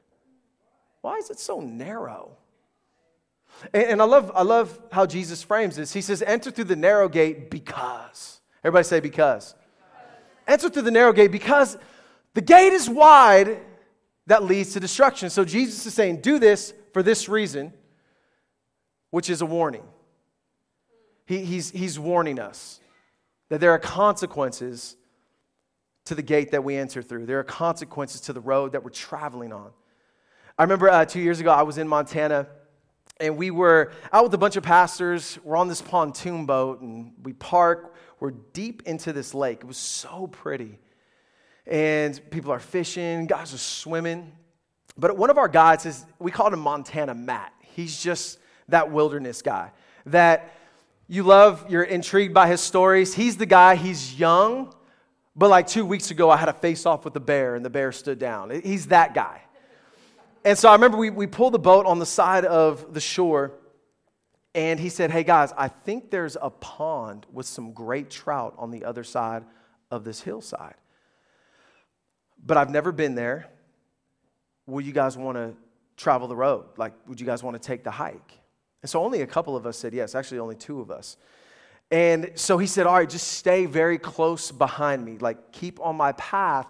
Why 1.02 1.18
is 1.18 1.30
it 1.30 1.40
so 1.40 1.60
narrow? 1.60 2.38
And, 3.74 3.84
and 3.84 4.02
I, 4.02 4.06
love, 4.06 4.32
I 4.34 4.44
love 4.44 4.80
how 4.92 5.06
Jesus 5.06 5.44
frames 5.44 5.76
this. 5.76 5.94
He 5.94 6.02
says, 6.02 6.22
enter 6.22 6.52
through 6.52 6.66
the 6.66 6.76
narrow 6.76 7.10
gate 7.10 7.50
because. 7.50 8.40
Everybody 8.64 8.84
say 8.84 9.00
because. 9.00 9.56
Enter 10.48 10.70
through 10.70 10.84
the 10.84 10.92
narrow 10.92 11.14
gate 11.14 11.32
because 11.32 11.78
the 12.34 12.42
gate 12.42 12.74
is 12.74 12.90
wide 12.90 13.60
that 14.28 14.44
leads 14.44 14.74
to 14.74 14.80
destruction. 14.80 15.30
So 15.30 15.44
Jesus 15.44 15.86
is 15.86 15.94
saying, 15.94 16.22
do 16.22 16.40
this 16.40 16.74
for 16.94 17.04
this 17.04 17.30
reason, 17.30 17.74
which 19.10 19.30
is 19.30 19.42
a 19.42 19.46
warning. 19.46 19.84
He, 21.26 21.46
he's, 21.46 21.72
he's 21.72 22.00
warning 22.00 22.40
us 22.40 22.80
that 23.50 23.60
there 23.60 23.72
are 23.72 23.80
consequences 23.80 24.96
to 26.06 26.16
the 26.16 26.22
gate 26.22 26.52
that 26.52 26.64
we 26.64 26.76
enter 26.76 27.02
through. 27.02 27.26
There 27.26 27.40
are 27.40 27.44
consequences 27.44 28.22
to 28.22 28.34
the 28.34 28.42
road 28.42 28.72
that 28.72 28.84
we're 28.84 28.90
traveling 28.90 29.54
on. 29.54 29.72
I 30.58 30.64
remember 30.64 30.90
uh, 30.90 31.06
two 31.06 31.20
years 31.20 31.40
ago, 31.40 31.52
I 31.52 31.62
was 31.62 31.78
in 31.78 31.88
Montana, 31.88 32.48
and 33.20 33.38
we 33.38 33.52
were 33.52 33.92
out 34.14 34.24
with 34.24 34.34
a 34.34 34.38
bunch 34.38 34.56
of 34.56 34.64
pastors. 34.64 35.38
We're 35.44 35.58
on 35.58 35.68
this 35.68 35.82
pontoon 35.82 36.46
boat, 36.46 36.82
and 36.82 37.14
we 37.24 37.34
park. 37.34 37.96
We're 38.20 38.32
deep 38.32 38.84
into 38.86 39.14
this 39.14 39.34
lake. 39.34 39.60
It 39.62 39.68
was 39.68 39.78
so 39.78 40.28
pretty. 40.28 40.80
And 41.68 42.20
people 42.32 42.52
are 42.52 42.60
fishing, 42.60 43.28
guys 43.28 43.54
are 43.54 43.58
swimming. 43.58 44.32
But 44.98 45.18
one 45.18 45.30
of 45.30 45.38
our 45.38 45.48
guides 45.48 45.86
is, 45.86 46.06
we 46.18 46.32
called 46.32 46.54
him 46.54 46.60
Montana 46.60 47.14
Matt. 47.14 47.54
He's 47.62 48.02
just 48.02 48.40
that 48.68 48.92
wilderness 48.92 49.42
guy 49.42 49.72
that 50.06 50.52
You 51.12 51.24
love, 51.24 51.66
you're 51.70 51.82
intrigued 51.82 52.36
by 52.36 52.48
his 52.48 52.62
stories. 52.62 53.16
He's 53.16 53.36
the 53.36 53.48
guy, 53.48 53.74
he's 53.74 54.20
young, 54.20 54.72
but 55.36 55.50
like 55.50 55.66
two 55.66 55.84
weeks 55.84 56.12
ago, 56.12 56.30
I 56.30 56.38
had 56.38 56.50
a 56.50 56.54
face 56.54 56.86
off 56.86 57.04
with 57.04 57.16
the 57.16 57.20
bear 57.20 57.56
and 57.56 57.66
the 57.66 57.70
bear 57.72 57.92
stood 57.92 58.20
down. 58.20 58.52
He's 58.52 58.86
that 58.88 59.16
guy. 59.16 59.42
And 60.46 60.58
so 60.58 60.70
I 60.70 60.74
remember 60.74 60.98
we, 60.98 61.10
we 61.10 61.28
pulled 61.28 61.54
the 61.54 61.60
boat 61.60 61.86
on 61.86 62.00
the 62.00 62.06
side 62.06 62.46
of 62.46 62.94
the 62.94 63.02
shore, 63.02 63.54
and 64.56 64.80
he 64.80 64.90
said, 64.90 65.12
Hey 65.12 65.24
guys, 65.24 65.54
I 65.58 65.68
think 65.68 66.12
there's 66.12 66.38
a 66.42 66.50
pond 66.50 67.26
with 67.32 67.46
some 67.46 67.74
great 67.74 68.10
trout 68.10 68.56
on 68.58 68.72
the 68.72 68.86
other 68.86 69.04
side 69.04 69.44
of 69.92 70.04
this 70.04 70.22
hillside. 70.22 70.76
But 72.46 72.58
I've 72.58 72.70
never 72.70 72.92
been 72.92 73.16
there. 73.16 73.48
Will 74.66 74.82
you 74.82 74.94
guys 74.94 75.18
want 75.18 75.38
to 75.38 75.54
travel 75.98 76.28
the 76.28 76.36
road? 76.36 76.66
Like, 76.78 76.94
would 77.08 77.20
you 77.20 77.26
guys 77.26 77.44
want 77.44 77.62
to 77.62 77.68
take 77.68 77.84
the 77.84 77.92
hike? 77.92 78.40
And 78.82 78.90
so 78.90 79.04
only 79.04 79.22
a 79.22 79.28
couple 79.28 79.58
of 79.58 79.66
us 79.66 79.78
said 79.78 79.94
yes, 79.94 80.16
actually, 80.16 80.40
only 80.40 80.56
two 80.56 80.80
of 80.80 80.90
us. 80.90 81.18
And 81.92 82.32
so 82.36 82.58
he 82.58 82.68
said, 82.68 82.88
All 82.88 82.96
right, 82.96 83.10
just 83.10 83.28
stay 83.28 83.66
very 83.66 83.98
close 83.98 84.52
behind 84.52 85.04
me, 85.04 85.18
like 85.18 85.52
keep 85.52 85.80
on 85.82 85.98
my 85.98 86.14
path 86.14 86.68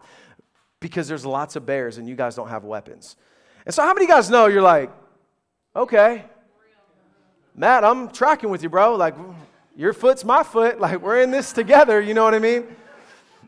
because 0.80 1.08
there's 1.08 1.26
lots 1.26 1.56
of 1.56 1.66
bears 1.66 1.98
and 1.98 2.08
you 2.08 2.16
guys 2.16 2.36
don't 2.36 2.50
have 2.50 2.64
weapons. 2.64 3.16
And 3.70 3.74
so, 3.76 3.84
how 3.84 3.94
many 3.94 4.08
guys 4.08 4.32
know 4.32 4.48
you're 4.48 4.64
like, 4.64 4.90
Okay, 5.76 6.26
Matt, 7.54 7.84
I'm 7.84 8.10
tracking 8.10 8.50
with 8.50 8.64
you, 8.64 8.70
bro. 8.70 8.96
Like, 8.96 9.14
your 9.76 9.94
foot's 9.94 10.26
my 10.26 10.42
foot. 10.42 10.80
Like, 10.80 11.04
we're 11.04 11.22
in 11.22 11.30
this 11.30 11.54
together. 11.54 12.02
You 12.02 12.16
know 12.16 12.24
what 12.24 12.34
I 12.34 12.40
mean? 12.40 12.66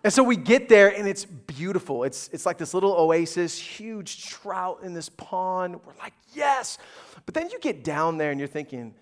And 0.04 0.14
so 0.14 0.22
we 0.22 0.36
get 0.36 0.70
there 0.70 0.96
and 0.96 1.08
it's 1.08 1.26
beautiful. 1.26 2.04
It's, 2.04 2.30
it's 2.32 2.46
like 2.46 2.60
this 2.60 2.76
little 2.76 2.92
oasis, 2.92 3.58
huge 3.58 4.28
trout 4.28 4.82
in 4.84 4.94
this 4.94 5.10
pond. 5.10 5.80
We're 5.84 5.98
like, 5.98 6.14
yes. 6.36 6.78
But 7.26 7.34
then 7.34 7.50
you 7.50 7.58
get 7.58 7.84
down 7.84 8.20
there 8.20 8.30
and 8.30 8.40
you're 8.40 8.48
thinking, 8.48 8.94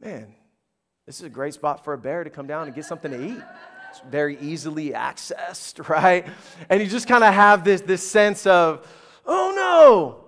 man, 0.00 0.34
this 1.06 1.20
is 1.20 1.26
a 1.26 1.30
great 1.30 1.54
spot 1.54 1.84
for 1.84 1.92
a 1.92 1.98
bear 1.98 2.24
to 2.24 2.30
come 2.30 2.48
down 2.48 2.66
and 2.66 2.74
get 2.74 2.86
something 2.86 3.12
to 3.12 3.24
eat. 3.24 3.42
It's 3.90 4.00
very 4.10 4.36
easily 4.40 4.90
accessed, 4.90 5.88
right? 5.88 6.26
And 6.68 6.82
you 6.82 6.88
just 6.88 7.06
kind 7.06 7.22
of 7.22 7.32
have 7.32 7.62
this, 7.62 7.82
this 7.82 8.04
sense 8.04 8.48
of, 8.48 8.84
oh 9.24 9.52
no. 9.54 10.25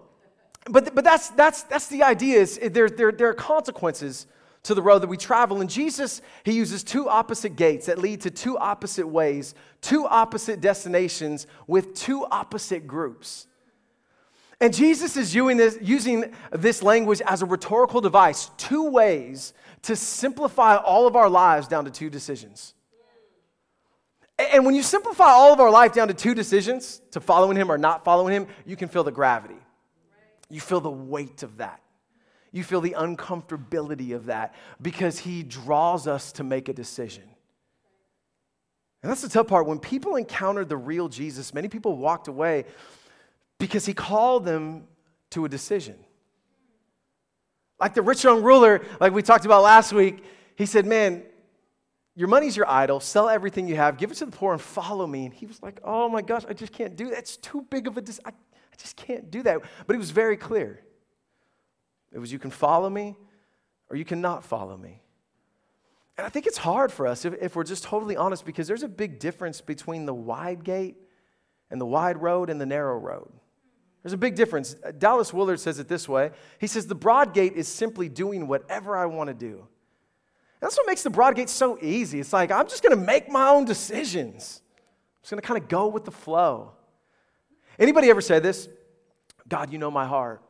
But, 0.70 0.94
but 0.94 1.04
that's, 1.04 1.30
that's, 1.30 1.62
that's 1.64 1.86
the 1.86 2.02
idea 2.02 2.38
is 2.38 2.58
eh, 2.60 2.68
there, 2.68 2.88
there, 2.88 3.12
there 3.12 3.28
are 3.28 3.34
consequences 3.34 4.26
to 4.64 4.74
the 4.74 4.82
road 4.82 5.00
that 5.00 5.08
we 5.08 5.16
travel. 5.16 5.60
And 5.60 5.70
Jesus, 5.70 6.20
he 6.44 6.52
uses 6.52 6.84
two 6.84 7.08
opposite 7.08 7.56
gates 7.56 7.86
that 7.86 7.98
lead 7.98 8.20
to 8.22 8.30
two 8.30 8.58
opposite 8.58 9.06
ways, 9.06 9.54
two 9.80 10.06
opposite 10.06 10.60
destinations 10.60 11.46
with 11.66 11.94
two 11.94 12.26
opposite 12.26 12.86
groups. 12.86 13.46
And 14.60 14.74
Jesus 14.74 15.16
is 15.16 15.34
using 15.34 15.56
this, 15.56 15.78
using 15.80 16.34
this 16.52 16.82
language 16.82 17.22
as 17.24 17.42
a 17.42 17.46
rhetorical 17.46 18.00
device, 18.00 18.50
two 18.56 18.90
ways 18.90 19.54
to 19.82 19.94
simplify 19.94 20.76
all 20.76 21.06
of 21.06 21.14
our 21.14 21.30
lives 21.30 21.68
down 21.68 21.84
to 21.84 21.90
two 21.90 22.10
decisions. 22.10 22.74
And 24.38 24.66
when 24.66 24.74
you 24.74 24.82
simplify 24.82 25.30
all 25.30 25.52
of 25.52 25.60
our 25.60 25.70
life 25.70 25.92
down 25.92 26.08
to 26.08 26.14
two 26.14 26.34
decisions, 26.34 27.00
to 27.12 27.20
following 27.20 27.56
him 27.56 27.70
or 27.70 27.78
not 27.78 28.04
following 28.04 28.34
him, 28.34 28.46
you 28.66 28.76
can 28.76 28.88
feel 28.88 29.04
the 29.04 29.12
gravity. 29.12 29.56
You 30.50 30.60
feel 30.60 30.80
the 30.80 30.90
weight 30.90 31.42
of 31.42 31.58
that. 31.58 31.80
You 32.50 32.64
feel 32.64 32.80
the 32.80 32.96
uncomfortability 32.98 34.14
of 34.14 34.26
that 34.26 34.54
because 34.80 35.18
he 35.18 35.42
draws 35.42 36.06
us 36.06 36.32
to 36.32 36.44
make 36.44 36.68
a 36.68 36.72
decision. 36.72 37.24
And 39.02 39.10
that's 39.10 39.22
the 39.22 39.28
tough 39.28 39.46
part. 39.46 39.66
When 39.66 39.78
people 39.78 40.16
encountered 40.16 40.68
the 40.68 40.76
real 40.76 41.08
Jesus, 41.08 41.54
many 41.54 41.68
people 41.68 41.96
walked 41.96 42.26
away 42.26 42.64
because 43.58 43.86
he 43.86 43.94
called 43.94 44.44
them 44.44 44.84
to 45.30 45.44
a 45.44 45.48
decision. 45.48 45.96
Like 47.78 47.94
the 47.94 48.02
rich 48.02 48.24
young 48.24 48.42
ruler, 48.42 48.82
like 49.00 49.12
we 49.12 49.22
talked 49.22 49.44
about 49.44 49.62
last 49.62 49.92
week, 49.92 50.24
he 50.56 50.66
said, 50.66 50.84
Man, 50.84 51.22
your 52.16 52.26
money's 52.26 52.56
your 52.56 52.68
idol. 52.68 52.98
Sell 52.98 53.28
everything 53.28 53.68
you 53.68 53.76
have, 53.76 53.98
give 53.98 54.10
it 54.10 54.16
to 54.16 54.26
the 54.26 54.32
poor, 54.32 54.52
and 54.52 54.60
follow 54.60 55.06
me. 55.06 55.26
And 55.26 55.34
he 55.34 55.46
was 55.46 55.62
like, 55.62 55.78
Oh 55.84 56.08
my 56.08 56.22
gosh, 56.22 56.44
I 56.48 56.54
just 56.54 56.72
can't 56.72 56.96
do 56.96 57.10
that. 57.10 57.18
It's 57.18 57.36
too 57.36 57.64
big 57.70 57.86
of 57.86 57.96
a 57.98 58.02
I 58.24 58.32
just 58.78 58.96
can't 58.96 59.30
do 59.30 59.42
that. 59.42 59.60
But 59.86 59.94
he 59.94 59.98
was 59.98 60.10
very 60.10 60.36
clear. 60.36 60.82
It 62.12 62.18
was 62.18 62.32
you 62.32 62.38
can 62.38 62.50
follow 62.50 62.88
me 62.88 63.16
or 63.90 63.96
you 63.96 64.04
cannot 64.04 64.44
follow 64.44 64.76
me. 64.76 65.02
And 66.16 66.26
I 66.26 66.30
think 66.30 66.46
it's 66.46 66.58
hard 66.58 66.90
for 66.90 67.06
us 67.06 67.24
if, 67.24 67.34
if 67.40 67.54
we're 67.54 67.64
just 67.64 67.84
totally 67.84 68.16
honest 68.16 68.44
because 68.44 68.66
there's 68.66 68.82
a 68.82 68.88
big 68.88 69.18
difference 69.18 69.60
between 69.60 70.04
the 70.04 70.14
wide 70.14 70.64
gate 70.64 70.96
and 71.70 71.80
the 71.80 71.86
wide 71.86 72.20
road 72.20 72.50
and 72.50 72.60
the 72.60 72.66
narrow 72.66 72.98
road. 72.98 73.30
There's 74.02 74.12
a 74.12 74.18
big 74.18 74.34
difference. 74.34 74.74
Dallas 74.98 75.32
Willard 75.32 75.60
says 75.60 75.78
it 75.78 75.88
this 75.88 76.08
way 76.08 76.30
He 76.58 76.66
says, 76.66 76.86
The 76.86 76.94
broad 76.94 77.34
gate 77.34 77.54
is 77.54 77.68
simply 77.68 78.08
doing 78.08 78.48
whatever 78.48 78.96
I 78.96 79.06
want 79.06 79.28
to 79.28 79.34
do. 79.34 79.66
That's 80.60 80.76
what 80.76 80.86
makes 80.88 81.02
the 81.02 81.10
broad 81.10 81.36
gate 81.36 81.48
so 81.48 81.78
easy. 81.80 82.18
It's 82.18 82.32
like, 82.32 82.50
I'm 82.50 82.68
just 82.68 82.82
going 82.82 82.98
to 82.98 83.04
make 83.04 83.30
my 83.30 83.48
own 83.48 83.64
decisions. 83.64 84.62
I'm 84.66 85.22
just 85.22 85.30
going 85.30 85.40
to 85.40 85.46
kind 85.46 85.62
of 85.62 85.68
go 85.68 85.86
with 85.86 86.04
the 86.04 86.10
flow. 86.10 86.72
Anybody 87.78 88.10
ever 88.10 88.20
say 88.20 88.38
this? 88.40 88.68
God, 89.48 89.72
you 89.72 89.78
know 89.78 89.90
my 89.90 90.06
heart. 90.06 90.42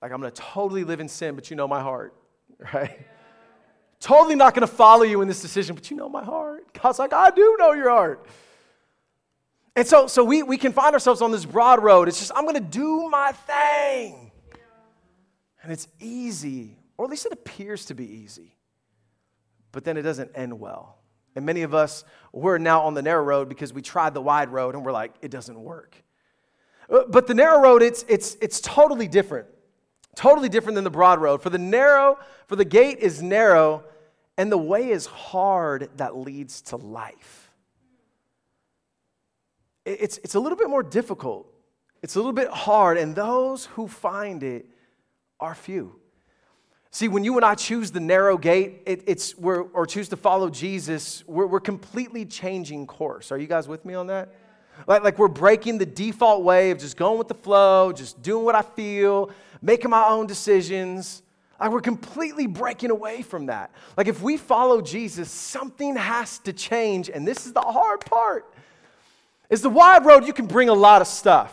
Like, 0.00 0.12
I'm 0.12 0.20
going 0.20 0.32
to 0.32 0.40
totally 0.40 0.84
live 0.84 1.00
in 1.00 1.08
sin, 1.08 1.34
but 1.34 1.50
you 1.50 1.56
know 1.56 1.66
my 1.66 1.80
heart, 1.80 2.14
right? 2.74 3.06
Totally 3.98 4.34
not 4.34 4.54
going 4.54 4.66
to 4.66 4.72
follow 4.72 5.02
you 5.02 5.20
in 5.22 5.28
this 5.28 5.40
decision, 5.40 5.74
but 5.74 5.90
you 5.90 5.96
know 5.96 6.08
my 6.08 6.24
heart. 6.24 6.64
God's 6.80 6.98
like, 6.98 7.12
I 7.12 7.30
do 7.30 7.56
know 7.58 7.72
your 7.72 7.90
heart. 7.90 8.26
And 9.74 9.86
so, 9.86 10.06
so 10.06 10.24
we, 10.24 10.42
we 10.42 10.56
can 10.56 10.72
find 10.72 10.94
ourselves 10.94 11.20
on 11.20 11.32
this 11.32 11.44
broad 11.44 11.82
road. 11.82 12.08
It's 12.08 12.18
just, 12.18 12.32
I'm 12.34 12.44
going 12.44 12.54
to 12.54 12.60
do 12.60 13.08
my 13.10 13.32
thing. 13.32 14.30
And 15.62 15.72
it's 15.72 15.88
easy, 15.98 16.78
or 16.96 17.06
at 17.06 17.10
least 17.10 17.26
it 17.26 17.32
appears 17.32 17.86
to 17.86 17.94
be 17.94 18.04
easy. 18.04 18.56
But 19.72 19.84
then 19.84 19.96
it 19.96 20.02
doesn't 20.02 20.30
end 20.34 20.58
well. 20.58 20.98
And 21.34 21.44
many 21.44 21.62
of 21.62 21.74
us, 21.74 22.04
we're 22.32 22.56
now 22.56 22.82
on 22.82 22.94
the 22.94 23.02
narrow 23.02 23.22
road 23.22 23.48
because 23.48 23.72
we 23.72 23.82
tried 23.82 24.14
the 24.14 24.22
wide 24.22 24.50
road 24.50 24.74
and 24.74 24.84
we're 24.84 24.92
like, 24.92 25.12
it 25.20 25.30
doesn't 25.30 25.58
work. 25.58 26.02
Uh, 26.88 27.02
but 27.08 27.26
the 27.26 27.34
narrow 27.34 27.60
road, 27.60 27.82
it's, 27.82 28.04
it's, 28.08 28.36
it's 28.40 28.60
totally 28.60 29.08
different. 29.08 29.46
Totally 30.14 30.48
different 30.48 30.76
than 30.76 30.84
the 30.84 30.90
broad 30.90 31.20
road. 31.20 31.42
For 31.42 31.50
the 31.50 31.58
narrow, 31.58 32.18
for 32.46 32.56
the 32.56 32.64
gate 32.64 32.98
is 33.00 33.22
narrow, 33.22 33.84
and 34.38 34.50
the 34.50 34.58
way 34.58 34.90
is 34.90 35.06
hard 35.06 35.90
that 35.96 36.16
leads 36.16 36.62
to 36.62 36.76
life. 36.76 37.50
It's, 39.84 40.18
it's 40.18 40.34
a 40.34 40.40
little 40.40 40.58
bit 40.58 40.68
more 40.68 40.82
difficult. 40.82 41.52
It's 42.02 42.14
a 42.14 42.18
little 42.18 42.32
bit 42.32 42.48
hard, 42.48 42.98
and 42.98 43.14
those 43.14 43.66
who 43.66 43.88
find 43.88 44.42
it 44.42 44.66
are 45.38 45.54
few. 45.54 45.96
See, 46.90 47.08
when 47.08 47.24
you 47.24 47.36
and 47.36 47.44
I 47.44 47.54
choose 47.54 47.90
the 47.90 48.00
narrow 48.00 48.38
gate, 48.38 48.82
it, 48.86 49.02
it's 49.06 49.34
or 49.34 49.86
choose 49.86 50.08
to 50.08 50.16
follow 50.16 50.48
Jesus, 50.48 51.24
we're, 51.26 51.46
we're 51.46 51.60
completely 51.60 52.24
changing 52.24 52.86
course. 52.86 53.30
Are 53.30 53.38
you 53.38 53.46
guys 53.46 53.68
with 53.68 53.84
me 53.84 53.94
on 53.94 54.06
that? 54.06 54.32
Like, 54.86 55.02
like 55.02 55.18
we're 55.18 55.28
breaking 55.28 55.78
the 55.78 55.86
default 55.86 56.42
way 56.42 56.70
of 56.70 56.78
just 56.78 56.96
going 56.96 57.18
with 57.18 57.28
the 57.28 57.34
flow, 57.34 57.92
just 57.92 58.22
doing 58.22 58.44
what 58.44 58.54
I 58.54 58.62
feel, 58.62 59.30
making 59.62 59.90
my 59.90 60.04
own 60.04 60.26
decisions. 60.26 61.22
Like 61.58 61.70
we're 61.70 61.80
completely 61.80 62.46
breaking 62.46 62.90
away 62.90 63.22
from 63.22 63.46
that. 63.46 63.70
Like 63.96 64.08
if 64.08 64.20
we 64.22 64.36
follow 64.36 64.80
Jesus, 64.80 65.30
something 65.30 65.96
has 65.96 66.38
to 66.40 66.52
change. 66.52 67.08
And 67.08 67.26
this 67.26 67.46
is 67.46 67.52
the 67.52 67.60
hard 67.60 68.04
part. 68.04 68.52
Is 69.48 69.62
the 69.62 69.70
wide 69.70 70.04
road, 70.04 70.26
you 70.26 70.32
can 70.32 70.46
bring 70.46 70.68
a 70.68 70.74
lot 70.74 71.00
of 71.00 71.08
stuff. 71.08 71.52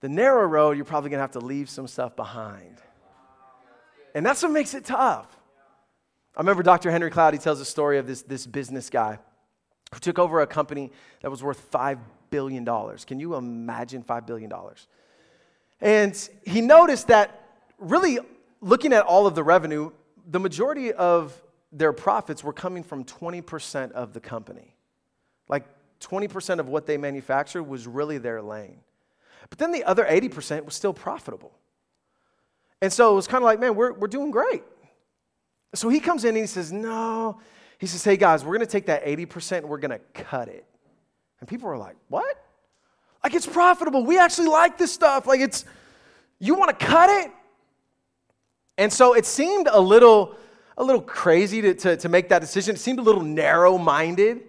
The 0.00 0.08
narrow 0.08 0.46
road, 0.46 0.76
you're 0.76 0.84
probably 0.84 1.10
gonna 1.10 1.22
have 1.22 1.32
to 1.32 1.40
leave 1.40 1.70
some 1.70 1.86
stuff 1.86 2.16
behind. 2.16 2.78
And 4.14 4.24
that's 4.24 4.42
what 4.42 4.52
makes 4.52 4.74
it 4.74 4.84
tough. 4.84 5.26
I 6.36 6.40
remember 6.40 6.62
Dr. 6.62 6.90
Henry 6.90 7.10
Cloud, 7.10 7.34
he 7.34 7.38
tells 7.38 7.60
a 7.60 7.64
story 7.64 7.98
of 7.98 8.06
this, 8.06 8.22
this 8.22 8.46
business 8.46 8.90
guy 8.90 9.18
who 9.94 10.00
took 10.00 10.18
over 10.18 10.40
a 10.40 10.46
company 10.46 10.90
that 11.22 11.30
was 11.30 11.42
worth 11.42 11.70
$5 11.70 11.98
billion. 12.30 12.64
Can 12.64 13.20
you 13.20 13.36
imagine 13.36 14.02
$5 14.02 14.26
billion? 14.26 14.52
And 15.80 16.28
he 16.44 16.60
noticed 16.60 17.08
that 17.08 17.42
really 17.78 18.18
looking 18.60 18.92
at 18.92 19.04
all 19.04 19.26
of 19.26 19.36
the 19.36 19.44
revenue, 19.44 19.92
the 20.28 20.40
majority 20.40 20.92
of 20.92 21.40
their 21.70 21.92
profits 21.92 22.42
were 22.42 22.52
coming 22.52 22.82
from 22.82 23.04
20% 23.04 23.92
of 23.92 24.12
the 24.12 24.20
company. 24.20 24.74
Like 25.48 25.64
20% 26.00 26.58
of 26.58 26.68
what 26.68 26.86
they 26.86 26.96
manufactured 26.96 27.62
was 27.62 27.86
really 27.86 28.18
their 28.18 28.42
lane. 28.42 28.78
But 29.48 29.58
then 29.58 29.70
the 29.70 29.84
other 29.84 30.04
80% 30.04 30.64
was 30.64 30.74
still 30.74 30.92
profitable. 30.92 31.52
And 32.80 32.92
so 32.92 33.12
it 33.12 33.14
was 33.14 33.28
kind 33.28 33.42
of 33.42 33.46
like, 33.46 33.60
man, 33.60 33.76
we're, 33.76 33.92
we're 33.92 34.08
doing 34.08 34.32
great. 34.32 34.64
So 35.74 35.88
he 35.88 36.00
comes 36.00 36.24
in 36.24 36.30
and 36.30 36.38
he 36.38 36.46
says, 36.46 36.72
no, 36.72 37.40
he 37.78 37.86
says, 37.86 38.04
hey 38.04 38.16
guys, 38.16 38.44
we're 38.44 38.56
going 38.56 38.66
to 38.66 38.72
take 38.72 38.86
that 38.86 39.04
80% 39.04 39.58
and 39.58 39.68
we're 39.68 39.78
going 39.78 39.90
to 39.90 40.22
cut 40.22 40.48
it. 40.48 40.64
And 41.40 41.48
people 41.48 41.68
are 41.68 41.76
like, 41.76 41.96
what? 42.08 42.42
Like 43.22 43.34
it's 43.34 43.46
profitable. 43.46 44.04
We 44.04 44.18
actually 44.18 44.48
like 44.48 44.78
this 44.78 44.92
stuff. 44.92 45.26
Like 45.26 45.40
it's, 45.40 45.64
you 46.38 46.54
want 46.54 46.78
to 46.78 46.86
cut 46.86 47.10
it? 47.10 47.30
And 48.76 48.92
so 48.92 49.14
it 49.14 49.26
seemed 49.26 49.68
a 49.70 49.80
little, 49.80 50.36
a 50.76 50.84
little 50.84 51.02
crazy 51.02 51.62
to, 51.62 51.74
to, 51.74 51.96
to 51.96 52.08
make 52.08 52.28
that 52.28 52.40
decision. 52.40 52.74
It 52.74 52.78
seemed 52.78 52.98
a 52.98 53.02
little 53.02 53.22
narrow 53.22 53.78
minded. 53.78 54.42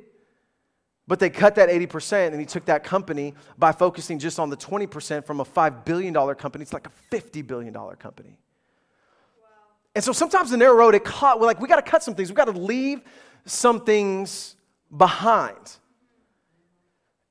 But 1.08 1.20
they 1.20 1.30
cut 1.30 1.56
that 1.56 1.70
80%, 1.70 2.30
and 2.32 2.40
he 2.40 2.48
took 2.48 2.66
that 2.66 2.84
company 2.84 3.36
by 3.60 3.72
focusing 3.72 4.18
just 4.18 4.40
on 4.40 4.50
the 4.50 4.58
20% 4.58 5.24
from 5.24 5.40
a 5.40 5.46
$5 5.46 5.86
billion 5.86 6.14
company. 6.36 6.64
It's 6.64 6.74
like 6.74 6.88
a 6.88 7.16
$50 7.16 7.46
billion 7.46 7.74
company. 7.74 8.40
And 9.96 10.04
so 10.04 10.12
sometimes 10.12 10.52
the 10.52 10.58
narrow 10.58 10.76
road, 10.76 10.94
it 10.94 11.06
caught, 11.06 11.40
we're 11.40 11.48
like, 11.48 11.62
we 11.62 11.70
got 11.70 11.78
to 11.78 11.90
cut 11.90 12.04
some 12.04 12.14
things. 12.14 12.30
We 12.30 12.36
got 12.36 12.46
to 12.46 12.52
leave 12.52 13.02
some 13.46 13.86
things 13.86 14.56
behind. 14.96 15.78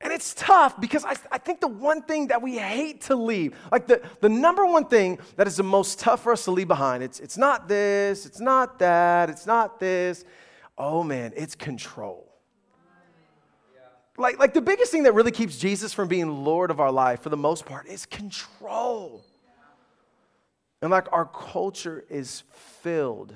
And 0.00 0.12
it's 0.12 0.34
tough 0.34 0.80
because 0.80 1.04
I, 1.04 1.14
I 1.30 1.38
think 1.38 1.60
the 1.60 1.68
one 1.68 2.02
thing 2.02 2.28
that 2.28 2.40
we 2.42 2.56
hate 2.56 3.02
to 3.02 3.16
leave, 3.16 3.56
like 3.70 3.86
the, 3.86 4.02
the 4.20 4.28
number 4.28 4.66
one 4.66 4.86
thing 4.86 5.18
that 5.36 5.46
is 5.46 5.56
the 5.56 5.62
most 5.62 5.98
tough 5.98 6.22
for 6.22 6.32
us 6.32 6.44
to 6.44 6.50
leave 6.50 6.68
behind, 6.68 7.02
it's, 7.02 7.20
it's 7.20 7.38
not 7.38 7.68
this, 7.68 8.26
it's 8.26 8.40
not 8.40 8.78
that, 8.78 9.30
it's 9.30 9.46
not 9.46 9.78
this. 9.80 10.24
Oh 10.76 11.02
man, 11.02 11.32
it's 11.36 11.54
control. 11.54 12.30
Like, 14.16 14.38
like 14.38 14.54
the 14.54 14.60
biggest 14.60 14.92
thing 14.92 15.04
that 15.04 15.14
really 15.14 15.32
keeps 15.32 15.58
Jesus 15.58 15.92
from 15.92 16.08
being 16.08 16.44
Lord 16.44 16.70
of 16.70 16.80
our 16.80 16.92
life 16.92 17.22
for 17.22 17.30
the 17.30 17.36
most 17.36 17.64
part 17.64 17.86
is 17.86 18.06
control. 18.06 19.24
And 20.84 20.90
like 20.90 21.10
our 21.12 21.24
culture 21.24 22.04
is 22.10 22.42
filled 22.50 23.34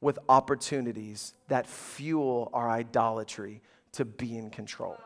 with 0.00 0.18
opportunities 0.28 1.34
that 1.46 1.68
fuel 1.68 2.50
our 2.52 2.68
idolatry 2.68 3.62
to 3.92 4.04
be 4.04 4.36
in 4.36 4.50
control. 4.50 4.96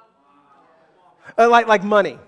Uh, 1.38 1.50
like, 1.50 1.66
like 1.66 1.84
money. 1.84 2.18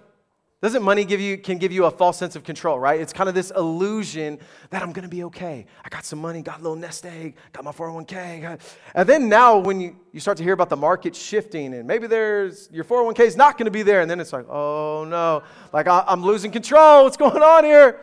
Doesn't 0.61 0.83
money 0.83 1.07
give 1.07 1.23
you, 1.23 1.39
can 1.39 1.57
give 1.57 1.73
you 1.73 1.87
a 1.87 1.91
false 1.91 2.19
sense 2.19 2.37
of 2.37 2.45
control, 2.45 2.79
right? 2.79 3.01
It's 3.01 3.15
kind 3.15 3.31
of 3.31 3.35
this 3.35 3.51
illusion 3.51 4.41
that 4.69 4.83
I'm 4.83 4.93
gonna 4.93 5.09
be 5.09 5.25
okay. 5.25 5.65
I 5.83 5.89
got 5.89 6.05
some 6.05 6.19
money, 6.19 6.43
got 6.43 6.61
a 6.61 6.63
little 6.63 6.77
nest 6.77 7.07
egg, 7.07 7.37
got 7.55 7.65
my 7.65 7.73
401k. 7.73 8.43
Got... 8.43 8.61
And 8.95 9.09
then 9.09 9.27
now, 9.27 9.57
when 9.57 9.81
you, 9.81 9.97
you 10.13 10.21
start 10.21 10.37
to 10.37 10.45
hear 10.45 10.53
about 10.53 10.69
the 10.69 10.77
market 10.77 11.17
shifting, 11.17 11.73
and 11.73 11.87
maybe 11.87 12.07
there's 12.07 12.69
your 12.71 12.85
401k 12.85 13.21
is 13.21 13.39
not 13.39 13.57
gonna 13.57 13.71
be 13.71 13.83
there, 13.83 14.03
and 14.03 14.11
then 14.11 14.21
it's 14.21 14.35
like, 14.35 14.47
oh 14.51 15.07
no, 15.09 15.43
like 15.73 15.87
I, 15.89 16.05
I'm 16.07 16.23
losing 16.23 16.51
control. 16.51 17.05
What's 17.05 17.17
going 17.17 17.43
on 17.43 17.65
here? 17.65 18.01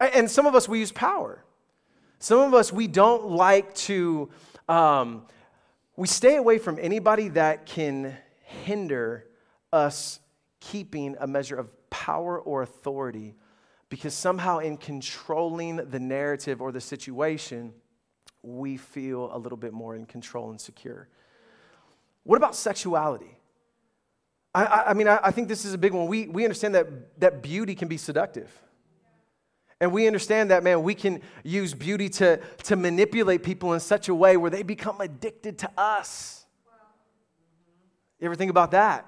And 0.00 0.30
some 0.30 0.46
of 0.46 0.54
us, 0.54 0.68
we 0.68 0.78
use 0.80 0.92
power. 0.92 1.44
Some 2.18 2.40
of 2.40 2.54
us, 2.54 2.72
we 2.72 2.86
don't 2.86 3.30
like 3.30 3.74
to, 3.74 4.30
um, 4.68 5.26
we 5.96 6.08
stay 6.08 6.36
away 6.36 6.58
from 6.58 6.78
anybody 6.80 7.28
that 7.28 7.66
can 7.66 8.16
hinder 8.42 9.26
us 9.72 10.20
keeping 10.60 11.16
a 11.20 11.26
measure 11.26 11.56
of 11.56 11.68
power 11.90 12.38
or 12.40 12.62
authority 12.62 13.34
because 13.88 14.14
somehow 14.14 14.58
in 14.58 14.76
controlling 14.76 15.76
the 15.76 16.00
narrative 16.00 16.60
or 16.60 16.72
the 16.72 16.80
situation, 16.80 17.72
we 18.42 18.76
feel 18.76 19.30
a 19.32 19.38
little 19.38 19.58
bit 19.58 19.72
more 19.72 19.94
in 19.94 20.06
control 20.06 20.50
and 20.50 20.60
secure. 20.60 21.08
What 22.24 22.36
about 22.36 22.56
sexuality? 22.56 23.38
I, 24.54 24.64
I, 24.64 24.90
I 24.90 24.94
mean, 24.94 25.08
I, 25.08 25.20
I, 25.22 25.30
think 25.30 25.48
this 25.48 25.64
is 25.64 25.74
a 25.74 25.78
big 25.78 25.92
one. 25.92 26.06
We, 26.06 26.26
we 26.26 26.44
understand 26.44 26.74
that, 26.74 27.20
that 27.20 27.42
beauty 27.42 27.74
can 27.74 27.88
be 27.88 27.96
seductive. 27.96 28.50
And 29.84 29.92
we 29.92 30.06
understand 30.06 30.50
that, 30.50 30.64
man, 30.64 30.82
we 30.82 30.94
can 30.94 31.20
use 31.42 31.74
beauty 31.74 32.08
to, 32.08 32.40
to 32.62 32.74
manipulate 32.74 33.42
people 33.42 33.74
in 33.74 33.80
such 33.80 34.08
a 34.08 34.14
way 34.14 34.38
where 34.38 34.50
they 34.50 34.62
become 34.62 34.98
addicted 35.02 35.58
to 35.58 35.70
us. 35.76 36.46
You 38.18 38.24
ever 38.24 38.34
think 38.34 38.50
about 38.50 38.70
that? 38.70 39.04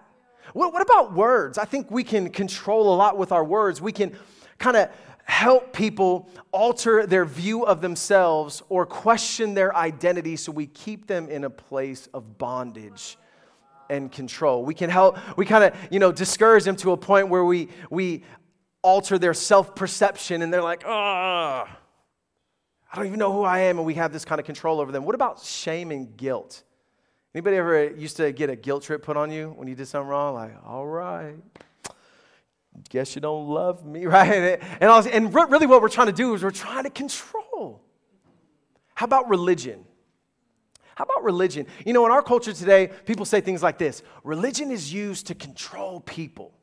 What, 0.52 0.74
what 0.74 0.82
about 0.82 1.14
words? 1.14 1.56
I 1.56 1.64
think 1.64 1.90
we 1.90 2.04
can 2.04 2.28
control 2.28 2.94
a 2.94 2.96
lot 2.96 3.16
with 3.16 3.32
our 3.32 3.42
words. 3.42 3.80
We 3.80 3.90
can 3.90 4.18
kind 4.58 4.76
of 4.76 4.90
help 5.24 5.72
people 5.72 6.28
alter 6.52 7.06
their 7.06 7.24
view 7.24 7.64
of 7.64 7.80
themselves 7.80 8.62
or 8.68 8.84
question 8.84 9.54
their 9.54 9.74
identity 9.74 10.36
so 10.36 10.52
we 10.52 10.66
keep 10.66 11.06
them 11.06 11.30
in 11.30 11.44
a 11.44 11.50
place 11.50 12.06
of 12.12 12.36
bondage 12.36 13.16
and 13.88 14.12
control. 14.12 14.62
We 14.62 14.74
can 14.74 14.90
help, 14.90 15.16
we 15.38 15.46
kind 15.46 15.64
of, 15.64 15.74
you 15.90 16.00
know, 16.00 16.12
discourage 16.12 16.64
them 16.64 16.76
to 16.76 16.92
a 16.92 16.98
point 16.98 17.30
where 17.30 17.46
we, 17.46 17.70
we 17.88 18.24
alter 18.87 19.18
their 19.18 19.35
self 19.35 19.75
perception 19.75 20.42
and 20.42 20.53
they're 20.53 20.62
like, 20.62 20.85
ah, 20.87 21.68
I 22.92 22.96
don't 22.96 23.07
even 23.07 23.18
know 23.18 23.33
who 23.33 23.42
I 23.42 23.59
am, 23.61 23.79
and 23.79 23.87
we 23.87 23.94
have 23.94 24.12
this 24.12 24.25
kind 24.25 24.38
of 24.38 24.46
control 24.46 24.81
over 24.81 24.92
them. 24.92 25.05
What 25.05 25.16
about 25.16 25.42
shame 25.42 25.90
and 25.90 26.16
guilt? 26.16 26.62
Anybody 27.35 27.57
ever 27.57 27.90
used 27.90 28.16
to 28.18 28.33
get 28.33 28.49
a 28.49 28.57
guilt 28.57 28.85
trip 28.85 29.03
put 29.03 29.16
on 29.16 29.31
you 29.31 29.53
when 29.57 29.68
you 29.68 29.75
did 29.75 29.88
something 29.88 30.09
wrong? 30.09 30.35
Like, 30.35 30.55
all 30.64 30.87
right, 30.87 31.35
guess 32.88 33.14
you 33.14 33.20
don't 33.20 33.49
love 33.49 33.85
me, 33.85 34.07
right? 34.16 34.61
And, 34.81 34.88
was, 34.88 35.07
and 35.09 35.35
really, 35.35 35.66
what 35.66 35.83
we're 35.83 35.88
trying 35.88 36.07
to 36.07 36.12
do 36.12 36.35
is 36.35 36.44
we're 36.44 36.51
trying 36.51 36.85
to 36.85 36.90
control. 36.90 37.83
How 38.94 39.05
about 39.05 39.29
religion? 39.29 39.85
How 40.94 41.05
about 41.05 41.25
religion? 41.25 41.66
You 41.85 41.92
know, 41.92 42.07
in 42.07 42.12
our 42.12 42.22
culture 42.22 42.53
today, 42.53 42.90
people 43.05 43.27
say 43.27 43.40
things 43.40 43.62
like 43.62 43.79
this 43.79 44.03
religion 44.22 44.70
is 44.70 44.92
used 44.92 45.27
to 45.27 45.35
control 45.35 46.01
people. 46.01 46.55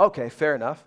Okay, 0.00 0.28
fair 0.28 0.54
enough. 0.54 0.82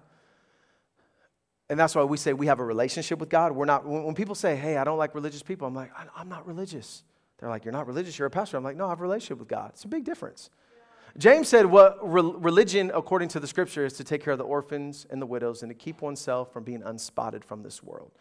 And 1.69 1.79
that's 1.79 1.95
why 1.95 2.03
we 2.03 2.17
say 2.17 2.33
we 2.33 2.47
have 2.47 2.59
a 2.59 2.65
relationship 2.65 3.19
with 3.19 3.29
God. 3.29 3.51
We're 3.51 3.65
not, 3.65 3.85
when 3.85 4.15
people 4.15 4.35
say, 4.35 4.55
hey, 4.55 4.77
I 4.77 4.83
don't 4.83 4.97
like 4.97 5.13
religious 5.13 5.43
people, 5.43 5.67
I'm 5.67 5.75
like, 5.75 5.91
I'm 6.15 6.29
not 6.29 6.47
religious. 6.47 7.03
They're 7.37 7.49
like, 7.49 7.65
You're 7.65 7.71
not 7.71 7.87
religious, 7.87 8.17
you're 8.17 8.27
a 8.27 8.31
pastor. 8.31 8.57
I'm 8.57 8.63
like, 8.63 8.77
No, 8.77 8.87
I 8.87 8.89
have 8.89 8.99
a 8.99 9.03
relationship 9.03 9.39
with 9.39 9.47
God. 9.47 9.71
It's 9.73 9.83
a 9.83 9.87
big 9.87 10.03
difference. 10.03 10.49
James 11.17 11.47
said, 11.47 11.65
What 11.65 11.97
re- 12.01 12.33
religion, 12.35 12.91
according 12.93 13.29
to 13.29 13.39
the 13.39 13.47
scripture, 13.47 13.85
is 13.85 13.93
to 13.93 14.03
take 14.03 14.23
care 14.23 14.33
of 14.33 14.39
the 14.39 14.45
orphans 14.45 15.05
and 15.09 15.21
the 15.21 15.25
widows 15.25 15.61
and 15.61 15.69
to 15.69 15.75
keep 15.75 16.01
oneself 16.01 16.51
from 16.51 16.63
being 16.63 16.81
unspotted 16.83 17.43
from 17.43 17.63
this 17.63 17.83
world. 17.83 18.11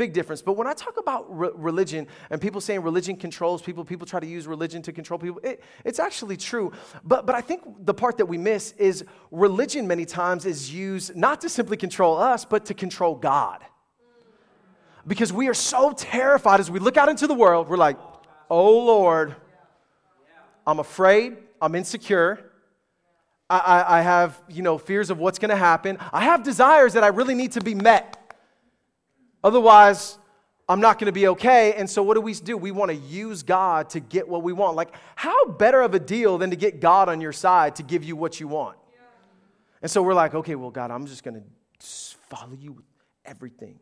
Big 0.00 0.14
difference. 0.14 0.40
But 0.40 0.54
when 0.54 0.66
I 0.66 0.72
talk 0.72 0.96
about 0.96 1.26
re- 1.28 1.50
religion 1.54 2.06
and 2.30 2.40
people 2.40 2.62
saying 2.62 2.80
religion 2.80 3.16
controls 3.16 3.60
people, 3.60 3.84
people 3.84 4.06
try 4.06 4.18
to 4.18 4.26
use 4.26 4.46
religion 4.46 4.80
to 4.80 4.92
control 4.92 5.18
people, 5.18 5.42
it, 5.44 5.62
it's 5.84 5.98
actually 5.98 6.38
true. 6.38 6.72
But, 7.04 7.26
but 7.26 7.34
I 7.34 7.42
think 7.42 7.84
the 7.84 7.92
part 7.92 8.16
that 8.16 8.24
we 8.24 8.38
miss 8.38 8.72
is 8.78 9.04
religion 9.30 9.86
many 9.86 10.06
times 10.06 10.46
is 10.46 10.72
used 10.72 11.14
not 11.14 11.42
to 11.42 11.50
simply 11.50 11.76
control 11.76 12.16
us, 12.16 12.46
but 12.46 12.64
to 12.64 12.72
control 12.72 13.14
God. 13.14 13.60
Because 15.06 15.34
we 15.34 15.48
are 15.48 15.54
so 15.54 15.92
terrified 15.92 16.60
as 16.60 16.70
we 16.70 16.78
look 16.78 16.96
out 16.96 17.10
into 17.10 17.26
the 17.26 17.34
world, 17.34 17.68
we're 17.68 17.76
like, 17.76 17.98
Oh 18.48 18.78
Lord, 18.78 19.36
I'm 20.66 20.78
afraid, 20.78 21.36
I'm 21.60 21.74
insecure. 21.74 22.52
I, 23.50 23.58
I, 23.58 23.98
I 23.98 24.00
have, 24.00 24.40
you 24.48 24.62
know, 24.62 24.78
fears 24.78 25.10
of 25.10 25.18
what's 25.18 25.38
going 25.38 25.50
to 25.50 25.56
happen. 25.56 25.98
I 26.10 26.22
have 26.22 26.42
desires 26.42 26.94
that 26.94 27.04
I 27.04 27.08
really 27.08 27.34
need 27.34 27.52
to 27.52 27.60
be 27.60 27.74
met. 27.74 28.16
Otherwise, 29.42 30.18
I'm 30.68 30.80
not 30.80 30.98
going 30.98 31.06
to 31.06 31.12
be 31.12 31.26
okay. 31.28 31.74
And 31.74 31.88
so, 31.90 32.02
what 32.02 32.14
do 32.14 32.20
we 32.20 32.32
do? 32.34 32.56
We 32.56 32.70
want 32.70 32.90
to 32.90 32.96
use 32.96 33.42
God 33.42 33.90
to 33.90 34.00
get 34.00 34.28
what 34.28 34.42
we 34.42 34.52
want. 34.52 34.76
Like, 34.76 34.94
how 35.16 35.46
better 35.46 35.82
of 35.82 35.94
a 35.94 35.98
deal 35.98 36.38
than 36.38 36.50
to 36.50 36.56
get 36.56 36.80
God 36.80 37.08
on 37.08 37.20
your 37.20 37.32
side 37.32 37.76
to 37.76 37.82
give 37.82 38.04
you 38.04 38.14
what 38.14 38.38
you 38.38 38.46
want? 38.46 38.76
And 39.82 39.90
so, 39.90 40.02
we're 40.02 40.14
like, 40.14 40.34
okay, 40.34 40.54
well, 40.54 40.70
God, 40.70 40.90
I'm 40.90 41.06
just 41.06 41.24
going 41.24 41.34
to 41.34 41.42
follow 42.28 42.52
you 42.52 42.72
with 42.72 42.84
everything 43.24 43.80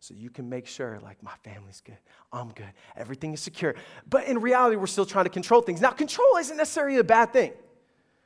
so 0.00 0.12
you 0.12 0.28
can 0.28 0.48
make 0.48 0.66
sure, 0.66 0.98
like, 1.02 1.22
my 1.22 1.32
family's 1.44 1.80
good, 1.80 1.96
I'm 2.32 2.48
good, 2.48 2.72
everything 2.96 3.32
is 3.32 3.40
secure. 3.40 3.74
But 4.10 4.26
in 4.26 4.40
reality, 4.40 4.76
we're 4.76 4.86
still 4.86 5.06
trying 5.06 5.24
to 5.24 5.30
control 5.30 5.62
things. 5.62 5.80
Now, 5.80 5.92
control 5.92 6.36
isn't 6.38 6.56
necessarily 6.56 6.98
a 6.98 7.04
bad 7.04 7.32
thing, 7.32 7.52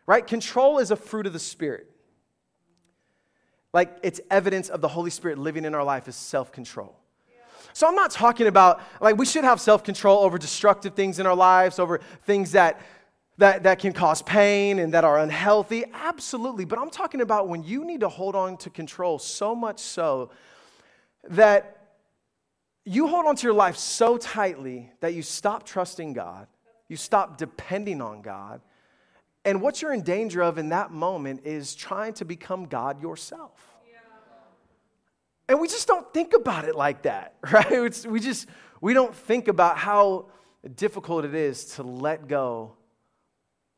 right? 0.06 0.26
Control 0.26 0.78
is 0.78 0.90
a 0.90 0.96
fruit 0.96 1.26
of 1.26 1.32
the 1.32 1.38
Spirit. 1.38 1.88
Like, 3.72 3.98
it's 4.02 4.20
evidence 4.30 4.68
of 4.68 4.80
the 4.80 4.88
Holy 4.88 5.10
Spirit 5.10 5.38
living 5.38 5.64
in 5.64 5.74
our 5.74 5.84
life 5.84 6.08
is 6.08 6.16
self 6.16 6.52
control. 6.52 6.96
So 7.74 7.86
I'm 7.86 7.94
not 7.94 8.10
talking 8.10 8.46
about, 8.46 8.80
like, 9.00 9.16
we 9.16 9.26
should 9.26 9.44
have 9.44 9.60
self 9.60 9.84
control 9.84 10.18
over 10.24 10.38
destructive 10.38 10.94
things 10.94 11.18
in 11.18 11.26
our 11.26 11.36
lives, 11.36 11.78
over 11.78 12.00
things 12.24 12.52
that, 12.52 12.80
that, 13.36 13.62
that 13.62 13.78
can 13.78 13.92
cause 13.92 14.22
pain 14.22 14.78
and 14.78 14.94
that 14.94 15.04
are 15.04 15.18
unhealthy. 15.18 15.84
Absolutely. 15.92 16.64
But 16.64 16.78
I'm 16.78 16.90
talking 16.90 17.20
about 17.20 17.48
when 17.48 17.62
you 17.62 17.84
need 17.84 18.00
to 18.00 18.08
hold 18.08 18.34
on 18.34 18.56
to 18.58 18.70
control 18.70 19.18
so 19.18 19.54
much 19.54 19.78
so 19.78 20.30
that 21.28 21.78
you 22.84 23.06
hold 23.06 23.26
on 23.26 23.36
to 23.36 23.42
your 23.46 23.54
life 23.54 23.76
so 23.76 24.16
tightly 24.16 24.90
that 25.00 25.12
you 25.12 25.22
stop 25.22 25.64
trusting 25.64 26.14
God, 26.14 26.46
you 26.88 26.96
stop 26.96 27.36
depending 27.36 28.00
on 28.00 28.22
God, 28.22 28.62
and 29.48 29.62
what 29.62 29.80
you're 29.80 29.94
in 29.94 30.02
danger 30.02 30.42
of 30.42 30.58
in 30.58 30.68
that 30.68 30.90
moment 30.90 31.40
is 31.44 31.74
trying 31.74 32.12
to 32.14 32.26
become 32.26 32.66
God 32.66 33.00
yourself. 33.00 33.66
And 35.48 35.58
we 35.58 35.68
just 35.68 35.88
don't 35.88 36.12
think 36.12 36.34
about 36.34 36.66
it 36.66 36.76
like 36.76 37.02
that, 37.02 37.36
right? 37.50 37.72
It's, 37.72 38.06
we 38.06 38.20
just, 38.20 38.46
we 38.82 38.92
don't 38.92 39.14
think 39.14 39.48
about 39.48 39.78
how 39.78 40.26
difficult 40.76 41.24
it 41.24 41.34
is 41.34 41.64
to 41.76 41.82
let 41.82 42.28
go 42.28 42.74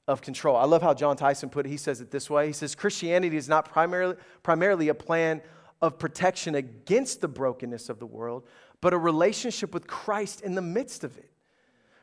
of 0.09 0.21
control. 0.23 0.57
I 0.57 0.65
love 0.65 0.83
how 0.83 0.93
Jon 0.93 1.17
Tyson 1.17 1.51
put 1.51 1.67
it. 1.67 1.69
He 1.69 1.77
says 1.77 2.01
it 2.01 2.11
this 2.11 2.29
way 2.29 2.49
He 2.49 2.53
says, 2.53 2.75
Christianity 2.75 3.37
is 3.37 3.49
not 3.49 3.65
primarily, 3.67 4.17
primarily 4.43 4.89
a 4.89 4.95
plan 4.95 5.41
of 5.81 6.01
protection 6.01 6.57
against 6.57 7.21
the 7.21 7.29
brokenness 7.29 7.89
of 7.89 8.01
the 8.01 8.07
world, 8.07 8.45
but 8.81 8.93
a 8.93 8.99
relationship 8.99 9.73
with 9.73 9.87
Christ 9.87 10.41
in 10.41 10.57
the 10.57 10.63
midst 10.63 11.05
of 11.05 11.17
it. 11.17 11.30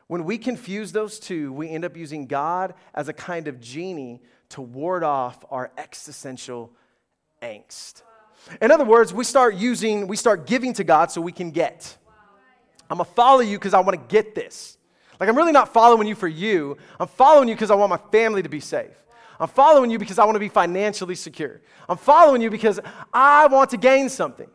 When 0.08 0.24
we 0.24 0.38
confuse 0.38 0.90
those 0.92 1.18
two, 1.18 1.52
we 1.52 1.68
end 1.68 1.84
up 1.84 1.96
using 1.96 2.26
God 2.26 2.74
as 2.94 3.08
a 3.08 3.12
kind 3.12 3.46
of 3.46 3.60
genie 3.60 4.20
to 4.50 4.62
ward 4.62 5.04
off 5.04 5.44
our 5.50 5.70
existential 5.78 6.72
angst. 7.42 8.02
In 8.60 8.70
other 8.70 8.84
words, 8.84 9.12
we 9.12 9.24
start 9.24 9.54
using, 9.54 10.06
we 10.06 10.16
start 10.16 10.46
giving 10.46 10.72
to 10.74 10.84
God 10.84 11.10
so 11.10 11.20
we 11.20 11.32
can 11.32 11.50
get. 11.50 11.96
I'm 12.90 12.96
gonna 12.96 13.04
follow 13.04 13.40
you 13.40 13.58
because 13.58 13.74
I 13.74 13.80
wanna 13.80 13.98
get 13.98 14.34
this. 14.34 14.78
Like, 15.20 15.28
I'm 15.28 15.36
really 15.36 15.52
not 15.52 15.72
following 15.72 16.08
you 16.08 16.14
for 16.14 16.28
you, 16.28 16.78
I'm 16.98 17.08
following 17.08 17.48
you 17.48 17.54
because 17.54 17.70
I 17.70 17.74
want 17.74 17.90
my 17.90 18.00
family 18.10 18.42
to 18.42 18.48
be 18.48 18.60
safe. 18.60 18.98
I'm 19.40 19.48
following 19.48 19.90
you 19.90 19.98
because 19.98 20.18
I 20.18 20.24
want 20.24 20.34
to 20.34 20.40
be 20.40 20.48
financially 20.48 21.14
secure. 21.14 21.60
I'm 21.88 21.96
following 21.96 22.42
you 22.42 22.50
because 22.50 22.80
I 23.12 23.46
want 23.46 23.70
to 23.70 23.76
gain 23.76 24.08
something. 24.08 24.48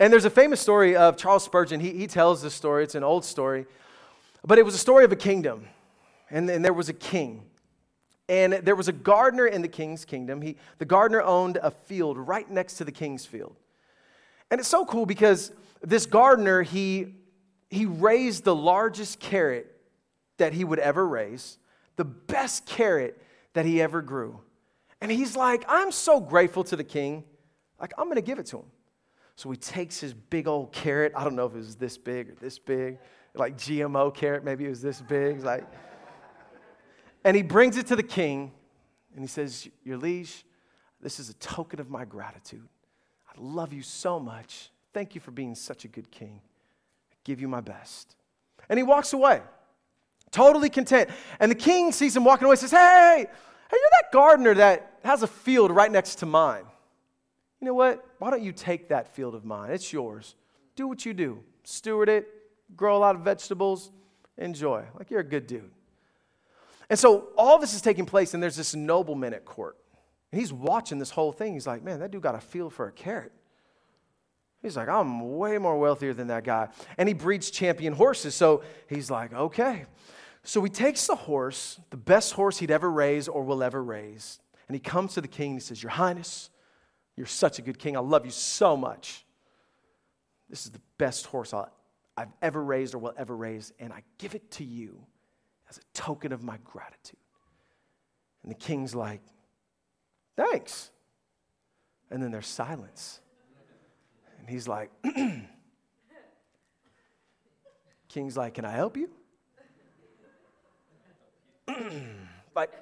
And 0.00 0.12
there's 0.12 0.24
a 0.24 0.30
famous 0.30 0.60
story 0.60 0.96
of 0.96 1.16
Charles 1.16 1.44
Spurgeon. 1.44 1.80
He, 1.80 1.92
he 1.92 2.06
tells 2.06 2.42
this 2.42 2.54
story, 2.54 2.84
it's 2.84 2.94
an 2.94 3.04
old 3.04 3.24
story, 3.24 3.66
but 4.44 4.58
it 4.58 4.64
was 4.64 4.74
a 4.74 4.78
story 4.78 5.04
of 5.04 5.12
a 5.12 5.16
kingdom. 5.16 5.66
And, 6.30 6.48
and 6.50 6.64
there 6.64 6.72
was 6.72 6.88
a 6.88 6.94
king. 6.94 7.44
And 8.28 8.52
there 8.52 8.76
was 8.76 8.88
a 8.88 8.92
gardener 8.92 9.46
in 9.46 9.62
the 9.62 9.68
king's 9.68 10.04
kingdom. 10.04 10.42
He, 10.42 10.56
the 10.78 10.84
gardener 10.84 11.22
owned 11.22 11.58
a 11.62 11.70
field 11.70 12.18
right 12.18 12.48
next 12.50 12.74
to 12.74 12.84
the 12.84 12.92
king's 12.92 13.24
field. 13.24 13.56
And 14.50 14.60
it's 14.60 14.68
so 14.68 14.84
cool 14.84 15.06
because 15.06 15.52
this 15.82 16.06
gardener, 16.06 16.62
he, 16.62 17.14
he 17.70 17.86
raised 17.86 18.44
the 18.44 18.54
largest 18.54 19.20
carrot 19.20 19.74
that 20.36 20.52
he 20.52 20.64
would 20.64 20.78
ever 20.78 21.06
raise, 21.06 21.58
the 21.96 22.04
best 22.04 22.66
carrot 22.66 23.20
that 23.54 23.64
he 23.64 23.80
ever 23.80 24.02
grew. 24.02 24.40
And 25.00 25.10
he's 25.10 25.36
like, 25.36 25.64
I'm 25.68 25.92
so 25.92 26.20
grateful 26.20 26.64
to 26.64 26.76
the 26.76 26.84
king. 26.84 27.24
Like, 27.80 27.92
I'm 27.96 28.04
going 28.04 28.16
to 28.16 28.22
give 28.22 28.38
it 28.38 28.46
to 28.46 28.58
him. 28.58 28.66
So 29.36 29.50
he 29.50 29.56
takes 29.56 30.00
his 30.00 30.14
big 30.14 30.48
old 30.48 30.72
carrot. 30.72 31.12
I 31.14 31.22
don't 31.22 31.36
know 31.36 31.46
if 31.46 31.54
it 31.54 31.58
was 31.58 31.76
this 31.76 31.96
big 31.96 32.30
or 32.30 32.34
this 32.40 32.58
big, 32.58 32.98
like 33.34 33.56
GMO 33.56 34.14
carrot, 34.14 34.44
maybe 34.44 34.64
it 34.64 34.68
was 34.68 34.82
this 34.82 35.00
big. 35.00 35.42
Like, 35.42 35.64
and 37.24 37.36
he 37.36 37.42
brings 37.42 37.76
it 37.76 37.86
to 37.88 37.96
the 37.96 38.02
king 38.02 38.52
and 39.12 39.22
he 39.22 39.26
says, 39.26 39.68
Your 39.84 39.96
liege, 39.96 40.44
this 41.00 41.20
is 41.20 41.30
a 41.30 41.34
token 41.34 41.80
of 41.80 41.90
my 41.90 42.04
gratitude. 42.04 42.68
I 43.28 43.40
love 43.40 43.72
you 43.72 43.82
so 43.82 44.18
much. 44.18 44.70
Thank 44.92 45.14
you 45.14 45.20
for 45.20 45.30
being 45.30 45.54
such 45.54 45.84
a 45.84 45.88
good 45.88 46.10
king. 46.10 46.40
I 47.12 47.16
give 47.24 47.40
you 47.40 47.48
my 47.48 47.60
best. 47.60 48.16
And 48.68 48.78
he 48.78 48.82
walks 48.82 49.12
away, 49.12 49.40
totally 50.30 50.70
content. 50.70 51.10
And 51.40 51.50
the 51.50 51.56
king 51.56 51.92
sees 51.92 52.16
him 52.16 52.24
walking 52.24 52.46
away 52.46 52.56
says, 52.56 52.70
Hey, 52.70 53.26
hey, 53.26 53.76
you're 53.76 53.90
that 54.02 54.12
gardener 54.12 54.54
that 54.54 54.98
has 55.04 55.22
a 55.22 55.26
field 55.26 55.70
right 55.70 55.90
next 55.90 56.16
to 56.16 56.26
mine 56.26 56.64
you 57.60 57.66
know 57.66 57.74
what? 57.74 58.04
Why 58.18 58.30
don't 58.30 58.42
you 58.42 58.52
take 58.52 58.88
that 58.88 59.14
field 59.14 59.34
of 59.34 59.44
mine? 59.44 59.70
It's 59.70 59.92
yours. 59.92 60.36
Do 60.76 60.86
what 60.86 61.04
you 61.04 61.12
do. 61.12 61.42
Steward 61.64 62.08
it, 62.08 62.28
grow 62.76 62.96
a 62.96 62.98
lot 62.98 63.14
of 63.14 63.22
vegetables, 63.22 63.90
enjoy. 64.36 64.84
Like 64.96 65.10
you're 65.10 65.20
a 65.20 65.24
good 65.24 65.46
dude. 65.46 65.70
And 66.90 66.98
so 66.98 67.28
all 67.36 67.58
this 67.58 67.74
is 67.74 67.82
taking 67.82 68.06
place, 68.06 68.34
and 68.34 68.42
there's 68.42 68.56
this 68.56 68.74
nobleman 68.74 69.34
at 69.34 69.44
court. 69.44 69.76
And 70.32 70.40
he's 70.40 70.52
watching 70.52 70.98
this 70.98 71.10
whole 71.10 71.32
thing. 71.32 71.52
He's 71.54 71.66
like, 71.66 71.82
man, 71.82 72.00
that 72.00 72.10
dude 72.10 72.22
got 72.22 72.34
a 72.34 72.40
feel 72.40 72.70
for 72.70 72.86
a 72.86 72.92
carrot. 72.92 73.32
He's 74.62 74.76
like, 74.76 74.88
I'm 74.88 75.36
way 75.36 75.58
more 75.58 75.78
wealthier 75.78 76.14
than 76.14 76.28
that 76.28 76.44
guy. 76.44 76.68
And 76.96 77.08
he 77.08 77.14
breeds 77.14 77.50
champion 77.50 77.92
horses. 77.92 78.34
So 78.34 78.62
he's 78.88 79.10
like, 79.10 79.32
okay. 79.32 79.84
So 80.42 80.62
he 80.62 80.70
takes 80.70 81.06
the 81.06 81.14
horse, 81.14 81.78
the 81.90 81.96
best 81.96 82.32
horse 82.32 82.58
he'd 82.58 82.70
ever 82.70 82.90
raise 82.90 83.28
or 83.28 83.42
will 83.42 83.62
ever 83.62 83.82
raise, 83.82 84.40
and 84.66 84.74
he 84.74 84.80
comes 84.80 85.14
to 85.14 85.20
the 85.20 85.28
king 85.28 85.52
and 85.52 85.60
he 85.60 85.64
says, 85.64 85.82
Your 85.82 85.90
Highness, 85.90 86.50
you're 87.16 87.26
such 87.26 87.58
a 87.58 87.62
good 87.62 87.78
king. 87.78 87.96
I 87.96 88.00
love 88.00 88.24
you 88.24 88.30
so 88.30 88.76
much. 88.76 89.24
This 90.48 90.64
is 90.64 90.72
the 90.72 90.80
best 90.96 91.26
horse 91.26 91.52
i 91.52 91.66
have 92.20 92.32
ever 92.42 92.62
raised 92.62 92.94
or 92.94 92.98
will 92.98 93.14
ever 93.16 93.36
raise, 93.36 93.72
and 93.78 93.92
I 93.92 94.02
give 94.18 94.34
it 94.34 94.50
to 94.52 94.64
you 94.64 95.04
as 95.68 95.78
a 95.78 95.82
token 95.94 96.32
of 96.32 96.42
my 96.42 96.58
gratitude. 96.64 97.18
And 98.42 98.50
the 98.50 98.56
king's 98.56 98.94
like, 98.94 99.20
Thanks. 100.36 100.90
And 102.10 102.22
then 102.22 102.30
there's 102.30 102.46
silence. 102.46 103.20
And 104.38 104.48
he's 104.48 104.68
like, 104.68 104.90
King's 108.08 108.36
like, 108.36 108.54
Can 108.54 108.64
I 108.64 108.70
help 108.70 108.96
you? 108.96 109.10
like, 112.54 112.72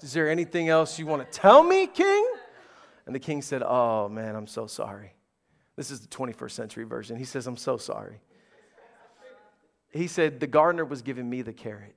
is 0.00 0.12
there 0.12 0.30
anything 0.30 0.68
else 0.68 0.98
you 0.98 1.06
want 1.06 1.30
to 1.30 1.38
tell 1.38 1.62
me, 1.62 1.86
King? 1.86 2.32
And 3.06 3.14
the 3.14 3.18
king 3.18 3.42
said, 3.42 3.62
Oh, 3.64 4.08
man, 4.08 4.36
I'm 4.36 4.46
so 4.46 4.66
sorry. 4.66 5.14
This 5.76 5.90
is 5.90 6.00
the 6.00 6.08
21st 6.08 6.50
century 6.50 6.84
version. 6.84 7.16
He 7.16 7.24
says, 7.24 7.46
I'm 7.46 7.56
so 7.56 7.76
sorry. 7.76 8.20
He 9.90 10.06
said, 10.06 10.40
The 10.40 10.46
gardener 10.46 10.84
was 10.84 11.02
giving 11.02 11.28
me 11.28 11.42
the 11.42 11.52
carrot, 11.52 11.94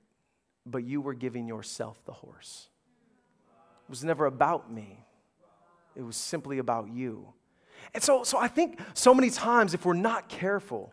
but 0.66 0.84
you 0.84 1.00
were 1.00 1.14
giving 1.14 1.46
yourself 1.46 2.04
the 2.04 2.12
horse. 2.12 2.68
It 3.86 3.90
was 3.90 4.04
never 4.04 4.26
about 4.26 4.72
me, 4.72 5.04
it 5.94 6.02
was 6.02 6.16
simply 6.16 6.58
about 6.58 6.88
you. 6.88 7.32
And 7.92 8.02
so, 8.02 8.24
so 8.24 8.38
I 8.38 8.48
think 8.48 8.80
so 8.94 9.14
many 9.14 9.30
times, 9.30 9.74
if 9.74 9.84
we're 9.84 9.94
not 9.94 10.28
careful 10.28 10.92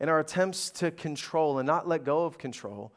in 0.00 0.08
our 0.08 0.20
attempts 0.20 0.70
to 0.70 0.90
control 0.90 1.58
and 1.58 1.66
not 1.66 1.86
let 1.86 2.04
go 2.04 2.24
of 2.24 2.38
control, 2.38 2.92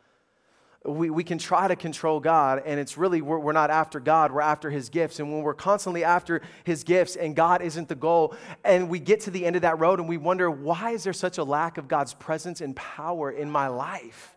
we, 0.88 1.10
we 1.10 1.24
can 1.24 1.38
try 1.38 1.68
to 1.68 1.76
control 1.76 2.20
God, 2.20 2.64
and 2.66 2.80
it's 2.80 2.98
really, 2.98 3.22
we're, 3.22 3.40
we're 3.40 3.52
not 3.52 3.70
after 3.70 4.00
God, 4.00 4.32
we're 4.32 4.42
after 4.42 4.70
His 4.70 4.90
gifts. 4.90 5.20
And 5.20 5.32
when 5.32 5.42
we're 5.42 5.54
constantly 5.54 6.04
after 6.04 6.42
His 6.64 6.84
gifts 6.84 7.16
and 7.16 7.36
God 7.36 7.62
isn't 7.62 7.90
the 7.90 7.96
goal, 7.96 8.36
and 8.64 8.90
we 8.90 9.00
get 9.00 9.22
to 9.22 9.32
the 9.32 9.46
end 9.46 9.56
of 9.56 9.64
that 9.64 9.80
road 9.80 10.00
and 10.00 10.08
we 10.08 10.18
wonder, 10.18 10.50
why 10.50 10.92
is 10.92 11.04
there 11.04 11.14
such 11.14 11.38
a 11.38 11.44
lack 11.44 11.78
of 11.78 11.88
God's 11.88 12.14
presence 12.14 12.62
and 12.62 12.76
power 12.76 13.32
in 13.32 13.50
my 13.50 13.68
life? 13.68 14.36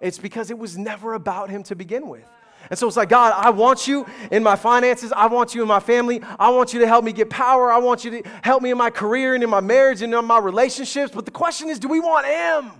It's 0.00 0.18
because 0.18 0.50
it 0.50 0.58
was 0.58 0.78
never 0.78 1.14
about 1.14 1.50
Him 1.50 1.62
to 1.64 1.74
begin 1.74 2.08
with. 2.08 2.24
And 2.68 2.78
so 2.78 2.86
it's 2.86 2.96
like, 2.96 3.08
God, 3.08 3.32
I 3.34 3.50
want 3.50 3.88
you 3.88 4.06
in 4.30 4.42
my 4.42 4.56
finances. 4.56 5.12
I 5.12 5.26
want 5.26 5.54
you 5.54 5.62
in 5.62 5.68
my 5.68 5.80
family. 5.80 6.22
I 6.38 6.50
want 6.50 6.74
you 6.74 6.80
to 6.80 6.86
help 6.86 7.04
me 7.04 7.12
get 7.12 7.30
power. 7.30 7.72
I 7.72 7.78
want 7.78 8.04
you 8.04 8.10
to 8.22 8.28
help 8.42 8.62
me 8.62 8.70
in 8.70 8.76
my 8.76 8.90
career 8.90 9.34
and 9.34 9.42
in 9.42 9.48
my 9.48 9.60
marriage 9.60 10.02
and 10.02 10.12
in 10.12 10.24
my 10.24 10.38
relationships. 10.38 11.12
But 11.14 11.24
the 11.24 11.30
question 11.30 11.68
is, 11.68 11.78
do 11.78 11.88
we 11.88 12.00
want 12.00 12.26
Him? 12.26 12.79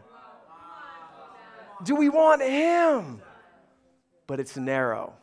Do 1.84 1.94
we 1.96 2.08
want 2.08 2.42
Him? 2.42 3.20
But 4.26 4.40
it's 4.40 4.56
narrow. 4.56 5.14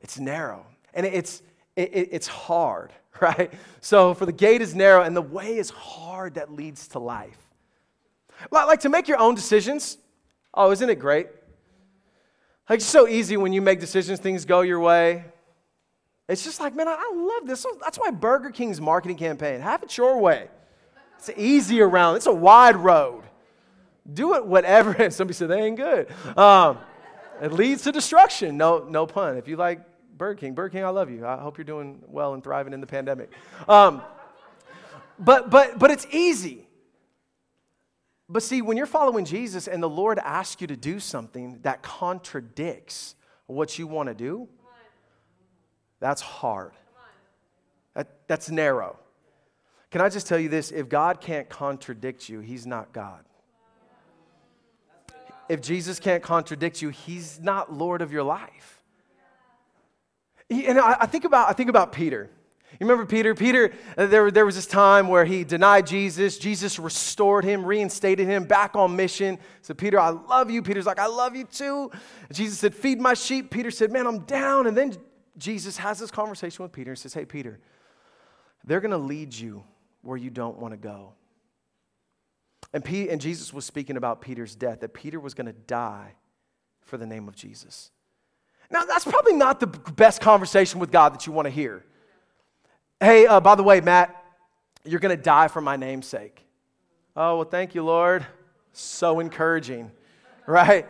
It's 0.00 0.18
narrow. 0.18 0.66
And 0.94 1.06
it's, 1.06 1.42
it, 1.76 2.08
it's 2.12 2.26
hard, 2.26 2.92
right? 3.20 3.52
So, 3.80 4.14
for 4.14 4.26
the 4.26 4.32
gate 4.32 4.60
is 4.60 4.74
narrow 4.74 5.02
and 5.02 5.16
the 5.16 5.22
way 5.22 5.56
is 5.56 5.70
hard 5.70 6.34
that 6.34 6.52
leads 6.52 6.88
to 6.88 6.98
life. 6.98 7.38
Like 8.50 8.80
to 8.80 8.88
make 8.88 9.08
your 9.08 9.18
own 9.18 9.34
decisions. 9.34 9.98
Oh, 10.54 10.70
isn't 10.70 10.88
it 10.88 10.96
great? 10.96 11.28
Like, 12.68 12.78
it's 12.78 12.86
so 12.86 13.08
easy 13.08 13.36
when 13.36 13.52
you 13.52 13.62
make 13.62 13.80
decisions, 13.80 14.18
things 14.18 14.44
go 14.44 14.62
your 14.62 14.80
way. 14.80 15.24
It's 16.28 16.44
just 16.44 16.60
like, 16.60 16.74
man, 16.74 16.88
I 16.88 17.12
love 17.14 17.46
this. 17.46 17.66
That's 17.82 17.98
why 17.98 18.10
Burger 18.10 18.50
King's 18.50 18.80
marketing 18.80 19.16
campaign, 19.16 19.60
have 19.60 19.82
it 19.82 19.96
your 19.96 20.18
way. 20.18 20.48
It's 21.18 21.30
easy 21.36 21.80
around, 21.80 22.16
it's 22.16 22.26
a 22.26 22.32
wide 22.32 22.76
road. 22.76 23.22
Do 24.10 24.34
it 24.34 24.46
whatever. 24.46 24.92
And 24.98 25.12
somebody 25.12 25.34
said 25.34 25.48
they 25.48 25.62
ain't 25.62 25.76
good. 25.76 26.08
Um, 26.36 26.78
it 27.40 27.52
leads 27.52 27.82
to 27.82 27.92
destruction. 27.92 28.56
No, 28.56 28.86
no 28.88 29.06
pun. 29.06 29.36
If 29.36 29.48
you 29.48 29.56
like 29.56 29.80
Burger 30.16 30.38
King, 30.38 30.54
Burger 30.54 30.70
King, 30.70 30.84
I 30.84 30.90
love 30.90 31.10
you. 31.10 31.26
I 31.26 31.36
hope 31.36 31.58
you're 31.58 31.64
doing 31.64 32.02
well 32.06 32.34
and 32.34 32.42
thriving 32.42 32.72
in 32.72 32.80
the 32.80 32.86
pandemic. 32.86 33.32
Um, 33.68 34.02
but 35.18 35.50
but 35.50 35.78
but 35.78 35.90
it's 35.90 36.06
easy. 36.10 36.68
But 38.28 38.42
see, 38.42 38.62
when 38.62 38.76
you're 38.76 38.86
following 38.86 39.24
Jesus 39.24 39.68
and 39.68 39.82
the 39.82 39.88
Lord 39.88 40.18
asks 40.18 40.60
you 40.60 40.66
to 40.68 40.76
do 40.76 41.00
something 41.00 41.58
that 41.62 41.82
contradicts 41.82 43.14
what 43.46 43.78
you 43.78 43.86
want 43.86 44.08
to 44.08 44.14
do, 44.14 44.48
that's 46.00 46.22
hard. 46.22 46.72
That, 47.94 48.26
that's 48.26 48.50
narrow. 48.50 48.98
Can 49.90 50.00
I 50.00 50.08
just 50.08 50.26
tell 50.26 50.38
you 50.38 50.48
this? 50.48 50.70
If 50.70 50.88
God 50.88 51.20
can't 51.20 51.48
contradict 51.50 52.30
you, 52.30 52.40
He's 52.40 52.66
not 52.66 52.94
God 52.94 53.22
if 55.52 55.60
Jesus 55.60 56.00
can't 56.00 56.22
contradict 56.22 56.80
you, 56.80 56.88
he's 56.88 57.38
not 57.38 57.70
Lord 57.70 58.00
of 58.00 58.10
your 58.10 58.22
life. 58.22 58.82
And 60.48 60.78
I, 60.78 61.04
think 61.04 61.24
about, 61.24 61.50
I 61.50 61.52
think 61.52 61.68
about 61.68 61.92
Peter. 61.92 62.30
You 62.72 62.86
remember 62.86 63.04
Peter? 63.04 63.34
Peter, 63.34 63.70
uh, 63.98 64.06
there, 64.06 64.30
there 64.30 64.46
was 64.46 64.54
this 64.54 64.66
time 64.66 65.08
where 65.08 65.26
he 65.26 65.44
denied 65.44 65.86
Jesus. 65.86 66.38
Jesus 66.38 66.78
restored 66.78 67.44
him, 67.44 67.66
reinstated 67.66 68.26
him 68.26 68.44
back 68.44 68.76
on 68.76 68.96
mission. 68.96 69.38
Said, 69.60 69.76
Peter, 69.76 70.00
I 70.00 70.08
love 70.08 70.50
you. 70.50 70.62
Peter's 70.62 70.86
like, 70.86 70.98
I 70.98 71.06
love 71.06 71.36
you 71.36 71.44
too. 71.44 71.90
Jesus 72.32 72.58
said, 72.58 72.74
Feed 72.74 72.98
my 72.98 73.12
sheep. 73.12 73.50
Peter 73.50 73.70
said, 73.70 73.92
Man, 73.92 74.06
I'm 74.06 74.20
down. 74.20 74.66
And 74.66 74.74
then 74.74 74.96
Jesus 75.36 75.76
has 75.76 75.98
this 75.98 76.10
conversation 76.10 76.62
with 76.62 76.72
Peter 76.72 76.92
and 76.92 76.98
says, 76.98 77.12
Hey, 77.12 77.26
Peter, 77.26 77.60
they're 78.64 78.80
going 78.80 78.90
to 78.90 78.98
lead 78.98 79.34
you 79.34 79.64
where 80.00 80.16
you 80.16 80.30
don't 80.30 80.58
want 80.58 80.72
to 80.72 80.78
go. 80.78 81.12
And, 82.72 82.84
P- 82.84 83.10
and 83.10 83.20
Jesus 83.20 83.52
was 83.52 83.64
speaking 83.64 83.96
about 83.96 84.20
Peter's 84.20 84.54
death, 84.54 84.80
that 84.80 84.94
Peter 84.94 85.20
was 85.20 85.34
going 85.34 85.46
to 85.46 85.52
die 85.52 86.14
for 86.80 86.96
the 86.96 87.06
name 87.06 87.28
of 87.28 87.36
Jesus. 87.36 87.90
Now, 88.70 88.84
that's 88.84 89.04
probably 89.04 89.34
not 89.34 89.60
the 89.60 89.66
best 89.66 90.20
conversation 90.20 90.80
with 90.80 90.90
God 90.90 91.12
that 91.12 91.26
you 91.26 91.32
want 91.32 91.46
to 91.46 91.50
hear. 91.50 91.84
Hey, 93.00 93.26
uh, 93.26 93.40
by 93.40 93.54
the 93.54 93.62
way, 93.62 93.80
Matt, 93.80 94.16
you're 94.84 95.00
going 95.00 95.16
to 95.16 95.22
die 95.22 95.48
for 95.48 95.60
my 95.60 95.76
name's 95.76 96.06
sake. 96.06 96.44
Oh, 97.14 97.36
well, 97.36 97.44
thank 97.44 97.74
you, 97.74 97.82
Lord. 97.82 98.26
So 98.72 99.20
encouraging, 99.20 99.90
right? 100.46 100.86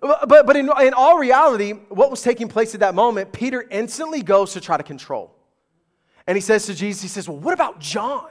But, 0.00 0.46
but 0.46 0.56
in, 0.56 0.70
in 0.80 0.94
all 0.94 1.18
reality, 1.18 1.72
what 1.72 2.10
was 2.10 2.22
taking 2.22 2.48
place 2.48 2.74
at 2.74 2.80
that 2.80 2.94
moment, 2.94 3.32
Peter 3.32 3.64
instantly 3.70 4.22
goes 4.22 4.54
to 4.54 4.60
try 4.60 4.76
to 4.76 4.82
control. 4.82 5.34
And 6.26 6.36
he 6.36 6.40
says 6.40 6.66
to 6.66 6.74
Jesus, 6.74 7.02
he 7.02 7.08
says, 7.08 7.28
Well, 7.28 7.38
what 7.38 7.54
about 7.54 7.80
John? 7.80 8.28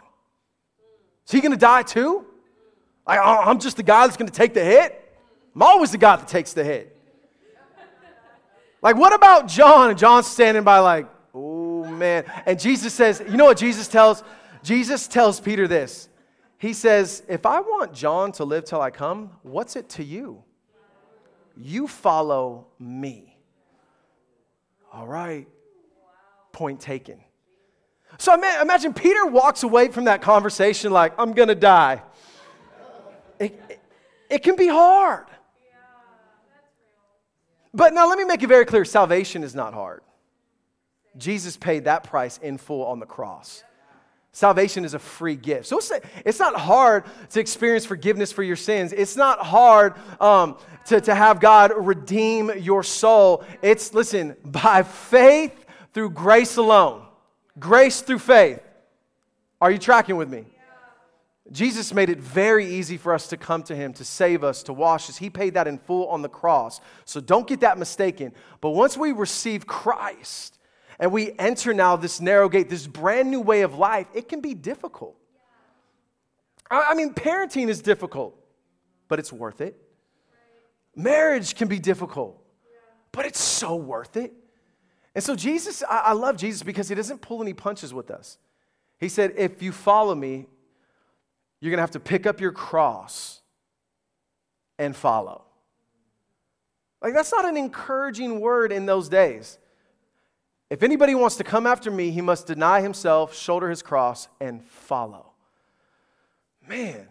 Is 1.25 1.31
he 1.31 1.41
going 1.41 1.51
to 1.51 1.57
die 1.57 1.83
too? 1.83 2.25
I, 3.05 3.49
am 3.49 3.59
just 3.59 3.77
the 3.77 3.83
guy 3.83 4.05
that's 4.05 4.17
going 4.17 4.29
to 4.29 4.33
take 4.33 4.53
the 4.53 4.63
hit. 4.63 4.95
I'm 5.55 5.63
always 5.63 5.91
the 5.91 5.97
guy 5.97 6.15
that 6.15 6.27
takes 6.27 6.53
the 6.53 6.63
hit. 6.63 6.95
Like, 8.81 8.95
what 8.95 9.13
about 9.13 9.47
John? 9.47 9.89
And 9.89 9.99
John's 9.99 10.27
standing 10.27 10.63
by, 10.63 10.79
like, 10.79 11.07
oh 11.33 11.85
man. 11.85 12.23
And 12.45 12.59
Jesus 12.59 12.93
says, 12.93 13.21
you 13.29 13.35
know 13.35 13.45
what 13.45 13.57
Jesus 13.57 13.87
tells? 13.87 14.23
Jesus 14.63 15.07
tells 15.07 15.39
Peter 15.39 15.67
this. 15.67 16.09
He 16.59 16.73
says, 16.73 17.23
If 17.27 17.45
I 17.45 17.61
want 17.61 17.93
John 17.93 18.33
to 18.33 18.43
live 18.43 18.65
till 18.65 18.81
I 18.81 18.91
come, 18.91 19.31
what's 19.43 19.75
it 19.75 19.89
to 19.91 20.03
you? 20.03 20.43
You 21.55 21.87
follow 21.87 22.67
me. 22.77 23.37
All 24.91 25.07
right. 25.07 25.47
Point 26.51 26.79
taken. 26.81 27.19
So 28.17 28.33
imagine 28.33 28.93
Peter 28.93 29.25
walks 29.25 29.63
away 29.63 29.87
from 29.87 30.05
that 30.05 30.21
conversation 30.21 30.91
like, 30.91 31.13
I'm 31.17 31.33
going 31.33 31.47
to 31.47 31.55
die. 31.55 32.01
It, 33.39 33.79
it, 34.29 34.43
can 34.43 34.55
be 34.55 34.67
hard. 34.67 35.25
But 37.73 37.93
now 37.93 38.07
let 38.09 38.17
me 38.17 38.25
make 38.25 38.43
it 38.43 38.47
very 38.47 38.65
clear 38.65 38.83
salvation 38.83 39.43
is 39.43 39.55
not 39.55 39.73
hard. 39.73 40.01
Jesus 41.17 41.57
paid 41.57 41.85
that 41.85 42.03
price 42.03 42.37
in 42.37 42.57
full 42.57 42.85
on 42.85 42.99
the 42.99 43.05
cross. 43.05 43.63
Salvation 44.31 44.85
is 44.85 44.93
a 44.93 44.99
free 44.99 45.35
gift. 45.35 45.65
So 45.65 45.79
it's 46.23 46.39
not 46.39 46.55
hard 46.55 47.03
to 47.31 47.39
experience 47.39 47.85
forgiveness 47.85 48.31
for 48.31 48.43
your 48.43 48.55
sins. 48.55 48.93
It's 48.93 49.15
not 49.15 49.39
hard 49.39 49.95
um, 50.21 50.57
to, 50.87 51.01
to 51.01 51.15
have 51.15 51.39
God 51.39 51.73
redeem 51.75 52.51
your 52.59 52.83
soul. 52.83 53.43
It's, 53.61 53.93
listen, 53.93 54.35
by 54.45 54.83
faith 54.83 55.65
through 55.93 56.11
grace 56.11 56.57
alone. 56.57 57.05
Grace 57.57 58.01
through 58.01 58.19
faith. 58.19 58.61
Are 59.59 59.71
you 59.71 59.79
tracking 59.79 60.15
with 60.15 60.29
me? 60.29 60.45
Jesus 61.51 61.93
made 61.93 62.09
it 62.09 62.19
very 62.19 62.65
easy 62.65 62.97
for 62.97 63.13
us 63.13 63.27
to 63.27 63.37
come 63.37 63.63
to 63.63 63.75
Him, 63.75 63.93
to 63.93 64.05
save 64.05 64.43
us, 64.43 64.63
to 64.63 64.73
wash 64.73 65.09
us. 65.09 65.17
He 65.17 65.29
paid 65.29 65.55
that 65.55 65.67
in 65.67 65.77
full 65.77 66.07
on 66.07 66.21
the 66.21 66.29
cross. 66.29 66.79
So 67.05 67.19
don't 67.19 67.47
get 67.47 67.61
that 67.61 67.77
mistaken. 67.77 68.33
But 68.61 68.71
once 68.71 68.95
we 68.95 69.11
receive 69.11 69.65
Christ 69.65 70.59
and 70.99 71.11
we 71.11 71.33
enter 71.39 71.73
now 71.73 71.95
this 71.95 72.21
narrow 72.21 72.49
gate, 72.49 72.69
this 72.69 72.85
brand 72.85 73.31
new 73.31 73.41
way 73.41 73.61
of 73.61 73.75
life, 73.75 74.07
it 74.13 74.27
can 74.29 74.41
be 74.41 74.53
difficult. 74.53 75.15
I 76.69 76.93
mean, 76.93 77.13
parenting 77.13 77.67
is 77.67 77.81
difficult, 77.81 78.37
but 79.07 79.17
it's 79.17 79.33
worth 79.33 79.59
it. 79.59 79.75
Marriage 80.95 81.55
can 81.55 81.67
be 81.67 81.79
difficult, 81.79 82.39
but 83.11 83.25
it's 83.25 83.39
so 83.39 83.75
worth 83.75 84.17
it. 84.17 84.33
And 85.15 85.23
so, 85.23 85.35
Jesus, 85.35 85.83
I, 85.89 86.13
love 86.13 86.37
Jesus 86.37 86.61
because 86.61 86.87
he 86.87 86.95
doesn't 86.95 87.21
pull 87.21 87.41
any 87.41 87.53
punches 87.53 87.93
with 87.93 88.11
us. 88.11 88.37
He 88.99 89.09
said, 89.09 89.33
If 89.35 89.63
you 89.63 89.71
follow 89.71 90.13
me, 90.13 90.45
you're 91.59 91.71
going 91.71 91.77
to 91.77 91.83
have 91.83 91.91
to 91.91 91.99
pick 91.99 92.25
up 92.25 92.39
your 92.39 92.51
cross 92.51 93.41
and 94.77 94.95
follow. 94.95 95.43
Like, 97.01 97.13
that's 97.13 97.31
not 97.31 97.45
an 97.45 97.57
encouraging 97.57 98.39
word 98.39 98.71
in 98.71 98.85
those 98.85 99.09
days. 99.09 99.57
If 100.69 100.83
anybody 100.83 101.15
wants 101.15 101.37
to 101.37 101.43
come 101.43 101.65
after 101.65 101.89
me, 101.89 102.11
he 102.11 102.21
must 102.21 102.45
deny 102.45 102.81
himself, 102.81 103.35
shoulder 103.35 103.69
his 103.69 103.81
cross, 103.81 104.27
and 104.39 104.63
follow. 104.63 105.31
Man, 106.67 107.07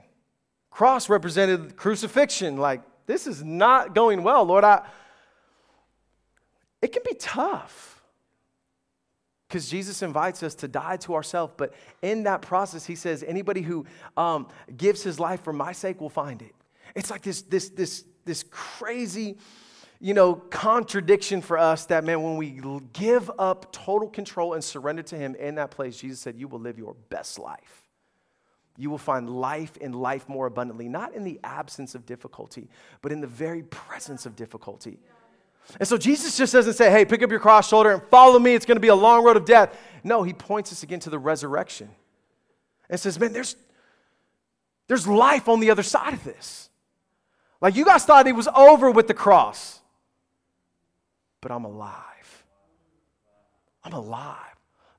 cross 0.71 1.09
represented 1.09 1.77
crucifixion. 1.77 2.59
Like, 2.59 2.83
this 3.07 3.27
is 3.27 3.43
not 3.43 3.95
going 3.95 4.23
well, 4.23 4.45
Lord. 4.45 4.65
I, 4.65 4.87
it 6.81 6.93
can 6.93 7.03
be 7.05 7.15
tough 7.15 7.98
because 9.49 9.69
Jesus 9.69 10.03
invites 10.03 10.43
us 10.43 10.55
to 10.57 10.69
die 10.69 10.99
to 10.99 11.15
ourselves. 11.15 11.55
But 11.57 11.73
in 12.03 12.25
that 12.25 12.43
process, 12.43 12.85
he 12.85 12.95
says, 12.95 13.25
anybody 13.27 13.63
who 13.63 13.87
um, 14.17 14.49
gives 14.77 15.03
his 15.03 15.19
life 15.19 15.43
for 15.43 15.55
my 15.55 15.73
sake 15.73 16.01
will 16.01 16.11
find 16.11 16.43
it. 16.43 16.55
It's 16.95 17.11
like 17.11 17.23
this, 17.23 17.43
this, 17.43 17.71
this, 17.71 18.05
this 18.27 18.45
crazy, 18.51 19.39
you 20.01 20.13
know, 20.13 20.35
contradiction 20.35 21.41
for 21.41 21.57
us 21.57 21.87
that, 21.87 22.05
man, 22.05 22.23
when 22.23 22.37
we 22.37 22.61
give 22.93 23.31
up 23.39 23.73
total 23.73 24.09
control 24.09 24.53
and 24.53 24.63
surrender 24.63 25.03
to 25.05 25.17
him 25.17 25.35
in 25.37 25.55
that 25.55 25.71
place, 25.71 25.97
Jesus 25.97 26.21
said, 26.21 26.37
you 26.37 26.47
will 26.47 26.61
live 26.61 26.79
your 26.79 26.95
best 27.09 27.39
life. 27.39 27.87
You 28.77 28.91
will 28.91 28.99
find 28.99 29.29
life 29.29 29.77
in 29.79 29.93
life 29.93 30.29
more 30.29 30.47
abundantly, 30.47 30.89
not 30.89 31.15
in 31.15 31.25
the 31.25 31.41
absence 31.43 31.95
of 31.95 32.05
difficulty, 32.05 32.69
but 33.01 33.13
in 33.13 33.23
the 33.23 33.27
very 33.27 33.63
presence 33.63 34.27
of 34.27 34.37
difficulty. 34.37 35.01
And 35.79 35.87
so 35.87 35.99
Jesus 35.99 36.37
just 36.37 36.53
doesn't 36.53 36.75
say, 36.75 36.91
hey, 36.91 37.05
pick 37.05 37.23
up 37.23 37.31
your 37.31 37.41
cross 37.41 37.69
shoulder 37.69 37.93
and 37.93 38.03
follow 38.05 38.39
me. 38.39 38.55
It's 38.55 38.65
going 38.65 38.77
to 38.77 38.81
be 38.81 38.89
a 38.89 38.95
long 38.95 39.23
road 39.25 39.37
of 39.37 39.45
death. 39.45 39.77
No, 40.03 40.23
he 40.23 40.33
points 40.33 40.73
us 40.73 40.83
again 40.83 41.01
to 41.01 41.11
the 41.11 41.19
resurrection 41.19 41.91
and 42.89 42.99
says, 42.99 43.19
man, 43.19 43.33
there's, 43.33 43.57
there's 44.87 45.07
life 45.07 45.49
on 45.49 45.61
the 45.61 45.71
other 45.71 45.83
side 45.83 46.15
of 46.15 46.25
this. 46.25 46.71
Like 47.61 47.77
you 47.77 47.85
guys 47.85 48.05
thought 48.05 48.27
it 48.27 48.35
was 48.35 48.49
over 48.49 48.91
with 48.91 49.09
the 49.09 49.15
cross, 49.15 49.81
but 51.41 51.51
I'm 51.51 51.65
alive. 51.65 52.45
I'm 53.85 53.93
alive. 53.93 54.37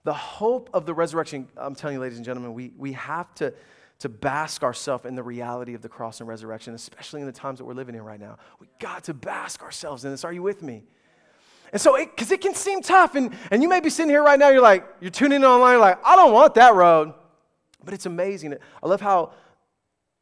The 0.03 0.13
hope 0.13 0.69
of 0.73 0.85
the 0.85 0.93
resurrection, 0.93 1.47
I'm 1.57 1.75
telling 1.75 1.95
you, 1.95 2.01
ladies 2.01 2.17
and 2.17 2.25
gentlemen, 2.25 2.53
we, 2.53 2.71
we 2.77 2.93
have 2.93 3.33
to 3.35 3.53
to 3.99 4.09
bask 4.09 4.63
ourselves 4.63 5.05
in 5.05 5.15
the 5.15 5.23
reality 5.23 5.73
of 5.73 5.81
the 5.81 5.89
cross 5.89 6.19
and 6.19 6.29
resurrection, 6.29 6.73
especially 6.73 7.21
in 7.21 7.27
the 7.27 7.33
times 7.33 7.59
that 7.59 7.65
we're 7.65 7.73
living 7.73 7.95
in 7.95 8.01
right 8.01 8.19
now. 8.19 8.37
We 8.59 8.67
got 8.79 9.03
to 9.05 9.13
bask 9.13 9.61
ourselves 9.61 10.05
in 10.05 10.11
this. 10.11 10.23
Are 10.23 10.31
you 10.31 10.41
with 10.41 10.63
me? 10.63 10.83
And 11.71 11.81
so, 11.81 11.97
because 11.97 12.31
it, 12.31 12.35
it, 12.35 12.41
can 12.41 12.55
seem 12.55 12.81
tough, 12.81 13.15
and, 13.15 13.35
and 13.51 13.61
you 13.61 13.69
may 13.69 13.79
be 13.79 13.89
sitting 13.89 14.09
here 14.09 14.23
right 14.23 14.39
now, 14.39 14.49
you're 14.49 14.61
like, 14.61 14.87
you're 15.01 15.11
tuning 15.11 15.37
in 15.37 15.45
online, 15.45 15.73
you're 15.73 15.81
like, 15.81 15.99
I 16.03 16.15
don't 16.15 16.33
want 16.33 16.55
that 16.55 16.73
road. 16.73 17.13
But 17.83 17.93
it's 17.93 18.05
amazing. 18.05 18.55
I 18.81 18.87
love 18.87 19.01
how 19.01 19.33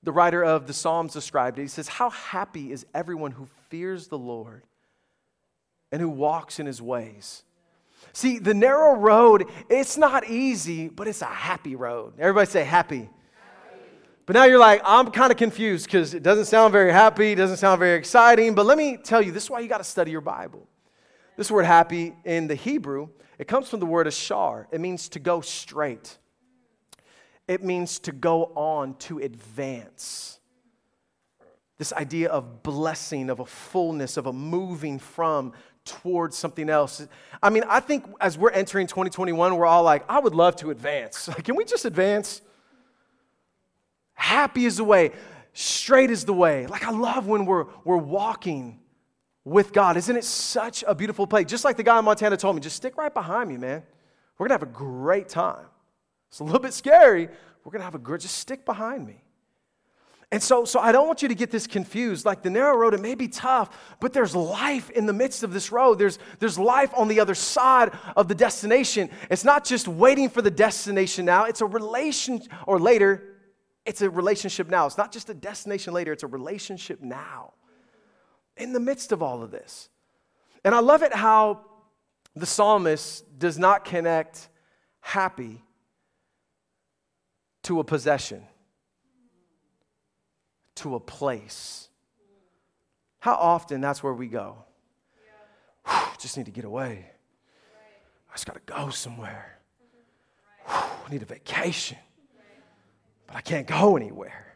the 0.03 0.11
writer 0.11 0.43
of 0.43 0.67
the 0.67 0.73
Psalms 0.73 1.13
described 1.13 1.57
it. 1.57 1.63
He 1.63 1.67
says, 1.67 1.87
How 1.87 2.09
happy 2.09 2.71
is 2.71 2.85
everyone 2.93 3.31
who 3.31 3.47
fears 3.69 4.07
the 4.07 4.17
Lord 4.17 4.63
and 5.91 6.01
who 6.01 6.09
walks 6.09 6.59
in 6.59 6.65
his 6.65 6.81
ways. 6.81 7.43
See, 8.13 8.39
the 8.39 8.53
narrow 8.53 8.95
road, 8.95 9.45
it's 9.69 9.97
not 9.97 10.27
easy, 10.27 10.87
but 10.89 11.07
it's 11.07 11.21
a 11.21 11.25
happy 11.25 11.75
road. 11.75 12.13
Everybody 12.19 12.49
say 12.49 12.63
happy. 12.63 13.09
But 14.27 14.33
now 14.33 14.43
you're 14.43 14.59
like, 14.59 14.81
I'm 14.83 15.09
kind 15.09 15.31
of 15.31 15.37
confused 15.37 15.85
because 15.85 16.13
it 16.13 16.21
doesn't 16.21 16.45
sound 16.45 16.73
very 16.73 16.91
happy, 16.91 17.31
it 17.31 17.35
doesn't 17.35 17.57
sound 17.57 17.79
very 17.79 17.97
exciting. 17.97 18.55
But 18.55 18.65
let 18.65 18.77
me 18.77 18.97
tell 18.97 19.21
you, 19.21 19.31
this 19.31 19.45
is 19.45 19.49
why 19.49 19.61
you 19.61 19.69
got 19.69 19.77
to 19.77 19.85
study 19.85 20.11
your 20.11 20.19
Bible. 20.19 20.67
This 21.37 21.49
word 21.49 21.63
happy 21.63 22.13
in 22.25 22.47
the 22.47 22.55
Hebrew, 22.55 23.07
it 23.39 23.47
comes 23.47 23.69
from 23.69 23.79
the 23.79 23.85
word 23.85 24.05
ashar. 24.05 24.67
It 24.69 24.81
means 24.81 25.07
to 25.09 25.19
go 25.19 25.39
straight, 25.39 26.17
it 27.47 27.63
means 27.63 27.99
to 27.99 28.11
go 28.11 28.51
on, 28.55 28.95
to 28.95 29.19
advance. 29.19 30.39
This 31.77 31.93
idea 31.93 32.27
of 32.27 32.63
blessing, 32.63 33.29
of 33.29 33.39
a 33.39 33.45
fullness, 33.45 34.17
of 34.17 34.25
a 34.25 34.33
moving 34.33 34.99
from 34.99 35.53
towards 35.85 36.35
something 36.35 36.69
else. 36.69 37.07
I 37.41 37.49
mean, 37.49 37.63
I 37.69 37.79
think 37.79 38.03
as 38.19 38.37
we're 38.37 38.49
entering 38.49 38.87
2021, 38.87 39.55
we're 39.55 39.65
all 39.65 39.83
like, 39.83 40.03
I 40.09 40.19
would 40.19 40.35
love 40.35 40.57
to 40.57 40.71
advance. 40.71 41.27
Like, 41.29 41.45
Can 41.45 41.55
we 41.55 41.63
just 41.63 41.85
advance? 41.85 42.41
Happy 44.17 44.65
is 44.65 44.77
the 44.77 44.83
way, 44.83 45.11
straight 45.53 46.09
is 46.09 46.25
the 46.25 46.33
way. 46.33 46.65
Like, 46.65 46.83
I 46.83 46.89
love 46.91 47.27
when 47.27 47.45
we're, 47.45 47.67
we're 47.85 47.97
walking 47.97 48.79
with 49.45 49.71
God. 49.71 49.95
Isn't 49.95 50.17
it 50.17 50.23
such 50.25 50.83
a 50.87 50.95
beautiful 50.95 51.27
place? 51.27 51.45
Just 51.45 51.63
like 51.63 51.77
the 51.77 51.83
guy 51.83 51.99
in 51.99 52.03
Montana 52.03 52.35
told 52.35 52.55
me, 52.55 52.61
just 52.61 52.75
stick 52.75 52.97
right 52.97 53.13
behind 53.13 53.47
me, 53.47 53.57
man. 53.57 53.83
We're 54.37 54.47
going 54.47 54.59
to 54.59 54.65
have 54.65 54.69
a 54.69 54.75
great 54.77 55.29
time. 55.29 55.67
It's 56.29 56.39
a 56.39 56.43
little 56.43 56.59
bit 56.59 56.73
scary. 56.73 57.27
We're 57.63 57.71
going 57.71 57.79
to 57.79 57.85
have 57.85 57.95
a 57.95 57.99
great, 57.99 58.21
just 58.21 58.37
stick 58.37 58.65
behind 58.65 59.05
me. 59.05 59.23
And 60.31 60.41
so, 60.41 60.65
so 60.65 60.79
I 60.79 60.91
don't 60.91 61.05
want 61.05 61.21
you 61.21 61.27
to 61.27 61.35
get 61.35 61.51
this 61.51 61.67
confused. 61.67 62.25
Like 62.25 62.41
the 62.41 62.49
narrow 62.49 62.75
road, 62.75 62.95
it 62.95 62.99
may 62.99 63.13
be 63.13 63.27
tough, 63.27 63.69
but 64.01 64.13
there's 64.13 64.35
life 64.35 64.89
in 64.89 65.05
the 65.05 65.13
midst 65.13 65.43
of 65.43 65.53
this 65.53 65.71
road. 65.71 65.99
There's, 65.99 66.17
there's 66.39 66.57
life 66.57 66.91
on 66.97 67.07
the 67.07 67.19
other 67.19 67.35
side 67.35 67.91
of 68.15 68.27
the 68.27 68.35
destination. 68.35 69.11
It's 69.29 69.45
not 69.45 69.63
just 69.63 69.87
waiting 69.87 70.27
for 70.27 70.41
the 70.41 70.51
destination 70.51 71.23
now, 71.23 71.45
it's 71.45 71.61
a 71.61 71.65
relation, 71.67 72.41
or 72.65 72.79
later, 72.79 73.36
it's 73.87 74.01
a 74.01 74.09
relationship 74.09 74.69
now. 74.69 74.85
It's 74.85 74.97
not 74.97 75.13
just 75.13 75.29
a 75.29 75.33
destination 75.33 75.93
later, 75.93 76.11
it's 76.11 76.23
a 76.23 76.27
relationship 76.27 77.01
now 77.01 77.53
in 78.57 78.73
the 78.73 78.81
midst 78.81 79.13
of 79.13 79.23
all 79.23 79.41
of 79.41 79.49
this. 79.49 79.89
And 80.65 80.75
I 80.75 80.79
love 80.79 81.03
it 81.03 81.13
how 81.13 81.61
the 82.35 82.45
psalmist 82.45 83.39
does 83.39 83.57
not 83.57 83.85
connect 83.85 84.49
happy 84.99 85.63
to 87.63 87.79
a 87.79 87.83
possession, 87.83 88.43
to 90.75 90.95
a 90.95 90.99
place. 90.99 91.87
How 93.19 93.35
often 93.35 93.79
that's 93.79 94.03
where 94.03 94.13
we 94.13 94.27
go. 94.27 94.65
Whew, 95.87 95.97
just 96.19 96.35
need 96.35 96.47
to 96.47 96.51
get 96.51 96.65
away. 96.65 97.09
I 98.29 98.33
just 98.33 98.45
got 98.45 98.55
to 98.55 98.73
go 98.73 98.89
somewhere. 98.89 99.59
Whew, 100.65 100.75
I 100.75 101.09
need 101.09 101.21
a 101.21 101.25
vacation 101.25 101.97
but 103.27 103.35
I 103.35 103.41
can't 103.41 103.67
go 103.67 103.95
anywhere. 103.95 104.55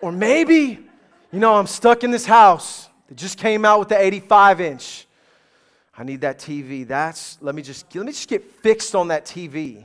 or 0.00 0.10
maybe, 0.10 0.86
you 1.32 1.38
know, 1.38 1.54
I'm 1.54 1.66
stuck 1.66 2.02
in 2.02 2.10
this 2.10 2.26
house 2.26 2.88
that 3.08 3.16
just 3.16 3.38
came 3.38 3.64
out 3.64 3.78
with 3.78 3.88
the 3.88 4.00
85 4.00 4.60
inch. 4.60 5.06
I 5.96 6.04
need 6.04 6.22
that 6.22 6.38
TV. 6.38 6.86
That's 6.86 7.38
let 7.40 7.54
me 7.54 7.62
just 7.62 7.94
let 7.94 8.04
me 8.04 8.12
just 8.12 8.28
get 8.28 8.44
fixed 8.44 8.94
on 8.94 9.08
that 9.08 9.24
TV. 9.24 9.84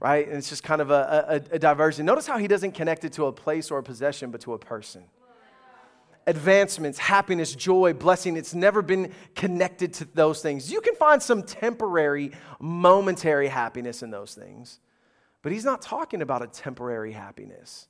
Right? 0.00 0.26
And 0.26 0.36
it's 0.36 0.48
just 0.48 0.62
kind 0.62 0.80
of 0.80 0.90
a, 0.90 1.42
a, 1.50 1.54
a 1.54 1.58
diversion. 1.58 2.04
Notice 2.04 2.26
how 2.26 2.38
he 2.38 2.48
doesn't 2.48 2.72
connect 2.72 3.04
it 3.04 3.12
to 3.14 3.26
a 3.26 3.32
place 3.32 3.70
or 3.70 3.78
a 3.78 3.82
possession, 3.82 4.30
but 4.30 4.40
to 4.42 4.52
a 4.52 4.58
person 4.58 5.04
advancements, 6.26 6.98
happiness, 6.98 7.54
joy, 7.54 7.92
blessing. 7.92 8.36
It's 8.36 8.54
never 8.54 8.82
been 8.82 9.12
connected 9.34 9.94
to 9.94 10.04
those 10.06 10.42
things. 10.42 10.70
You 10.70 10.80
can 10.80 10.96
find 10.96 11.22
some 11.22 11.42
temporary, 11.42 12.32
momentary 12.58 13.48
happiness 13.48 14.02
in 14.02 14.10
those 14.10 14.34
things. 14.34 14.80
But 15.46 15.52
he's 15.52 15.64
not 15.64 15.80
talking 15.80 16.22
about 16.22 16.42
a 16.42 16.48
temporary 16.48 17.12
happiness. 17.12 17.86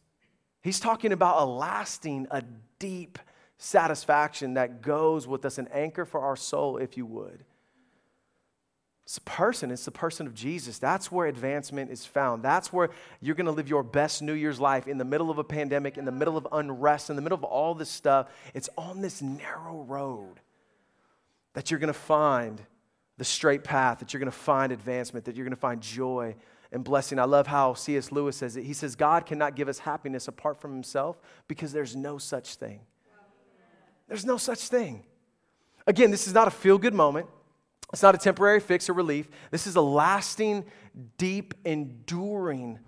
He's 0.60 0.78
talking 0.78 1.10
about 1.10 1.40
a 1.40 1.46
lasting, 1.46 2.26
a 2.30 2.42
deep 2.78 3.18
satisfaction 3.56 4.52
that 4.54 4.82
goes 4.82 5.26
with 5.26 5.42
us, 5.46 5.56
an 5.56 5.66
anchor 5.72 6.04
for 6.04 6.20
our 6.20 6.36
soul, 6.36 6.76
if 6.76 6.98
you 6.98 7.06
would. 7.06 7.46
It's 9.06 9.16
a 9.16 9.22
person, 9.22 9.70
it's 9.70 9.86
the 9.86 9.90
person 9.90 10.26
of 10.26 10.34
Jesus. 10.34 10.78
That's 10.78 11.10
where 11.10 11.28
advancement 11.28 11.90
is 11.90 12.04
found. 12.04 12.42
That's 12.42 12.74
where 12.74 12.90
you're 13.22 13.34
going 13.34 13.46
to 13.46 13.52
live 13.52 13.70
your 13.70 13.82
best 13.82 14.20
New 14.20 14.34
Year's 14.34 14.60
life 14.60 14.86
in 14.86 14.98
the 14.98 15.06
middle 15.06 15.30
of 15.30 15.38
a 15.38 15.44
pandemic, 15.44 15.96
in 15.96 16.04
the 16.04 16.12
middle 16.12 16.36
of 16.36 16.46
unrest, 16.52 17.08
in 17.08 17.16
the 17.16 17.22
middle 17.22 17.38
of 17.38 17.44
all 17.44 17.74
this 17.74 17.88
stuff. 17.88 18.28
It's 18.52 18.68
on 18.76 19.00
this 19.00 19.22
narrow 19.22 19.80
road 19.88 20.40
that 21.54 21.70
you're 21.70 21.80
going 21.80 21.88
to 21.88 21.98
find 21.98 22.60
the 23.16 23.24
straight 23.24 23.64
path, 23.64 24.00
that 24.00 24.12
you're 24.12 24.20
going 24.20 24.30
to 24.30 24.36
find 24.36 24.72
advancement, 24.72 25.24
that 25.24 25.36
you're 25.36 25.46
going 25.46 25.56
to 25.56 25.56
find 25.56 25.80
joy 25.80 26.36
and 26.72 26.84
blessing. 26.84 27.18
I 27.18 27.24
love 27.24 27.46
how 27.46 27.74
C.S. 27.74 28.12
Lewis 28.12 28.36
says 28.36 28.56
it. 28.56 28.64
He 28.64 28.72
says, 28.72 28.96
God 28.96 29.26
cannot 29.26 29.56
give 29.56 29.68
us 29.68 29.80
happiness 29.80 30.28
apart 30.28 30.60
from 30.60 30.72
himself 30.72 31.20
because 31.48 31.72
there's 31.72 31.94
no 31.96 32.18
such 32.18 32.56
thing. 32.56 32.80
There's 34.08 34.24
no 34.24 34.36
such 34.36 34.68
thing. 34.68 35.04
Again, 35.86 36.10
this 36.10 36.26
is 36.26 36.34
not 36.34 36.48
a 36.48 36.50
feel 36.50 36.78
good 36.78 36.94
moment. 36.94 37.26
It's 37.92 38.02
not 38.02 38.14
a 38.14 38.18
temporary 38.18 38.60
fix 38.60 38.88
or 38.88 38.92
relief. 38.92 39.28
This 39.50 39.66
is 39.66 39.76
a 39.76 39.80
lasting, 39.80 40.64
deep, 41.18 41.54
enduring 41.64 42.80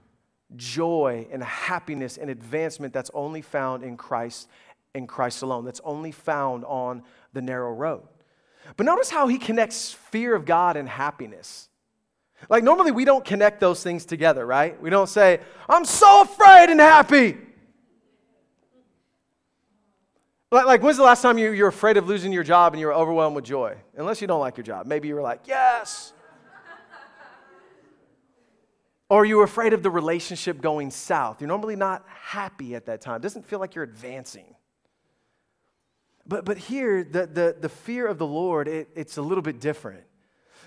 joy 0.56 1.26
and 1.30 1.42
happiness 1.42 2.16
and 2.16 2.30
advancement 2.30 2.92
that's 2.92 3.10
only 3.14 3.42
found 3.42 3.82
in 3.84 3.96
Christ 3.96 4.48
in 4.94 5.06
Christ 5.06 5.42
alone. 5.42 5.64
That's 5.64 5.80
only 5.84 6.12
found 6.12 6.64
on 6.64 7.02
the 7.32 7.42
narrow 7.42 7.72
road. 7.72 8.02
But 8.76 8.86
notice 8.86 9.10
how 9.10 9.28
he 9.28 9.38
connects 9.38 9.92
fear 9.92 10.34
of 10.34 10.44
God 10.44 10.76
and 10.76 10.88
happiness. 10.88 11.68
Like 12.49 12.64
normally 12.64 12.93
we 12.93 13.05
don't 13.05 13.24
connect 13.24 13.61
those 13.61 13.82
things 13.82 14.05
together, 14.05 14.47
right? 14.47 14.80
We 14.80 14.91
don't 14.91 15.09
say, 15.09 15.41
I'm 15.68 15.84
so 15.84 16.22
afraid 16.22 16.70
and 16.70 16.80
happy. 16.80 17.36
Like, 20.51 20.66
like 20.66 20.82
when's 20.82 20.97
the 20.97 21.03
last 21.03 21.20
time 21.20 21.36
you, 21.36 21.53
you're 21.53 21.68
afraid 21.68 21.97
of 21.97 22.09
losing 22.09 22.32
your 22.32 22.45
job 22.45 22.72
and 22.72 22.80
you 22.80 22.86
were 22.86 22.95
overwhelmed 22.95 23.36
with 23.36 23.45
joy? 23.45 23.76
Unless 23.97 24.20
you 24.20 24.26
don't 24.26 24.41
like 24.41 24.57
your 24.57 24.64
job. 24.64 24.86
Maybe 24.86 25.09
you 25.09 25.14
were 25.14 25.22
like, 25.22 25.41
yes. 25.47 26.12
or 29.11 29.24
you 29.24 29.39
were 29.39 29.45
afraid 29.45 29.72
of 29.72 29.82
the 29.82 29.91
relationship 29.91 30.61
going 30.61 30.91
south. 30.91 31.41
You're 31.41 31.49
normally 31.49 31.76
not 31.76 32.05
happy 32.09 32.74
at 32.74 32.86
that 32.86 33.01
time. 33.01 33.16
It 33.16 33.22
doesn't 33.22 33.47
feel 33.47 33.59
like 33.59 33.74
you're 33.74 33.84
advancing. 33.84 34.55
But, 36.26 36.45
but 36.45 36.59
here, 36.59 37.05
the, 37.05 37.26
the, 37.26 37.57
the 37.59 37.68
fear 37.70 38.07
of 38.07 38.18
the 38.18 38.26
Lord, 38.26 38.68
it, 38.68 38.89
it's 38.95 39.16
a 39.16 39.22
little 39.22 39.43
bit 39.43 39.61
different. 39.61 40.05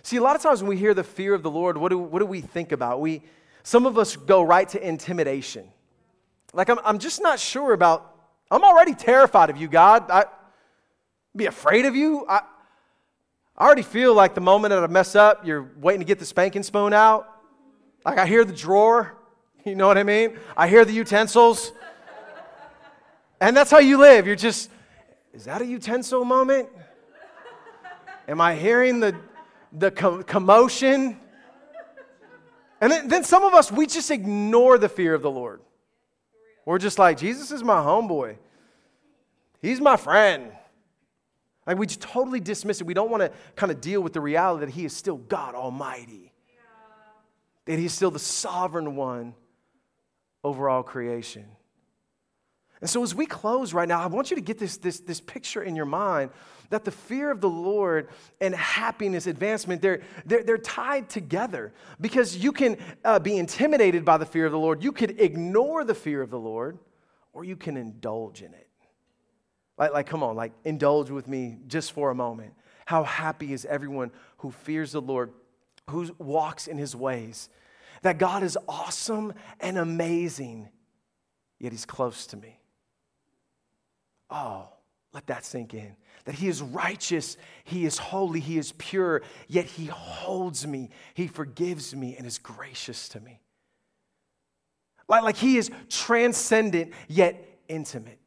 See, 0.04 0.18
a 0.18 0.22
lot 0.22 0.36
of 0.36 0.42
times 0.42 0.62
when 0.62 0.70
we 0.70 0.78
hear 0.78 0.94
the 0.94 1.04
fear 1.04 1.34
of 1.34 1.44
the 1.44 1.52
Lord, 1.52 1.78
what 1.78 1.90
do, 1.90 1.98
what 1.98 2.20
do 2.20 2.26
we 2.26 2.42
think 2.42 2.72
about? 2.72 3.02
We, 3.02 3.22
some 3.64 3.86
of 3.86 3.98
us 3.98 4.16
go 4.16 4.42
right 4.42 4.68
to 4.70 4.88
intimidation. 4.88 5.68
Like, 6.54 6.70
I'm, 6.70 6.80
I'm 6.84 7.00
just 7.00 7.22
not 7.22 7.40
sure 7.40 7.74
about 7.74 8.12
I'm 8.52 8.66
already 8.66 8.94
terrified 8.94 9.50
of 9.50 9.56
you, 9.56 9.70
God. 9.70 10.12
I 10.12 10.26
be 11.34 11.46
afraid 11.46 11.86
of 11.86 11.96
you. 11.96 12.26
I, 12.28 12.42
I 13.58 13.66
already 13.66 13.82
feel 13.82 14.14
like 14.14 14.36
the 14.36 14.42
moment 14.42 14.72
that 14.72 14.84
I 14.84 14.88
mess 14.88 15.16
up, 15.16 15.46
you're 15.46 15.72
waiting 15.78 16.02
to 16.02 16.06
get 16.06 16.20
the 16.20 16.26
spanking 16.26 16.62
spoon 16.62 16.92
out. 16.92 17.30
Like 18.06 18.18
I 18.18 18.28
hear 18.28 18.46
the 18.46 18.54
drawer. 18.54 19.18
You 19.64 19.76
know 19.76 19.86
what 19.86 20.00
I 20.00 20.02
mean? 20.02 20.40
I 20.58 20.68
hear 20.68 20.84
the 20.86 20.92
utensils. 20.92 21.72
And 23.40 23.56
that's 23.56 23.70
how 23.70 23.78
you 23.78 24.00
live. 24.00 24.26
You're 24.26 24.36
just, 24.36 24.72
is 25.34 25.46
that 25.46 25.62
a 25.62 25.66
utensil 25.68 26.26
moment? 26.26 26.68
Am 28.28 28.42
I 28.42 28.56
hearing 28.56 29.00
the, 29.00 29.16
the 29.72 29.92
commotion? 29.92 31.18
And 32.80 32.92
then, 32.92 33.08
then 33.08 33.24
some 33.24 33.44
of 33.44 33.54
us, 33.54 33.72
we 33.72 33.86
just 33.86 34.10
ignore 34.10 34.78
the 34.78 34.90
fear 34.90 35.14
of 35.14 35.22
the 35.22 35.30
Lord. 35.30 35.62
We're 36.66 36.80
just 36.80 36.98
like, 36.98 37.18
Jesus 37.18 37.52
is 37.52 37.64
my 37.64 37.80
homeboy. 37.80 38.38
He's 39.62 39.80
my 39.80 39.98
friend. 39.98 40.52
Like 41.68 41.78
we 41.78 41.86
just 41.86 42.02
totally 42.02 42.40
dismiss 42.40 42.82
it. 42.82 42.88
We 42.88 42.94
don't 42.94 43.12
want 43.12 43.22
to 43.22 43.32
kind 43.56 43.72
of 43.72 43.82
deal 43.82 44.02
with 44.02 44.14
the 44.14 44.22
reality 44.22 44.66
that 44.66 44.72
He 44.72 44.86
is 44.86 44.96
still 44.96 45.18
God 45.18 45.54
Almighty, 45.54 46.34
yeah. 46.48 46.62
that 47.66 47.80
He's 47.80 47.94
still 47.94 48.12
the 48.12 48.20
sovereign 48.20 48.96
one 48.96 49.36
over 50.44 50.70
all 50.70 50.82
creation. 50.82 51.46
And 52.82 52.90
so, 52.90 53.04
as 53.04 53.14
we 53.14 53.28
close 53.28 53.74
right 53.74 53.88
now, 53.88 54.02
I 54.02 54.08
want 54.08 54.32
you 54.32 54.36
to 54.36 54.42
get 54.42 54.58
this, 54.58 54.78
this, 54.78 55.00
this 55.00 55.22
picture 55.22 55.62
in 55.62 55.76
your 55.76 55.86
mind 55.86 56.32
that 56.72 56.84
the 56.84 56.92
fear 56.92 57.30
of 57.30 57.42
the 57.42 57.50
Lord 57.50 58.10
and 58.40 58.56
happiness, 58.56 59.28
advancement, 59.28 59.82
they're, 59.82 60.02
they're, 60.26 60.42
they're 60.42 60.58
tied 60.58 61.10
together 61.10 61.74
because 62.00 62.36
you 62.36 62.52
can 62.52 62.78
uh, 63.06 63.20
be 63.20 63.38
intimidated 63.38 64.04
by 64.04 64.18
the 64.18 64.26
fear 64.26 64.46
of 64.46 64.52
the 64.52 64.60
Lord. 64.60 64.84
You 64.84 64.92
could 64.92 65.22
ignore 65.22 65.84
the 65.84 65.94
fear 65.94 66.22
of 66.22 66.32
the 66.32 66.40
Lord, 66.40 66.80
or 67.34 67.44
you 67.44 67.56
can 67.56 67.78
indulge 67.78 68.42
in 68.42 68.54
it. 68.54 68.68
Like, 69.78 69.94
like, 69.94 70.08
come 70.08 70.24
on, 70.24 70.36
like, 70.36 70.54
indulge 70.64 71.12
with 71.12 71.28
me 71.28 71.58
just 71.68 71.92
for 71.92 72.10
a 72.10 72.16
moment. 72.16 72.54
How 72.86 73.04
happy 73.04 73.54
is 73.54 73.66
everyone 73.66 74.12
who 74.38 74.52
fears 74.52 74.94
the 74.94 75.02
Lord, 75.02 75.34
who 75.90 76.10
walks 76.18 76.68
in 76.68 76.78
his 76.78 76.96
ways? 76.96 77.50
That 78.02 78.18
God 78.18 78.44
is 78.44 78.58
awesome 78.68 79.34
and 79.60 79.78
amazing, 79.78 80.70
yet 81.60 81.74
he's 81.74 81.86
close 81.86 82.26
to 82.28 82.38
me. 82.38 82.61
Oh, 84.32 84.70
let 85.14 85.28
that 85.28 85.44
sink 85.44 85.74
in. 85.74 85.96
That 86.26 86.36
He 86.36 86.48
is 86.48 86.62
righteous, 86.62 87.38
He 87.66 87.86
is 87.86 87.98
holy, 87.98 88.40
He 88.40 88.58
is 88.58 88.72
pure, 88.74 89.22
yet 89.48 89.66
He 89.66 89.86
holds 89.86 90.66
me, 90.66 90.90
He 91.14 91.28
forgives 91.28 91.94
me, 91.94 92.16
and 92.16 92.26
is 92.26 92.38
gracious 92.38 93.10
to 93.10 93.20
me. 93.20 93.42
Like, 95.08 95.24
like 95.24 95.36
He 95.36 95.58
is 95.58 95.70
transcendent, 95.90 96.94
yet 97.08 97.44
intimate. 97.68 98.20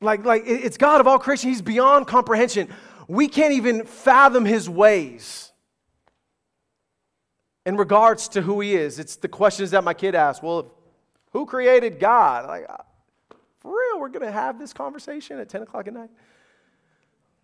Like, 0.00 0.24
like 0.24 0.42
it's 0.46 0.78
God 0.78 1.00
of 1.00 1.06
all 1.06 1.18
creation, 1.18 1.50
He's 1.50 1.62
beyond 1.62 2.06
comprehension. 2.06 2.68
We 3.08 3.28
can't 3.28 3.52
even 3.52 3.84
fathom 3.84 4.44
His 4.44 4.68
ways 4.68 5.52
in 7.66 7.76
regards 7.76 8.28
to 8.28 8.42
who 8.42 8.60
He 8.60 8.74
is. 8.74 8.98
It's 8.98 9.16
the 9.16 9.28
questions 9.28 9.72
that 9.72 9.84
my 9.84 9.94
kid 9.94 10.14
asked. 10.14 10.42
Well, 10.42 10.72
who 11.32 11.46
created 11.46 12.00
God? 12.00 12.46
Like, 12.46 12.66
for 13.62 13.70
real, 13.70 14.00
we're 14.00 14.08
going 14.08 14.26
to 14.26 14.32
have 14.32 14.58
this 14.58 14.72
conversation 14.72 15.38
at 15.38 15.48
10 15.48 15.62
o'clock 15.62 15.86
at 15.86 15.94
night. 15.94 16.10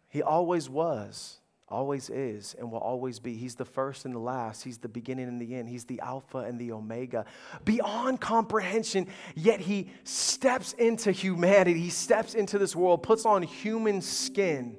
He 0.09 0.21
always 0.21 0.69
was, 0.69 1.39
always 1.69 2.11
is, 2.11 2.57
and 2.59 2.73
will 2.73 2.81
always 2.81 3.21
be. 3.21 3.37
He's 3.37 3.55
the 3.55 3.65
first 3.65 4.05
and 4.05 4.13
the 4.13 4.19
last. 4.19 4.65
He's 4.65 4.79
the 4.79 4.89
beginning 4.89 5.29
and 5.29 5.41
the 5.41 5.55
end. 5.55 5.69
He's 5.69 5.85
the 5.85 6.01
Alpha 6.01 6.39
and 6.39 6.59
the 6.59 6.73
Omega. 6.73 7.25
Beyond 7.65 8.21
comprehension, 8.21 9.07
yet 9.37 9.61
he 9.61 9.91
steps 10.03 10.73
into 10.73 11.13
humanity. 11.13 11.79
He 11.79 11.91
steps 11.91 12.35
into 12.35 12.59
this 12.59 12.75
world, 12.75 13.05
puts 13.05 13.25
on 13.25 13.43
human 13.43 14.01
skin, 14.03 14.77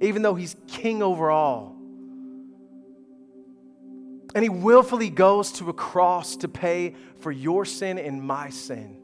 even 0.00 0.22
though 0.22 0.36
he's 0.36 0.54
king 0.68 1.02
over 1.02 1.28
all. 1.28 1.74
And 4.32 4.44
he 4.44 4.48
willfully 4.48 5.10
goes 5.10 5.50
to 5.52 5.70
a 5.70 5.72
cross 5.72 6.36
to 6.36 6.48
pay 6.48 6.94
for 7.18 7.32
your 7.32 7.64
sin 7.64 7.98
and 7.98 8.22
my 8.22 8.50
sin 8.50 9.02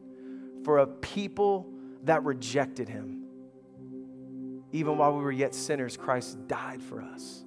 for 0.64 0.78
a 0.78 0.86
people 0.86 1.68
that 2.04 2.24
rejected 2.24 2.88
him. 2.88 3.24
Even 4.72 4.96
while 4.96 5.14
we 5.14 5.22
were 5.22 5.32
yet 5.32 5.54
sinners, 5.54 5.96
Christ 5.96 6.48
died 6.48 6.82
for 6.82 7.00
us. 7.00 7.44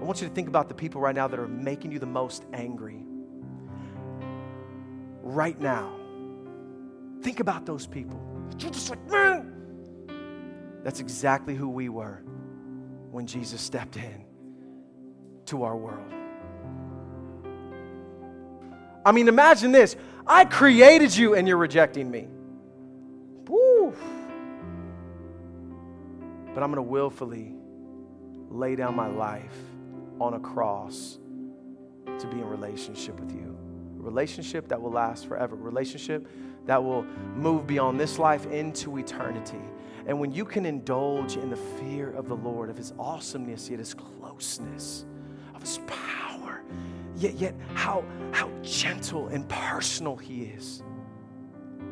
I 0.00 0.04
want 0.04 0.20
you 0.20 0.28
to 0.28 0.34
think 0.34 0.48
about 0.48 0.68
the 0.68 0.74
people 0.74 1.00
right 1.00 1.14
now 1.14 1.26
that 1.26 1.38
are 1.38 1.48
making 1.48 1.92
you 1.92 1.98
the 1.98 2.06
most 2.06 2.44
angry. 2.52 3.04
Right 5.22 5.58
now. 5.58 5.96
Think 7.22 7.40
about 7.40 7.64
those 7.64 7.86
people. 7.86 8.20
You're 8.58 8.70
just 8.70 8.90
like, 8.90 9.04
man. 9.10 9.52
That's 10.84 11.00
exactly 11.00 11.54
who 11.54 11.68
we 11.68 11.88
were 11.88 12.22
when 13.10 13.26
Jesus 13.26 13.60
stepped 13.60 13.96
in 13.96 14.24
to 15.46 15.64
our 15.64 15.76
world. 15.76 16.15
I 19.06 19.12
mean, 19.12 19.28
imagine 19.28 19.70
this. 19.70 19.94
I 20.26 20.44
created 20.44 21.16
you 21.16 21.36
and 21.36 21.46
you're 21.46 21.56
rejecting 21.56 22.10
me. 22.10 22.26
Woo. 23.46 23.94
But 26.52 26.64
I'm 26.64 26.72
going 26.72 26.74
to 26.74 26.82
willfully 26.82 27.54
lay 28.50 28.74
down 28.74 28.96
my 28.96 29.06
life 29.06 29.56
on 30.20 30.34
a 30.34 30.40
cross 30.40 31.18
to 32.18 32.26
be 32.26 32.40
in 32.40 32.48
relationship 32.48 33.20
with 33.20 33.30
you. 33.30 33.56
A 34.00 34.02
relationship 34.02 34.66
that 34.66 34.82
will 34.82 34.90
last 34.90 35.28
forever. 35.28 35.54
A 35.54 35.58
relationship 35.58 36.26
that 36.66 36.82
will 36.82 37.04
move 37.36 37.64
beyond 37.64 38.00
this 38.00 38.18
life 38.18 38.46
into 38.46 38.98
eternity. 38.98 39.62
And 40.08 40.18
when 40.18 40.32
you 40.32 40.44
can 40.44 40.66
indulge 40.66 41.36
in 41.36 41.48
the 41.48 41.56
fear 41.56 42.10
of 42.10 42.26
the 42.26 42.34
Lord, 42.34 42.70
of 42.70 42.76
his 42.76 42.92
awesomeness, 42.98 43.70
yet 43.70 43.78
his 43.78 43.94
closeness, 43.94 45.04
of 45.54 45.60
his 45.60 45.78
power, 45.86 46.64
yet, 47.16 47.34
yet 47.34 47.54
how, 47.74 48.04
how 48.32 48.50
gentle 48.62 49.28
and 49.28 49.48
personal 49.48 50.16
He 50.16 50.44
is. 50.44 50.82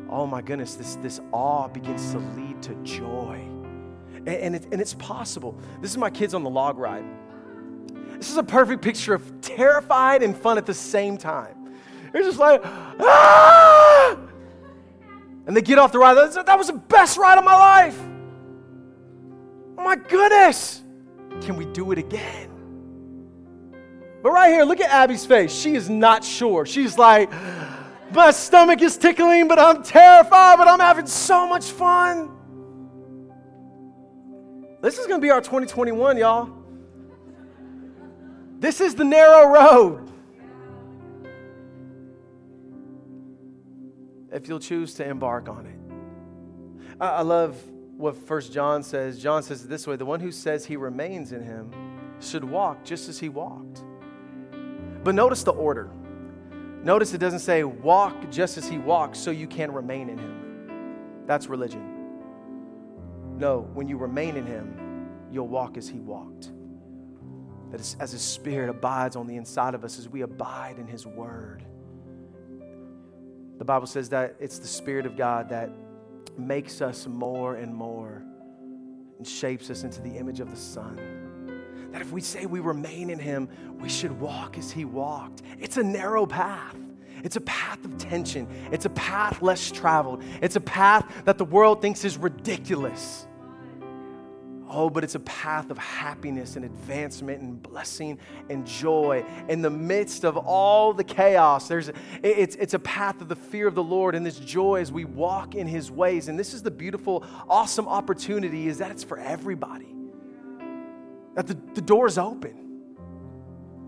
Oh 0.09 0.25
my 0.25 0.41
goodness, 0.41 0.75
this, 0.75 0.95
this 0.97 1.19
awe 1.31 1.67
begins 1.67 2.11
to 2.11 2.19
lead 2.19 2.61
to 2.63 2.75
joy. 2.83 3.41
And, 4.17 4.29
and, 4.29 4.55
it, 4.55 4.67
and 4.71 4.81
it's 4.81 4.93
possible. 4.93 5.57
This 5.81 5.91
is 5.91 5.97
my 5.97 6.09
kids 6.09 6.33
on 6.33 6.43
the 6.43 6.49
log 6.49 6.77
ride. 6.77 7.05
This 8.17 8.29
is 8.29 8.37
a 8.37 8.43
perfect 8.43 8.81
picture 8.81 9.13
of 9.13 9.41
terrified 9.41 10.23
and 10.23 10.37
fun 10.37 10.57
at 10.57 10.65
the 10.65 10.73
same 10.73 11.17
time. 11.17 11.75
They're 12.13 12.23
just 12.23 12.39
like, 12.39 12.61
ah! 12.63 14.17
And 15.47 15.55
they 15.55 15.61
get 15.61 15.77
off 15.77 15.91
the 15.91 15.99
ride. 15.99 16.13
That 16.15 16.57
was 16.57 16.67
the 16.67 16.73
best 16.73 17.17
ride 17.17 17.37
of 17.37 17.43
my 17.43 17.55
life. 17.55 17.99
Oh 19.77 19.83
my 19.83 19.95
goodness. 19.95 20.81
Can 21.41 21.57
we 21.57 21.65
do 21.65 21.91
it 21.91 21.97
again? 21.97 22.54
But 24.25 24.31
right 24.31 24.49
here, 24.49 24.63
look 24.63 24.81
at 24.81 24.89
Abby's 24.89 25.23
face. 25.23 25.53
She 25.53 25.75
is 25.75 25.87
not 25.87 26.23
sure. 26.23 26.65
She's 26.65 26.97
like, 26.97 27.31
my 28.11 28.31
stomach 28.31 28.81
is 28.81 28.97
tickling, 28.97 29.47
but 29.47 29.59
I'm 29.59 29.83
terrified, 29.83 30.57
but 30.57 30.67
I'm 30.67 30.79
having 30.79 31.05
so 31.05 31.47
much 31.47 31.65
fun. 31.65 32.31
This 34.81 34.97
is 34.97 35.05
going 35.05 35.21
to 35.21 35.23
be 35.23 35.29
our 35.29 35.41
2021, 35.41 36.17
y'all. 36.17 36.49
This 38.57 38.81
is 38.81 38.95
the 38.95 39.03
narrow 39.03 39.47
road. 39.47 40.11
If 44.31 44.47
you'll 44.47 44.59
choose 44.59 44.95
to 44.95 45.07
embark 45.07 45.47
on 45.47 45.67
it. 45.67 46.99
I, 46.99 47.21
love 47.21 47.61
what 47.95 48.17
First 48.17 48.51
John 48.51 48.81
says. 48.81 49.21
John 49.21 49.43
says 49.43 49.65
it 49.65 49.67
this 49.67 49.85
way 49.85 49.97
the 49.97 50.05
one 50.05 50.19
who 50.19 50.31
says 50.31 50.65
he 50.65 50.77
remains 50.77 51.31
in 51.31 51.43
him 51.43 51.69
should 52.19 52.43
walk 52.43 52.83
just 52.83 53.07
as 53.07 53.19
he 53.19 53.29
walked. 53.29 53.83
But 55.05 55.13
notice 55.13 55.43
the 55.43 55.51
order. 55.51 55.91
Notice 56.83 57.13
it 57.13 57.19
doesn't 57.19 57.41
say 57.41 57.63
walk 57.63 58.31
just 58.31 58.57
as 58.57 58.67
he 58.67 58.79
walks 58.79 59.19
so 59.19 59.29
you 59.29 59.45
can 59.45 59.71
remain 59.71 60.09
in 60.09 60.17
him. 60.17 61.25
That's 61.27 61.45
religion. 61.45 63.37
No, 63.37 63.69
when 63.75 63.87
you 63.87 63.97
remain 63.97 64.35
in 64.35 64.47
him, 64.47 65.07
you'll 65.31 65.47
walk 65.47 65.77
as 65.77 65.87
he 65.87 65.99
walked. 65.99 66.49
That 67.69 67.79
is, 67.79 67.95
as 67.99 68.13
his 68.13 68.23
spirit 68.23 68.67
abides 68.67 69.15
on 69.15 69.27
the 69.27 69.35
inside 69.35 69.75
of 69.75 69.83
us, 69.83 69.99
as 69.99 70.09
we 70.09 70.21
abide 70.21 70.79
in 70.79 70.87
his 70.87 71.05
word. 71.05 71.63
The 73.59 73.65
Bible 73.65 73.85
says 73.85 74.09
that 74.09 74.35
it's 74.39 74.57
the 74.57 74.67
Spirit 74.67 75.05
of 75.05 75.15
God 75.15 75.49
that 75.49 75.69
makes 76.35 76.81
us 76.81 77.05
more 77.05 77.55
and 77.55 77.73
more 77.73 78.23
and 79.19 79.27
shapes 79.27 79.69
us 79.69 79.83
into 79.83 80.01
the 80.01 80.17
image 80.17 80.39
of 80.39 80.49
the 80.49 80.57
Son. 80.57 80.99
That 81.95 82.01
if 82.01 82.11
we 82.11 82.19
say 82.19 82.45
we 82.45 82.59
remain 82.59 83.09
in 83.09 83.19
Him, 83.19 83.47
we 83.79 83.87
should 83.87 84.19
walk 84.19 84.57
as 84.57 84.69
He 84.69 84.83
walked. 84.83 85.43
It's 85.61 85.77
a 85.77 85.83
narrow 85.83 86.25
path. 86.25 86.75
It's 87.23 87.37
a 87.37 87.41
path 87.41 87.85
of 87.85 87.97
tension. 87.97 88.49
It's 88.69 88.83
a 88.83 88.89
path 88.89 89.41
less 89.41 89.71
traveled. 89.71 90.21
It's 90.41 90.57
a 90.57 90.59
path 90.59 91.09
that 91.23 91.37
the 91.37 91.45
world 91.45 91.81
thinks 91.81 92.03
is 92.03 92.17
ridiculous. 92.17 93.25
Oh, 94.69 94.89
but 94.89 95.05
it's 95.05 95.15
a 95.15 95.21
path 95.21 95.69
of 95.69 95.77
happiness 95.77 96.57
and 96.57 96.65
advancement 96.65 97.41
and 97.41 97.63
blessing 97.63 98.19
and 98.49 98.67
joy 98.67 99.23
in 99.47 99.61
the 99.61 99.69
midst 99.69 100.25
of 100.25 100.35
all 100.35 100.91
the 100.91 101.05
chaos. 101.05 101.69
There's, 101.69 101.91
it's, 102.21 102.57
it's 102.57 102.73
a 102.73 102.79
path 102.79 103.21
of 103.21 103.29
the 103.29 103.37
fear 103.37 103.67
of 103.67 103.75
the 103.75 103.83
Lord 103.83 104.15
and 104.15 104.25
this 104.25 104.37
joy 104.37 104.81
as 104.81 104.91
we 104.91 105.05
walk 105.05 105.55
in 105.55 105.65
His 105.65 105.89
ways. 105.89 106.27
And 106.27 106.37
this 106.37 106.53
is 106.53 106.61
the 106.61 106.71
beautiful, 106.71 107.25
awesome 107.47 107.87
opportunity 107.87 108.67
is 108.67 108.79
that 108.79 108.91
it's 108.91 109.05
for 109.05 109.17
everybody. 109.17 109.94
That 111.35 111.47
the, 111.47 111.57
the 111.73 111.81
door 111.81 112.07
is 112.07 112.17
open. 112.17 112.87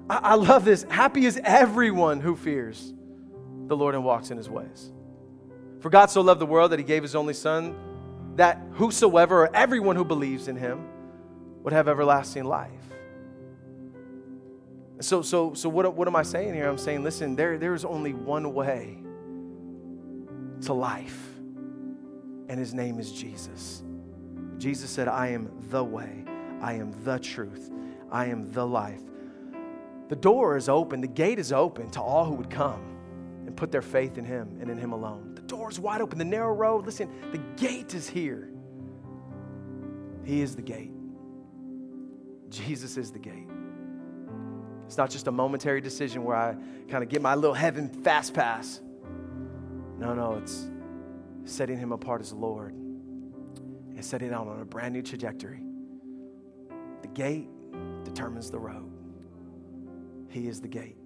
I, 0.10 0.18
I 0.18 0.36
love 0.36 0.64
this. 0.64 0.84
Happy 0.84 1.26
is 1.26 1.39
everyone 1.43 2.20
who 2.20 2.36
fears 2.36 2.93
the 3.68 3.76
Lord 3.76 3.95
and 3.95 4.04
walks 4.04 4.32
in 4.32 4.38
His 4.38 4.50
ways. 4.50 4.91
For 5.80 5.89
God 5.89 6.10
so 6.10 6.22
loved 6.22 6.39
the 6.39 6.45
world 6.45 6.72
that 6.72 6.80
He 6.80 6.86
gave 6.86 7.04
His 7.04 7.16
only 7.16 7.34
Son 7.34 7.76
that 8.38 8.62
whosoever 8.74 9.43
or 9.43 9.56
everyone 9.56 9.95
who 9.95 10.06
believes 10.06 10.48
in 10.48 10.56
him 10.56 10.88
would 11.64 11.74
have 11.74 11.88
everlasting 11.88 12.45
life. 12.45 12.72
So, 15.02 15.22
so, 15.22 15.54
so 15.54 15.70
what, 15.70 15.93
what 15.95 16.08
am 16.08 16.16
I 16.16 16.24
saying 16.24 16.54
here? 16.54 16.68
I'm 16.68 16.78
saying, 16.78 17.04
listen, 17.04 17.36
there, 17.36 17.58
there 17.58 17.74
is 17.74 17.84
only 17.84 18.14
one 18.14 18.54
way 18.54 19.00
to 20.62 20.74
life, 20.74 21.20
and 22.48 22.60
his 22.60 22.74
name 22.74 23.00
is 23.00 23.12
Jesus. 23.12 23.84
Jesus 24.58 24.89
said, 24.89 25.08
I 25.08 25.30
am 25.30 25.52
the 25.70 25.84
way, 25.84 26.24
I 26.62 26.74
am 26.74 26.93
the 27.03 27.20
truth, 27.20 27.72
I 28.12 28.26
am 28.26 28.51
the 28.51 28.66
life. 28.66 29.01
The 30.10 30.16
door 30.16 30.55
is 30.55 30.70
open, 30.70 31.01
the 31.01 31.08
gate 31.08 31.39
is 31.39 31.51
open 31.51 31.89
to 31.91 32.01
all 32.01 32.26
who 32.26 32.34
would 32.36 32.49
come 32.49 32.97
and 33.45 33.55
put 33.55 33.72
their 33.72 33.82
faith 33.82 34.18
in 34.18 34.26
him 34.26 34.58
and 34.60 34.70
in 34.70 34.78
him 34.78 34.91
alone 34.91 35.36
The 35.36 35.41
door 35.41 35.70
is 35.70 35.80
wide 35.80 36.01
open, 36.01 36.18
the 36.18 36.26
narrow 36.26 36.53
road. 36.53 36.86
Listen, 36.86 37.10
the 37.32 37.39
gate 37.62 37.93
is 37.93 38.08
here. 38.08 38.49
He 40.24 40.41
is 40.41 40.55
the 40.55 40.62
gate. 40.62 40.91
Jesus 42.49 42.97
is 42.97 43.12
the 43.12 43.20
gate. 43.20 43.47
It's 44.86 44.97
not 44.97 45.10
just 45.10 45.28
a 45.28 45.32
momentary 45.32 45.82
decision 45.82 46.24
where 46.24 46.38
I 46.38 46.55
kind 46.89 47.03
of 47.03 47.10
get 47.10 47.22
my 47.22 47.36
little 47.36 47.53
heaven 47.53 47.89
fast 47.89 48.34
pass. 48.34 48.80
No, 49.97 50.14
no, 50.14 50.36
it's 50.41 50.68
setting 51.43 51.78
him 51.78 51.91
apart 51.91 52.22
as 52.22 52.32
Lord 52.32 52.74
and 52.74 54.03
setting 54.03 54.32
out 54.32 54.47
on 54.47 54.62
a 54.62 54.66
brand 54.66 54.93
new 54.93 55.01
trajectory. 55.01 55.62
Gate 57.18 57.49
determines 58.03 58.51
the 58.51 58.59
road. 58.59 58.91
He 60.30 60.47
is 60.47 60.61
the 60.61 60.68
gate. 60.68 60.97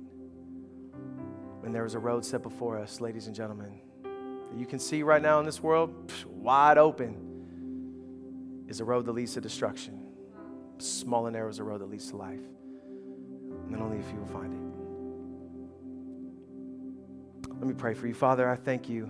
When 1.62 1.72
there 1.72 1.86
is 1.86 1.94
a 1.94 2.00
road 2.00 2.26
set 2.26 2.44
before 2.44 2.78
us, 2.78 3.00
ladies 3.00 3.28
and 3.28 3.36
gentlemen, 3.36 3.80
that 4.04 4.60
you 4.60 4.66
can 4.66 4.78
see 4.78 5.04
right 5.04 5.22
now 5.22 5.40
in 5.40 5.46
this 5.46 5.64
world, 5.64 6.12
wide 6.28 6.78
open, 6.78 8.66
is 8.68 8.82
a 8.82 8.84
road 8.84 9.06
that 9.06 9.14
leads 9.14 9.36
to 9.36 9.42
destruction. 9.42 10.06
Small 10.80 11.28
and 11.28 11.34
narrow 11.34 11.50
is 11.50 11.60
a 11.60 11.64
road 11.64 11.80
that 11.80 11.90
leads 11.90 12.10
to 12.10 12.18
life. 12.18 12.44
And 13.68 13.78
only 13.78 14.00
a 14.00 14.04
few 14.04 14.20
will 14.20 14.28
find 14.28 14.52
it. 14.52 14.60
Let 17.54 17.68
me 17.68 17.74
pray 17.74 17.94
for 17.94 18.08
you. 18.08 18.14
Father, 18.14 18.50
I 18.50 18.58
thank 18.58 18.90
you. 18.90 19.10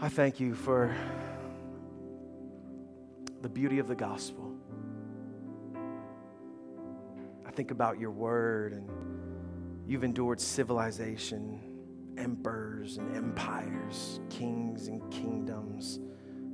I 0.00 0.08
thank 0.08 0.40
you 0.40 0.56
for 0.56 0.92
the 3.42 3.48
beauty 3.48 3.78
of 3.78 3.86
the 3.86 3.94
gospel. 3.94 4.51
Think 7.54 7.70
about 7.70 7.98
your 7.98 8.10
word 8.10 8.72
and 8.72 8.88
you've 9.86 10.04
endured 10.04 10.40
civilization 10.40 11.60
emperors 12.18 12.98
and 12.98 13.16
empires, 13.16 14.20
kings 14.28 14.88
and 14.88 15.10
kingdoms. 15.10 15.98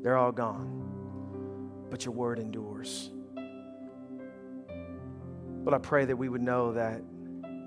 They're 0.03 0.17
all 0.17 0.33
gone. 0.33 1.87
But 1.91 2.05
your 2.05 2.15
word 2.15 2.39
endures. 2.39 3.11
But 5.65 5.75
I 5.75 5.79
pray 5.79 6.05
that 6.05 6.17
we 6.17 6.29
would 6.29 6.43
know 6.43 6.73
that 6.75 7.03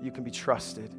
you 0.02 0.10
can 0.10 0.24
be 0.24 0.30
trusted. 0.30 0.92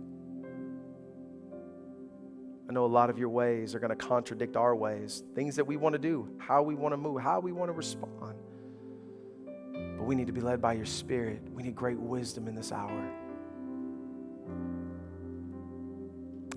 I 2.70 2.72
know 2.72 2.86
a 2.86 2.88
lot 2.88 3.10
of 3.10 3.18
your 3.18 3.30
ways 3.30 3.76
are 3.76 3.80
going 3.80 3.90
to 3.90 3.96
contradict 3.96 4.56
our 4.56 4.76
ways, 4.76 5.24
things 5.36 5.56
that 5.58 5.66
we 5.66 5.78
want 5.78 5.94
to 5.94 6.00
do, 6.00 6.30
how 6.38 6.62
we 6.64 6.76
want 6.76 6.94
to 6.94 6.98
move, 6.98 7.22
how 7.22 7.40
we 7.40 7.52
want 7.52 7.70
to 7.70 7.74
respond. 7.74 8.36
But 10.04 10.10
we 10.10 10.16
need 10.16 10.28
to 10.28 10.34
be 10.34 10.42
led 10.42 10.62
by 10.62 10.74
your 10.74 10.86
Spirit. 10.86 11.42
We 11.54 11.64
need 11.64 11.78
great 11.78 11.98
wisdom 11.98 12.50
in 12.50 12.56
this 12.56 12.74
hour. 12.74 13.10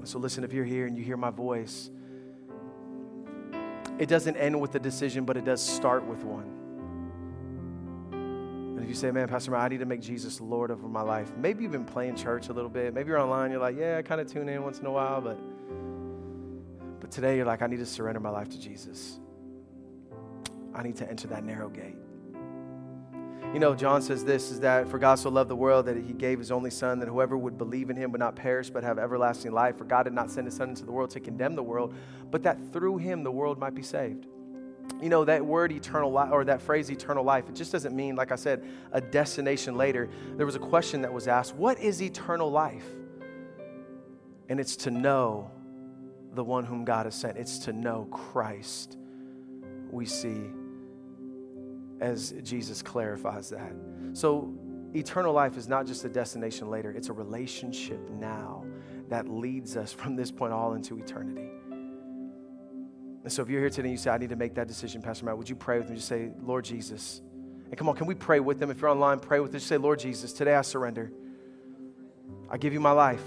So, 0.02 0.18
listen, 0.18 0.42
if 0.42 0.52
you're 0.52 0.64
here 0.64 0.88
and 0.88 0.98
you 0.98 1.04
hear 1.04 1.16
my 1.16 1.30
voice, 1.30 1.92
it 4.00 4.08
doesn't 4.08 4.36
end 4.36 4.60
with 4.60 4.74
a 4.74 4.80
decision, 4.80 5.24
but 5.24 5.36
it 5.36 5.44
does 5.44 5.64
start 5.64 6.04
with 6.04 6.24
one. 6.24 6.50
And 8.10 8.82
if 8.82 8.88
you 8.88 8.96
say, 8.96 9.12
man, 9.12 9.28
Pastor, 9.28 9.54
I 9.54 9.68
need 9.68 9.78
to 9.78 9.86
make 9.86 10.00
Jesus 10.00 10.40
Lord 10.40 10.72
over 10.72 10.88
my 10.88 11.02
life, 11.02 11.30
maybe 11.36 11.62
you've 11.62 11.70
been 11.70 11.84
playing 11.84 12.16
church 12.16 12.48
a 12.48 12.52
little 12.52 12.68
bit. 12.68 12.94
Maybe 12.94 13.10
you're 13.10 13.20
online, 13.20 13.52
you're 13.52 13.60
like, 13.60 13.78
yeah, 13.78 13.98
I 13.98 14.02
kind 14.02 14.20
of 14.20 14.26
tune 14.26 14.48
in 14.48 14.60
once 14.64 14.80
in 14.80 14.86
a 14.86 14.90
while, 14.90 15.20
but, 15.20 15.38
but 16.98 17.12
today 17.12 17.36
you're 17.36 17.46
like, 17.46 17.62
I 17.62 17.68
need 17.68 17.78
to 17.78 17.86
surrender 17.86 18.18
my 18.18 18.30
life 18.30 18.48
to 18.48 18.60
Jesus. 18.60 19.20
I 20.74 20.82
need 20.82 20.96
to 20.96 21.08
enter 21.08 21.28
that 21.28 21.44
narrow 21.44 21.68
gate. 21.68 21.94
You 23.52 23.60
know, 23.60 23.74
John 23.74 24.02
says 24.02 24.24
this 24.24 24.50
is 24.50 24.60
that 24.60 24.86
for 24.88 24.98
God 24.98 25.14
so 25.14 25.30
loved 25.30 25.48
the 25.48 25.56
world 25.56 25.86
that 25.86 25.96
he 25.96 26.12
gave 26.12 26.38
his 26.38 26.50
only 26.50 26.70
son 26.70 26.98
that 26.98 27.08
whoever 27.08 27.38
would 27.38 27.56
believe 27.56 27.88
in 27.88 27.96
him 27.96 28.12
would 28.12 28.18
not 28.18 28.36
perish 28.36 28.68
but 28.68 28.84
have 28.84 28.98
everlasting 28.98 29.52
life. 29.52 29.78
For 29.78 29.84
God 29.84 30.02
did 30.02 30.12
not 30.12 30.30
send 30.30 30.46
his 30.46 30.56
son 30.56 30.70
into 30.70 30.84
the 30.84 30.92
world 30.92 31.10
to 31.10 31.20
condemn 31.20 31.54
the 31.54 31.62
world, 31.62 31.94
but 32.30 32.42
that 32.42 32.58
through 32.72 32.98
him 32.98 33.22
the 33.22 33.30
world 33.30 33.58
might 33.58 33.74
be 33.74 33.82
saved. 33.82 34.26
You 35.00 35.08
know, 35.08 35.24
that 35.24 35.44
word 35.44 35.72
eternal 35.72 36.10
life 36.10 36.30
or 36.32 36.44
that 36.44 36.60
phrase 36.60 36.90
eternal 36.90 37.24
life, 37.24 37.48
it 37.48 37.54
just 37.54 37.72
doesn't 37.72 37.94
mean, 37.94 38.14
like 38.14 38.32
I 38.32 38.36
said, 38.36 38.64
a 38.92 39.00
destination 39.00 39.76
later. 39.76 40.08
There 40.36 40.46
was 40.46 40.56
a 40.56 40.60
question 40.60 41.02
that 41.02 41.12
was 41.12 41.28
asked 41.28 41.54
What 41.54 41.78
is 41.78 42.02
eternal 42.02 42.50
life? 42.50 42.86
And 44.48 44.60
it's 44.60 44.76
to 44.76 44.90
know 44.90 45.50
the 46.34 46.44
one 46.44 46.64
whom 46.64 46.84
God 46.84 47.06
has 47.06 47.14
sent, 47.14 47.36
it's 47.36 47.58
to 47.60 47.72
know 47.72 48.06
Christ. 48.10 48.96
We 49.90 50.04
see 50.04 50.50
as 52.00 52.34
Jesus 52.42 52.82
clarifies 52.82 53.50
that. 53.50 53.72
So, 54.12 54.52
eternal 54.94 55.32
life 55.32 55.56
is 55.56 55.68
not 55.68 55.86
just 55.86 56.04
a 56.04 56.08
destination 56.08 56.70
later, 56.70 56.90
it's 56.90 57.08
a 57.08 57.12
relationship 57.12 58.10
now 58.10 58.64
that 59.08 59.28
leads 59.28 59.76
us 59.76 59.92
from 59.92 60.16
this 60.16 60.30
point 60.30 60.52
all 60.52 60.74
into 60.74 60.98
eternity. 60.98 61.48
And 63.22 63.32
so, 63.32 63.42
if 63.42 63.48
you're 63.48 63.60
here 63.60 63.70
today 63.70 63.88
and 63.88 63.92
you 63.92 63.98
say, 63.98 64.10
I 64.10 64.18
need 64.18 64.30
to 64.30 64.36
make 64.36 64.54
that 64.54 64.68
decision, 64.68 65.02
Pastor 65.02 65.24
Matt, 65.26 65.36
would 65.38 65.48
you 65.48 65.56
pray 65.56 65.78
with 65.78 65.88
me? 65.88 65.96
Just 65.96 66.08
say, 66.08 66.30
Lord 66.42 66.64
Jesus, 66.64 67.22
And 67.68 67.76
come 67.76 67.88
on, 67.88 67.96
can 67.96 68.06
we 68.06 68.14
pray 68.14 68.40
with 68.40 68.60
them? 68.60 68.70
If 68.70 68.80
you're 68.80 68.90
online, 68.90 69.18
pray 69.18 69.40
with 69.40 69.54
us. 69.54 69.64
Say, 69.64 69.76
Lord 69.76 69.98
Jesus, 69.98 70.32
today 70.32 70.54
I 70.54 70.62
surrender. 70.62 71.10
I 72.48 72.58
give 72.58 72.72
you 72.72 72.80
my 72.80 72.92
life. 72.92 73.24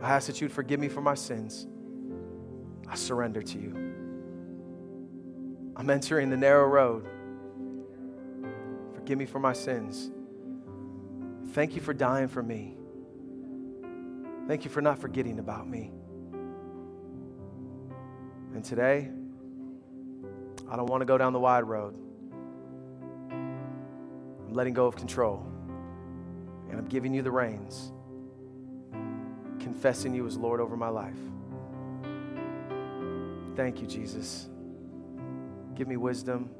I 0.00 0.12
ask 0.12 0.28
that 0.28 0.40
you'd 0.40 0.52
forgive 0.52 0.80
me 0.80 0.88
for 0.88 1.00
my 1.00 1.14
sins. 1.14 1.66
I 2.88 2.94
surrender 2.94 3.42
to 3.42 3.58
you. 3.58 3.74
I'm 5.76 5.90
entering 5.90 6.30
the 6.30 6.36
narrow 6.36 6.66
road. 6.66 7.06
Forgive 9.08 9.20
me 9.20 9.24
for 9.24 9.38
my 9.38 9.54
sins. 9.54 10.10
Thank 11.54 11.74
you 11.74 11.80
for 11.80 11.94
dying 11.94 12.28
for 12.28 12.42
me. 12.42 12.76
Thank 14.46 14.66
you 14.66 14.70
for 14.70 14.82
not 14.82 14.98
forgetting 14.98 15.38
about 15.38 15.66
me. 15.66 15.92
And 18.52 18.62
today, 18.62 19.08
I 20.70 20.76
don't 20.76 20.90
want 20.90 21.00
to 21.00 21.06
go 21.06 21.16
down 21.16 21.32
the 21.32 21.40
wide 21.40 21.64
road. 21.64 21.94
I'm 23.30 24.52
letting 24.52 24.74
go 24.74 24.84
of 24.84 24.94
control. 24.94 25.42
And 26.68 26.78
I'm 26.78 26.86
giving 26.88 27.14
you 27.14 27.22
the 27.22 27.30
reins, 27.30 27.92
confessing 29.58 30.12
you 30.12 30.26
as 30.26 30.36
Lord 30.36 30.60
over 30.60 30.76
my 30.76 30.90
life. 30.90 31.16
Thank 33.56 33.80
you, 33.80 33.86
Jesus. 33.86 34.50
Give 35.74 35.88
me 35.88 35.96
wisdom, 35.96 36.50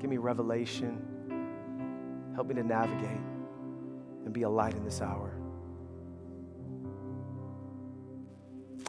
give 0.00 0.10
me 0.10 0.16
revelation, 0.16 1.13
help 2.34 2.48
me 2.48 2.54
to 2.54 2.62
navigate 2.62 3.20
and 4.24 4.32
be 4.32 4.42
a 4.42 4.48
light 4.48 4.74
in 4.74 4.84
this 4.84 5.00
hour. 5.00 5.34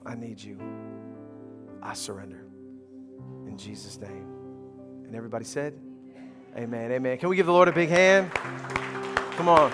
I 0.06 0.16
need 0.16 0.41
you. 0.41 0.60
I 1.82 1.93
surrender. 1.93 2.46
In 3.48 3.58
Jesus' 3.58 4.00
name. 4.00 4.28
And 5.06 5.16
everybody 5.16 5.46
said, 5.46 5.74
Amen. 6.58 6.91
Amen. 6.91 7.18
Can 7.18 7.30
we 7.30 7.36
give 7.36 7.48
the 7.48 7.52
Lord 7.52 7.68
a 7.68 7.74
big 7.74 7.89
hand? 7.89 8.32
Come 8.34 9.50
on. 9.50 9.72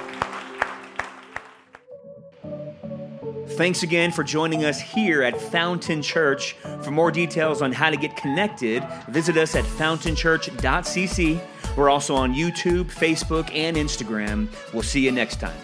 Thanks 3.49 3.83
again 3.83 4.11
for 4.11 4.23
joining 4.23 4.65
us 4.65 4.81
here 4.81 5.21
at 5.21 5.39
Fountain 5.39 6.01
Church. 6.01 6.53
For 6.81 6.89
more 6.89 7.11
details 7.11 7.61
on 7.61 7.71
how 7.71 7.91
to 7.91 7.97
get 7.97 8.15
connected, 8.15 8.83
visit 9.09 9.37
us 9.37 9.55
at 9.55 9.63
fountainchurch.cc. 9.65 11.41
We're 11.75 11.89
also 11.89 12.15
on 12.15 12.33
YouTube, 12.33 12.85
Facebook, 12.85 13.53
and 13.55 13.77
Instagram. 13.77 14.47
We'll 14.73 14.83
see 14.83 15.01
you 15.01 15.11
next 15.11 15.39
time. 15.39 15.57